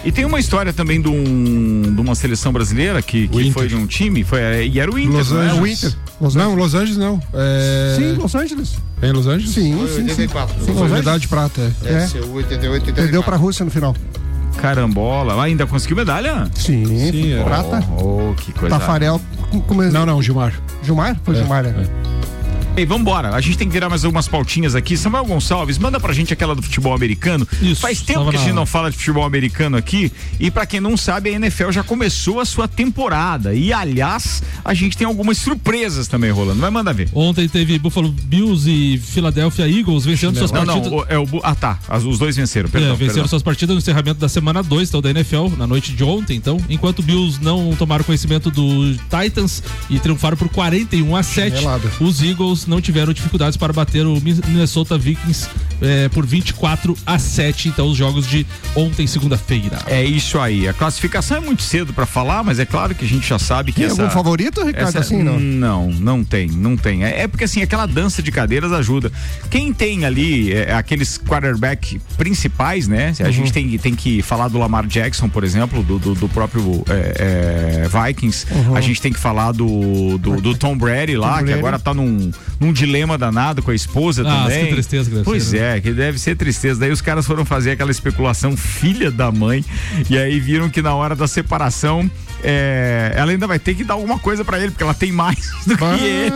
E 0.04 0.10
tem 0.12 0.24
uma 0.24 0.38
história 0.40 0.72
também 0.72 1.00
de, 1.00 1.08
um- 1.08 1.94
de 1.94 2.00
uma 2.00 2.14
seleção 2.14 2.52
brasileira 2.52 3.00
que, 3.02 3.28
que 3.28 3.50
foi 3.52 3.68
de 3.68 3.74
um 3.76 3.86
time, 3.86 4.24
foi, 4.24 4.40
é, 4.40 4.66
e 4.66 4.78
era 4.80 4.90
o 4.90 4.98
Inter. 4.98 5.16
Los 5.18 5.30
não 5.30 5.42
é? 5.42 5.50
Angeles. 5.50 5.96
Não, 6.34 6.54
Los 6.54 6.74
Angeles 6.74 6.96
não. 6.96 7.20
É... 7.34 7.96
Sim, 7.96 8.12
Los 8.14 8.34
Angeles. 8.34 8.74
É 9.02 9.08
em 9.08 9.12
Los 9.12 9.26
Angeles? 9.26 9.50
Sim, 9.54 9.76
Foi 9.76 9.88
sim, 9.88 9.94
sim. 9.96 10.02
84. 10.10 10.64
Sim, 10.64 10.72
Los 10.72 10.90
medalha 10.90 11.18
de 11.18 11.28
prata, 11.28 11.72
é. 11.84 11.92
É. 11.92 12.06
Ser 12.06 12.22
o 12.22 12.32
88 12.32 12.92
Perdeu 12.94 13.22
para 13.22 13.36
a 13.36 13.38
Rússia 13.38 13.64
no 13.64 13.70
final. 13.70 13.94
Carambola. 14.56 15.42
Ainda 15.42 15.66
conseguiu 15.66 15.96
medalha? 15.96 16.48
Sim, 16.54 16.84
Sim, 16.86 17.32
é. 17.34 17.42
prata. 17.44 17.82
Oh, 18.02 18.34
que 18.34 18.52
coisa. 18.52 18.78
Tafarel. 18.78 19.20
com- 19.50 19.60
com- 19.60 19.74
Não, 19.74 20.04
não, 20.06 20.20
Gilmar. 20.22 20.52
Gilmar? 20.82 21.16
Foi 21.22 21.34
É, 21.34 21.38
Gilmar, 21.38 21.62
né? 21.62 21.74
Ei, 22.76 22.84
vambora. 22.84 23.34
A 23.34 23.40
gente 23.40 23.56
tem 23.56 23.66
que 23.66 23.72
virar 23.72 23.88
mais 23.88 24.04
algumas 24.04 24.28
pautinhas 24.28 24.74
aqui. 24.74 24.96
Samuel 24.98 25.24
Gonçalves, 25.24 25.78
manda 25.78 25.98
pra 25.98 26.12
gente 26.12 26.32
aquela 26.32 26.54
do 26.54 26.60
futebol 26.62 26.94
americano. 26.94 27.48
Isso, 27.62 27.80
Faz 27.80 28.02
tempo 28.02 28.28
que 28.30 28.36
a 28.36 28.38
gente 28.38 28.52
não 28.52 28.66
fala 28.66 28.90
de 28.90 28.96
futebol 28.98 29.24
americano 29.24 29.76
aqui. 29.78 30.12
E 30.38 30.50
pra 30.50 30.66
quem 30.66 30.78
não 30.78 30.94
sabe, 30.96 31.30
a 31.30 31.32
NFL 31.32 31.70
já 31.70 31.82
começou 31.82 32.38
a 32.38 32.44
sua 32.44 32.68
temporada. 32.68 33.54
E 33.54 33.72
aliás, 33.72 34.42
a 34.64 34.74
gente 34.74 34.96
tem 34.96 35.06
algumas 35.06 35.38
surpresas 35.38 36.06
também 36.06 36.30
rolando. 36.30 36.60
Vai 36.60 36.70
mandar 36.70 36.92
ver. 36.92 37.08
Ontem 37.14 37.48
teve 37.48 37.78
Buffalo 37.78 38.10
Bills 38.10 38.68
e 38.70 38.98
Philadelphia 38.98 39.66
Eagles 39.68 40.04
vencendo 40.04 40.36
suas 40.36 40.52
Não, 40.52 40.64
partidas. 40.66 40.90
não, 40.90 41.04
é 41.08 41.18
o. 41.18 41.26
Ah, 41.42 41.54
tá. 41.54 41.78
As- 41.88 42.04
os 42.04 42.18
dois 42.18 42.36
venceram, 42.36 42.68
perdão. 42.68 42.90
é, 42.90 42.92
venceram 42.92 43.14
perdão. 43.14 43.28
suas 43.28 43.42
partidas 43.42 43.74
no 43.74 43.80
encerramento 43.80 44.20
da 44.20 44.28
semana 44.28 44.62
2, 44.62 44.88
então 44.90 45.00
da 45.00 45.10
NFL, 45.10 45.48
na 45.56 45.66
noite 45.66 45.92
de 45.92 46.04
ontem, 46.04 46.36
então, 46.36 46.58
enquanto 46.68 46.98
o 46.98 47.02
Bills 47.02 47.38
não 47.42 47.74
tomaram 47.74 48.04
conhecimento 48.04 48.50
do 48.50 48.94
Titans 49.08 49.62
e 49.88 49.98
triunfaram 49.98 50.36
por 50.36 50.48
41 50.50 51.16
a 51.16 51.22
7, 51.22 51.56
Chinelada. 51.56 51.90
os 52.00 52.22
Eagles 52.22 52.65
não 52.68 52.80
tiveram 52.80 53.12
dificuldades 53.12 53.56
para 53.56 53.72
bater 53.72 54.06
o 54.06 54.20
Mi- 54.20 54.40
Minnesota 54.46 54.96
Vikings 54.98 55.48
eh, 55.80 56.08
por 56.10 56.24
24 56.26 56.96
a 57.06 57.18
7, 57.18 57.68
então 57.68 57.88
os 57.88 57.96
jogos 57.96 58.26
de 58.26 58.46
ontem, 58.74 59.06
segunda-feira. 59.06 59.78
É 59.86 60.04
isso 60.04 60.38
aí. 60.38 60.68
A 60.68 60.72
classificação 60.72 61.36
é 61.38 61.40
muito 61.40 61.62
cedo 61.62 61.92
pra 61.92 62.06
falar, 62.06 62.42
mas 62.42 62.58
é 62.58 62.64
claro 62.66 62.94
que 62.94 63.04
a 63.04 63.08
gente 63.08 63.26
já 63.28 63.38
sabe 63.38 63.72
que 63.72 63.80
Tem 63.80 63.90
essa... 63.90 64.02
algum 64.02 64.12
favorito, 64.14 64.62
Ricardo, 64.64 64.88
essa- 64.88 65.00
assim, 65.00 65.22
não? 65.22 65.38
Não, 65.38 65.90
não 65.90 66.24
tem, 66.24 66.48
não 66.48 66.76
tem. 66.76 67.04
É, 67.04 67.22
é 67.22 67.28
porque 67.28 67.44
assim, 67.44 67.62
aquela 67.62 67.86
dança 67.86 68.22
de 68.22 68.30
cadeiras 68.30 68.72
ajuda. 68.72 69.10
Quem 69.50 69.72
tem 69.72 70.04
ali 70.04 70.52
é, 70.52 70.72
aqueles 70.74 71.18
quarterback 71.18 72.00
principais, 72.16 72.88
né? 72.88 73.12
Uhum. 73.20 73.26
A 73.26 73.30
gente 73.30 73.52
tem, 73.52 73.78
tem 73.78 73.94
que 73.94 74.22
falar 74.22 74.48
do 74.48 74.58
Lamar 74.58 74.86
Jackson, 74.86 75.28
por 75.28 75.44
exemplo, 75.44 75.82
do, 75.82 75.98
do, 75.98 76.14
do 76.14 76.28
próprio 76.28 76.84
é, 76.88 77.84
é, 77.84 78.06
Vikings. 78.06 78.46
A 78.74 78.80
gente 78.80 79.00
tem 79.00 79.12
que 79.12 79.18
falar 79.18 79.52
do, 79.52 80.18
do, 80.18 80.40
do 80.40 80.56
Tom 80.56 80.76
Brady 80.76 81.16
lá, 81.16 81.26
Uhum. 81.26 81.32
Tom 81.32 81.38
que 81.38 81.44
Brady. 81.46 81.58
agora 81.58 81.78
tá 81.78 81.94
num, 81.94 82.30
num 82.58 82.72
dilema 82.72 83.18
danado 83.18 83.62
com 83.62 83.70
a 83.70 83.74
esposa 83.74 84.22
Ah, 84.26 84.42
também. 84.44 84.66
que 84.66 84.72
tristeza 84.72 85.04
que 85.10 85.16
deve 85.16 85.24
pois 85.24 85.42
ser, 85.44 85.60
né? 85.60 85.76
é, 85.76 85.80
que 85.80 85.92
deve 85.92 86.18
ser 86.18 86.36
tristeza. 86.36 86.80
Daí 86.80 86.90
os 86.90 87.00
caras 87.00 87.26
foram 87.26 87.44
fazer 87.44 87.72
aquela 87.72 87.90
especulação 87.90 88.56
filha 88.56 89.10
da 89.10 89.30
mãe 89.30 89.64
e 90.08 90.16
aí 90.16 90.40
viram 90.40 90.68
que 90.70 90.80
na 90.80 90.94
hora 90.94 91.14
da 91.14 91.28
separação 91.28 92.10
é, 92.48 93.12
ela 93.16 93.32
ainda 93.32 93.44
vai 93.46 93.58
ter 93.58 93.74
que 93.74 93.82
dar 93.82 93.94
alguma 93.94 94.20
coisa 94.20 94.44
pra 94.44 94.58
ele, 94.60 94.70
porque 94.70 94.84
ela 94.84 94.94
tem 94.94 95.10
mais 95.10 95.50
do 95.66 95.76
que 95.76 95.84
ele. 95.84 96.32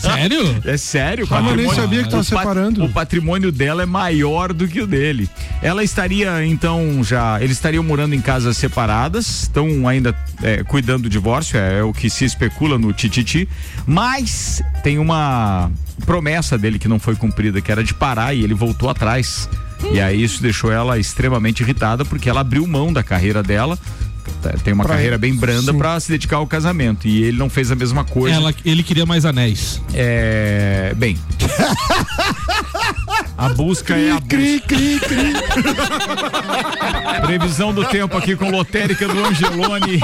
Sério? 0.00 0.60
É 0.64 0.76
sério, 0.76 1.26
Ah, 1.30 1.40
eu 1.48 1.56
nem 1.56 1.72
sabia 1.72 2.02
que 2.02 2.10
tava 2.10 2.22
o 2.22 2.26
pat- 2.26 2.38
separando. 2.40 2.84
O 2.84 2.88
patrimônio 2.88 3.52
dela 3.52 3.82
é 3.84 3.86
maior 3.86 4.52
do 4.52 4.66
que 4.66 4.80
o 4.80 4.86
dele. 4.88 5.30
Ela 5.62 5.84
estaria, 5.84 6.44
então, 6.44 7.02
já. 7.04 7.40
Eles 7.40 7.56
estariam 7.56 7.84
morando 7.84 8.14
em 8.14 8.20
casas 8.20 8.56
separadas, 8.56 9.42
estão 9.42 9.86
ainda 9.86 10.14
é, 10.42 10.64
cuidando 10.64 11.04
do 11.04 11.08
divórcio, 11.08 11.56
é, 11.58 11.78
é 11.78 11.82
o 11.84 11.92
que 11.92 12.10
se 12.10 12.24
especula 12.24 12.76
no 12.76 12.92
Tititi. 12.92 13.48
Mas 13.86 14.60
tem 14.82 14.98
uma 14.98 15.70
promessa 16.04 16.58
dele 16.58 16.78
que 16.78 16.88
não 16.88 16.98
foi 16.98 17.14
cumprida, 17.14 17.60
que 17.60 17.70
era 17.70 17.84
de 17.84 17.94
parar 17.94 18.34
e 18.34 18.42
ele 18.42 18.54
voltou 18.54 18.90
atrás. 18.90 19.48
E 19.92 20.00
aí 20.00 20.22
isso 20.22 20.42
deixou 20.42 20.70
ela 20.72 20.98
extremamente 20.98 21.62
irritada, 21.62 22.04
porque 22.04 22.28
ela 22.28 22.40
abriu 22.40 22.66
mão 22.66 22.92
da 22.92 23.02
carreira 23.02 23.42
dela. 23.42 23.78
Tá, 24.42 24.50
Tem 24.62 24.72
uma 24.72 24.84
Pra 24.84 24.94
carreira 24.94 25.18
bem 25.18 25.34
branda 25.34 25.72
pra 25.74 25.98
se 26.00 26.10
dedicar 26.10 26.36
ao 26.36 26.46
casamento. 26.46 27.06
E 27.06 27.22
ele 27.24 27.38
não 27.38 27.48
fez 27.50 27.70
a 27.70 27.74
mesma 27.74 28.04
coisa. 28.04 28.36
Ela, 28.36 28.54
ele 28.64 28.82
queria 28.82 29.06
mais 29.06 29.24
anéis. 29.24 29.80
É. 29.94 30.92
Bem. 30.96 31.16
A 33.40 33.48
busca 33.48 33.96
é 33.96 34.10
a 34.10 34.20
busca. 34.20 34.36
Cri, 34.36 34.60
cri, 34.60 35.00
cri. 35.00 35.32
Previsão 37.24 37.72
do 37.72 37.86
tempo 37.86 38.14
aqui 38.18 38.36
com 38.36 38.50
lotérica 38.50 39.08
do 39.08 39.24
Angelone. 39.24 39.98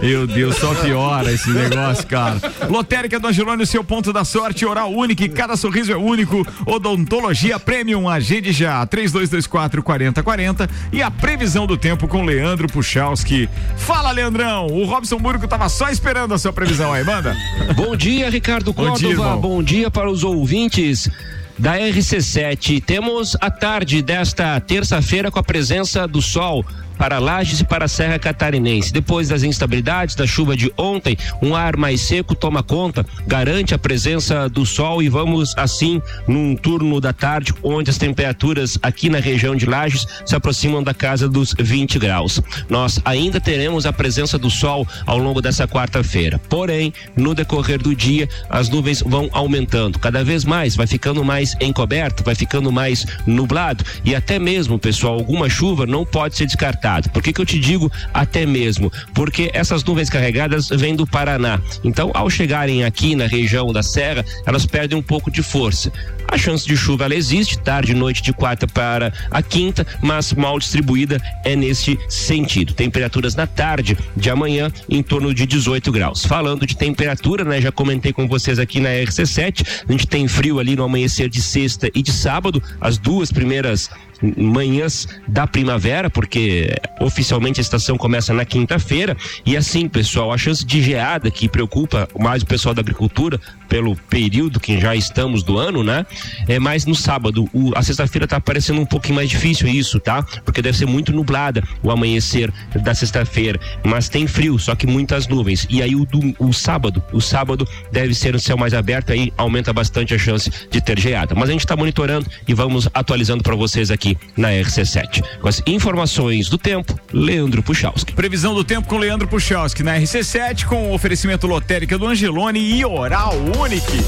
Meu 0.00 0.28
Deus, 0.28 0.58
só 0.58 0.72
piora 0.76 1.32
esse 1.32 1.50
negócio, 1.50 2.06
cara. 2.06 2.36
Lotérica 2.70 3.18
do 3.18 3.26
Angelone, 3.26 3.64
o 3.64 3.66
seu 3.66 3.82
ponto 3.82 4.12
da 4.12 4.24
sorte, 4.24 4.64
oral 4.64 4.92
único, 4.92 5.24
e 5.24 5.28
cada 5.28 5.56
sorriso 5.56 5.90
é 5.90 5.96
único. 5.96 6.46
Odontologia 6.64 7.58
Premium, 7.58 8.08
agende 8.08 8.52
já, 8.52 8.86
3224 8.86 9.82
4040 9.82 10.70
e 10.92 11.02
a 11.02 11.10
previsão 11.10 11.66
do 11.66 11.76
tempo 11.76 12.06
com 12.06 12.24
Leandro 12.24 12.68
Puchalski. 12.68 13.48
Fala, 13.76 14.12
Leandrão, 14.12 14.68
o 14.68 14.84
Robson 14.84 15.18
Burgo 15.18 15.48
tava 15.48 15.68
só 15.68 15.88
esperando 15.88 16.32
a 16.32 16.38
sua 16.38 16.52
previsão 16.52 16.92
aí, 16.92 17.02
manda. 17.02 17.36
Bom 17.74 17.96
dia, 17.96 18.30
Ricardo 18.30 18.72
Bom 18.72 18.92
dia, 18.92 19.08
Córdova. 19.08 19.10
irmão. 19.10 19.40
Bom 19.40 19.62
dia 19.64 19.90
para 19.90 20.08
os 20.08 20.22
ouvintes 20.22 21.10
da 21.58 21.78
RC7. 21.78 22.82
Temos 22.82 23.36
a 23.40 23.50
tarde 23.50 24.02
desta 24.02 24.58
terça-feira 24.60 25.30
com 25.30 25.38
a 25.38 25.42
presença 25.42 26.06
do 26.06 26.20
sol 26.20 26.64
para 26.96 27.18
Lages 27.18 27.60
e 27.60 27.64
para 27.64 27.84
a 27.84 27.88
Serra 27.88 28.18
Catarinense. 28.18 28.92
Depois 28.92 29.28
das 29.28 29.42
instabilidades 29.42 30.14
da 30.14 30.26
chuva 30.26 30.56
de 30.56 30.72
ontem, 30.76 31.16
um 31.42 31.54
ar 31.54 31.76
mais 31.76 32.00
seco 32.00 32.34
toma 32.34 32.62
conta, 32.62 33.04
garante 33.26 33.74
a 33.74 33.78
presença 33.78 34.48
do 34.48 34.64
sol 34.64 35.02
e 35.02 35.08
vamos 35.08 35.54
assim 35.56 36.00
num 36.26 36.56
turno 36.56 37.00
da 37.00 37.12
tarde 37.12 37.52
onde 37.62 37.90
as 37.90 37.98
temperaturas 37.98 38.78
aqui 38.82 39.08
na 39.08 39.18
região 39.18 39.54
de 39.54 39.66
Lages 39.66 40.06
se 40.24 40.34
aproximam 40.34 40.82
da 40.82 40.94
casa 40.94 41.28
dos 41.28 41.54
20 41.58 41.98
graus. 41.98 42.40
Nós 42.68 43.00
ainda 43.04 43.40
teremos 43.40 43.86
a 43.86 43.92
presença 43.92 44.38
do 44.38 44.50
sol 44.50 44.86
ao 45.04 45.18
longo 45.18 45.42
dessa 45.42 45.68
quarta-feira. 45.68 46.40
Porém, 46.48 46.92
no 47.16 47.34
decorrer 47.34 47.80
do 47.82 47.94
dia, 47.94 48.28
as 48.48 48.68
nuvens 48.68 49.02
vão 49.02 49.28
aumentando 49.32 49.98
cada 49.98 50.24
vez 50.24 50.44
mais, 50.44 50.76
vai 50.76 50.86
ficando 50.86 51.24
mais 51.24 51.56
encoberto, 51.60 52.24
vai 52.24 52.34
ficando 52.34 52.72
mais 52.72 53.06
nublado 53.26 53.84
e 54.04 54.14
até 54.14 54.38
mesmo, 54.38 54.78
pessoal, 54.78 55.14
alguma 55.14 55.48
chuva 55.48 55.86
não 55.86 56.04
pode 56.04 56.36
ser 56.36 56.46
descartada. 56.46 56.85
Por 57.12 57.22
que, 57.22 57.32
que 57.32 57.40
eu 57.40 57.46
te 57.46 57.58
digo 57.58 57.90
até 58.14 58.46
mesmo? 58.46 58.92
Porque 59.14 59.50
essas 59.52 59.82
nuvens 59.82 60.08
carregadas 60.08 60.68
vêm 60.68 60.94
do 60.94 61.06
Paraná. 61.06 61.60
Então, 61.82 62.10
ao 62.14 62.30
chegarem 62.30 62.84
aqui 62.84 63.16
na 63.16 63.26
região 63.26 63.72
da 63.72 63.82
Serra, 63.82 64.24
elas 64.46 64.64
perdem 64.64 64.96
um 64.96 65.02
pouco 65.02 65.30
de 65.30 65.42
força. 65.42 65.92
A 66.28 66.36
chance 66.36 66.66
de 66.66 66.76
chuva 66.76 67.04
ela 67.04 67.14
existe, 67.14 67.58
tarde 67.58 67.92
e 67.92 67.94
noite 67.94 68.22
de 68.22 68.32
quarta 68.32 68.66
para 68.66 69.12
a 69.30 69.42
quinta, 69.42 69.86
mas 70.02 70.32
mal 70.32 70.58
distribuída 70.58 71.20
é 71.44 71.54
nesse 71.54 71.98
sentido. 72.08 72.74
Temperaturas 72.74 73.34
na 73.34 73.46
tarde 73.46 73.96
de 74.16 74.30
amanhã 74.30 74.70
em 74.88 75.02
torno 75.02 75.32
de 75.32 75.46
18 75.46 75.90
graus. 75.92 76.24
Falando 76.24 76.66
de 76.66 76.76
temperatura, 76.76 77.44
né? 77.44 77.60
Já 77.60 77.72
comentei 77.72 78.12
com 78.12 78.28
vocês 78.28 78.58
aqui 78.58 78.80
na 78.80 78.90
RC7, 78.90 79.84
a 79.88 79.92
gente 79.92 80.06
tem 80.06 80.26
frio 80.28 80.58
ali 80.58 80.76
no 80.76 80.84
amanhecer 80.84 81.28
de 81.28 81.40
sexta 81.40 81.90
e 81.94 82.02
de 82.02 82.12
sábado, 82.12 82.62
as 82.80 82.98
duas 82.98 83.32
primeiras 83.32 83.90
manhãs 84.36 85.06
da 85.28 85.46
primavera, 85.46 86.08
porque 86.10 86.74
oficialmente 87.00 87.60
a 87.60 87.62
estação 87.62 87.96
começa 87.96 88.32
na 88.32 88.44
quinta-feira. 88.44 89.16
E 89.44 89.56
assim, 89.56 89.88
pessoal, 89.88 90.32
a 90.32 90.38
chance 90.38 90.64
de 90.64 90.82
geada 90.82 91.30
que 91.30 91.48
preocupa 91.48 92.08
mais 92.18 92.42
o 92.42 92.46
pessoal 92.46 92.74
da 92.74 92.80
agricultura 92.80 93.40
pelo 93.68 93.96
período 93.96 94.60
que 94.60 94.80
já 94.80 94.94
estamos 94.94 95.42
do 95.42 95.58
ano, 95.58 95.82
né? 95.82 96.06
É 96.48 96.58
mais 96.58 96.86
no 96.86 96.94
sábado. 96.94 97.48
O- 97.52 97.72
a 97.76 97.82
sexta-feira 97.82 98.26
tá 98.26 98.40
parecendo 98.40 98.80
um 98.80 98.86
pouquinho 98.86 99.16
mais 99.16 99.28
difícil 99.28 99.68
isso, 99.68 99.98
tá? 99.98 100.22
Porque 100.44 100.62
deve 100.62 100.78
ser 100.78 100.86
muito 100.86 101.12
nublada 101.12 101.62
o 101.82 101.90
amanhecer 101.90 102.52
da 102.82 102.94
sexta-feira. 102.94 103.58
Mas 103.84 104.08
tem 104.08 104.26
frio, 104.26 104.58
só 104.58 104.74
que 104.74 104.86
muitas 104.86 105.26
nuvens. 105.26 105.66
E 105.68 105.82
aí 105.82 105.94
o, 105.96 106.04
do- 106.04 106.34
o 106.38 106.52
sábado, 106.52 107.02
o 107.12 107.20
sábado 107.20 107.66
deve 107.90 108.14
ser 108.14 108.34
o 108.34 108.40
céu 108.40 108.56
mais 108.56 108.72
aberto, 108.72 109.10
aí 109.12 109.32
aumenta 109.36 109.72
bastante 109.72 110.14
a 110.14 110.18
chance 110.18 110.50
de 110.70 110.80
ter 110.80 110.98
geada. 110.98 111.34
Mas 111.34 111.48
a 111.48 111.52
gente 111.52 111.60
está 111.62 111.76
monitorando 111.76 112.26
e 112.46 112.54
vamos 112.54 112.88
atualizando 112.94 113.42
para 113.42 113.56
vocês 113.56 113.90
aqui 113.90 114.05
na 114.36 114.50
RC7. 114.50 115.22
Com 115.40 115.48
as 115.48 115.62
informações 115.66 116.48
do 116.48 116.58
tempo, 116.58 116.98
Leandro 117.12 117.62
Puchalski. 117.62 118.12
Previsão 118.12 118.54
do 118.54 118.62
tempo 118.62 118.86
com 118.86 118.98
Leandro 118.98 119.26
Puchalski 119.26 119.82
na 119.82 119.96
RC7 119.98 120.66
com 120.66 120.92
oferecimento 120.92 121.46
lotérica 121.46 121.96
do 121.96 122.06
Angelone 122.06 122.60
e 122.60 122.84
Oral 122.84 123.34
Unique. 123.58 124.04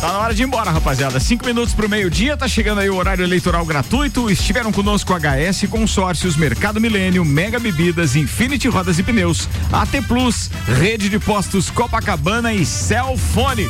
Tá 0.00 0.12
na 0.12 0.18
hora 0.18 0.34
de 0.34 0.42
ir 0.42 0.46
embora, 0.46 0.70
rapaziada. 0.70 1.18
Cinco 1.18 1.46
minutos 1.46 1.74
pro 1.74 1.88
meio-dia, 1.88 2.36
tá 2.36 2.46
chegando 2.46 2.80
aí 2.80 2.90
o 2.90 2.96
horário 2.96 3.24
eleitoral 3.24 3.64
gratuito. 3.64 4.30
Estiveram 4.30 4.70
conosco 4.70 5.14
HS, 5.14 5.68
Consórcios, 5.68 6.36
Mercado 6.36 6.80
Milênio, 6.80 7.24
Mega 7.24 7.58
Bebidas, 7.58 8.14
Infinity 8.14 8.68
Rodas 8.68 8.98
e 8.98 9.02
Pneus, 9.02 9.48
AT 9.72 10.02
Plus, 10.06 10.50
Rede 10.78 11.08
de 11.08 11.18
Postos 11.18 11.70
Copacabana 11.70 12.52
e 12.52 12.64
Celfone. 12.64 13.68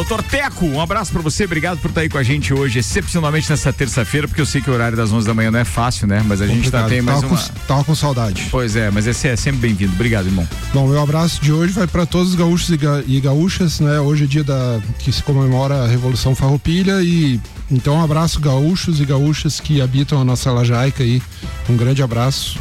Doutor 0.00 0.22
Teco, 0.22 0.64
um 0.64 0.80
abraço 0.80 1.12
pra 1.12 1.20
você, 1.20 1.44
obrigado 1.44 1.78
por 1.78 1.90
estar 1.90 2.00
aí 2.00 2.08
com 2.08 2.16
a 2.16 2.22
gente 2.22 2.54
hoje, 2.54 2.78
excepcionalmente 2.78 3.50
nessa 3.50 3.70
terça-feira, 3.70 4.26
porque 4.26 4.40
eu 4.40 4.46
sei 4.46 4.62
que 4.62 4.70
o 4.70 4.72
horário 4.72 4.96
das 4.96 5.12
11 5.12 5.26
da 5.26 5.34
manhã 5.34 5.50
não 5.50 5.58
é 5.58 5.64
fácil, 5.64 6.06
né? 6.06 6.24
Mas 6.26 6.40
a 6.40 6.46
gente 6.46 6.70
tá, 6.70 6.84
tem 6.84 7.02
mais 7.02 7.20
tava, 7.20 7.34
uma. 7.34 7.38
com, 7.42 7.52
tava 7.66 7.84
com 7.84 7.94
saudade. 7.94 8.48
Pois 8.50 8.76
é, 8.76 8.90
mas 8.90 9.06
esse 9.06 9.28
é 9.28 9.36
sempre 9.36 9.60
bem-vindo. 9.60 9.92
Obrigado, 9.92 10.24
irmão. 10.24 10.48
Bom, 10.72 10.88
meu 10.88 11.02
abraço 11.02 11.42
de 11.42 11.52
hoje 11.52 11.74
vai 11.74 11.86
para 11.86 12.06
todos 12.06 12.30
os 12.30 12.34
gaúchos 12.34 12.70
e, 12.70 12.78
ga- 12.78 13.02
e 13.06 13.20
gaúchas, 13.20 13.78
né? 13.78 14.00
Hoje 14.00 14.24
é 14.24 14.26
dia 14.26 14.42
da 14.42 14.80
que 15.00 15.12
se 15.12 15.22
comemora 15.22 15.84
a 15.84 15.86
Revolução 15.86 16.34
Farroupilha 16.34 17.02
e 17.02 17.38
então 17.70 17.96
um 17.96 18.02
abraço 18.02 18.40
gaúchos 18.40 19.00
e 19.02 19.04
gaúchas 19.04 19.60
que 19.60 19.82
habitam 19.82 20.18
a 20.18 20.24
nossa 20.24 20.50
lajaica 20.50 21.02
aí. 21.02 21.22
Um 21.68 21.76
grande 21.76 22.02
abraço. 22.02 22.58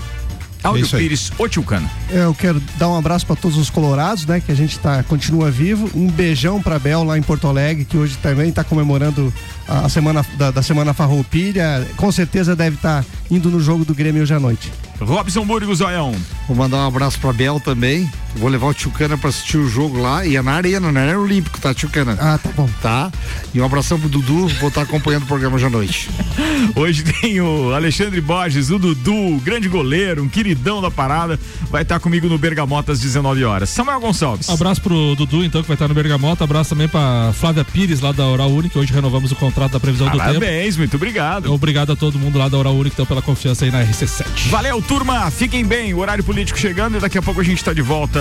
Áudio 0.64 0.86
É. 0.86 0.98
Pires, 0.98 1.32
ô 1.38 1.48
Tilcano. 1.48 1.90
É, 2.12 2.24
Eu 2.24 2.34
quero 2.34 2.62
dar 2.78 2.90
um 2.90 2.98
abraço 2.98 3.26
para 3.26 3.36
todos 3.36 3.58
os 3.58 3.70
colorados, 3.70 4.26
né? 4.26 4.40
Que 4.40 4.52
a 4.52 4.56
gente 4.56 4.78
tá, 4.80 5.04
continua 5.04 5.50
vivo. 5.50 5.90
Um 5.96 6.08
beijão 6.08 6.62
para 6.62 6.78
Bel 6.78 7.04
lá 7.04 7.18
em 7.18 7.22
Porto 7.22 7.48
Alegre, 7.48 7.86
que 7.86 7.98
hoje 7.98 8.18
também 8.18 8.50
está 8.50 8.64
comemorando 8.64 9.34
a 9.68 9.88
semana 9.88 10.26
da, 10.38 10.52
da 10.52 10.62
semana 10.62 10.94
Farroupilha. 10.94 11.88
Com 11.96 12.12
certeza 12.12 12.56
deve 12.56 12.76
estar 12.76 13.06
indo 13.32 13.50
no 13.50 13.60
jogo 13.60 13.86
do 13.86 13.94
Grêmio 13.96 14.22
hoje 14.22 14.34
à 14.34 14.40
noite. 14.40 14.72
Robson 15.00 15.46
Burgos, 15.46 15.80
Zoião. 15.80 16.14
Vou 16.48 16.58
mandar 16.58 16.78
um 16.78 16.88
abraço 16.88 17.20
pra 17.20 17.32
Bel 17.32 17.60
também. 17.60 18.10
Vou 18.36 18.50
levar 18.50 18.68
o 18.68 18.74
Tchucana 18.74 19.18
pra 19.18 19.30
assistir 19.30 19.58
o 19.58 19.68
jogo 19.68 20.00
lá. 20.00 20.26
E 20.26 20.36
é 20.36 20.42
na 20.42 20.54
arena, 20.54 20.92
não 20.92 21.02
é 21.02 21.14
no 21.14 21.22
Olímpico, 21.22 21.60
tá, 21.60 21.74
Tchucana? 21.74 22.18
Ah, 22.20 22.38
tá 22.38 22.50
bom. 22.56 22.70
Tá? 22.82 23.12
E 23.54 23.60
um 23.60 23.66
abração 23.66 24.00
pro 24.00 24.10
Dudu. 24.10 24.48
Vou 24.60 24.70
estar 24.70 24.84
acompanhando 24.84 25.24
o 25.24 25.26
programa 25.26 25.56
hoje 25.56 25.66
à 25.66 25.70
noite. 25.70 26.10
Hoje 26.76 27.04
tem 27.04 27.40
o 27.42 27.74
Alexandre 27.74 28.22
Borges, 28.22 28.70
o 28.70 28.78
Dudu, 28.78 29.36
o 29.36 29.40
grande 29.40 29.68
goleiro, 29.68 30.24
um 30.24 30.30
queridão 30.30 30.82
da 30.82 30.92
parada. 30.92 31.40
Vai 31.70 31.84
estar 31.84 32.00
comigo 32.00 32.28
no 32.28 32.38
Bergamota 32.38 32.92
às 32.92 33.00
19 33.00 33.44
horas. 33.44 33.70
Samuel 33.70 34.00
Gonçalves. 34.00 34.50
Abraço 34.50 34.82
pro 34.82 35.16
Dudu, 35.16 35.44
então, 35.44 35.62
que 35.62 35.68
vai 35.68 35.76
estar 35.76 35.88
no 35.88 35.94
Bergamota. 35.94 36.44
Abraço 36.44 36.72
também 36.72 36.88
pra 36.88 37.32
Flávia 37.34 37.64
Pires, 37.64 38.02
lá 38.02 38.12
da 38.12 38.26
Oral 38.26 38.50
Única. 38.50 38.78
Hoje 38.78 38.94
renovamos 38.94 39.32
o 39.32 39.36
contrato 39.36 39.72
da 39.74 39.80
previsão 39.80 40.08
do 40.08 40.12
tempo. 40.12 40.24
Parabéns, 40.24 40.78
muito 40.78 40.96
obrigado. 40.96 41.52
Obrigado 41.52 41.92
a 41.94 41.96
todo 41.96 42.20
mundo 42.20 42.38
lá 42.38 42.50
da 42.50 42.58
Oral 42.58 42.76
Única, 42.76 42.94
então, 42.94 43.06
pela 43.06 43.22
confiança 43.22 43.66
aí 43.66 43.72
na 43.72 43.84
RC7. 43.84 44.50
Valeu, 44.50 44.82
turma. 44.90 45.30
Fiquem 45.30 45.64
bem. 45.64 45.94
O 45.94 46.00
horário 46.00 46.24
político 46.24 46.58
chegando 46.58 46.98
e 46.98 47.00
daqui 47.00 47.20
a 47.20 47.22
pouco 47.22 47.40
a 47.40 47.44
gente 47.44 47.64
tá 47.64 47.72
de 47.72 47.82
volta 47.82 48.20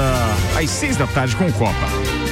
às 0.54 0.68
seis 0.68 0.98
da 0.98 1.06
tarde 1.06 1.34
com 1.34 1.46
o 1.46 1.52
Copa. 1.54 2.27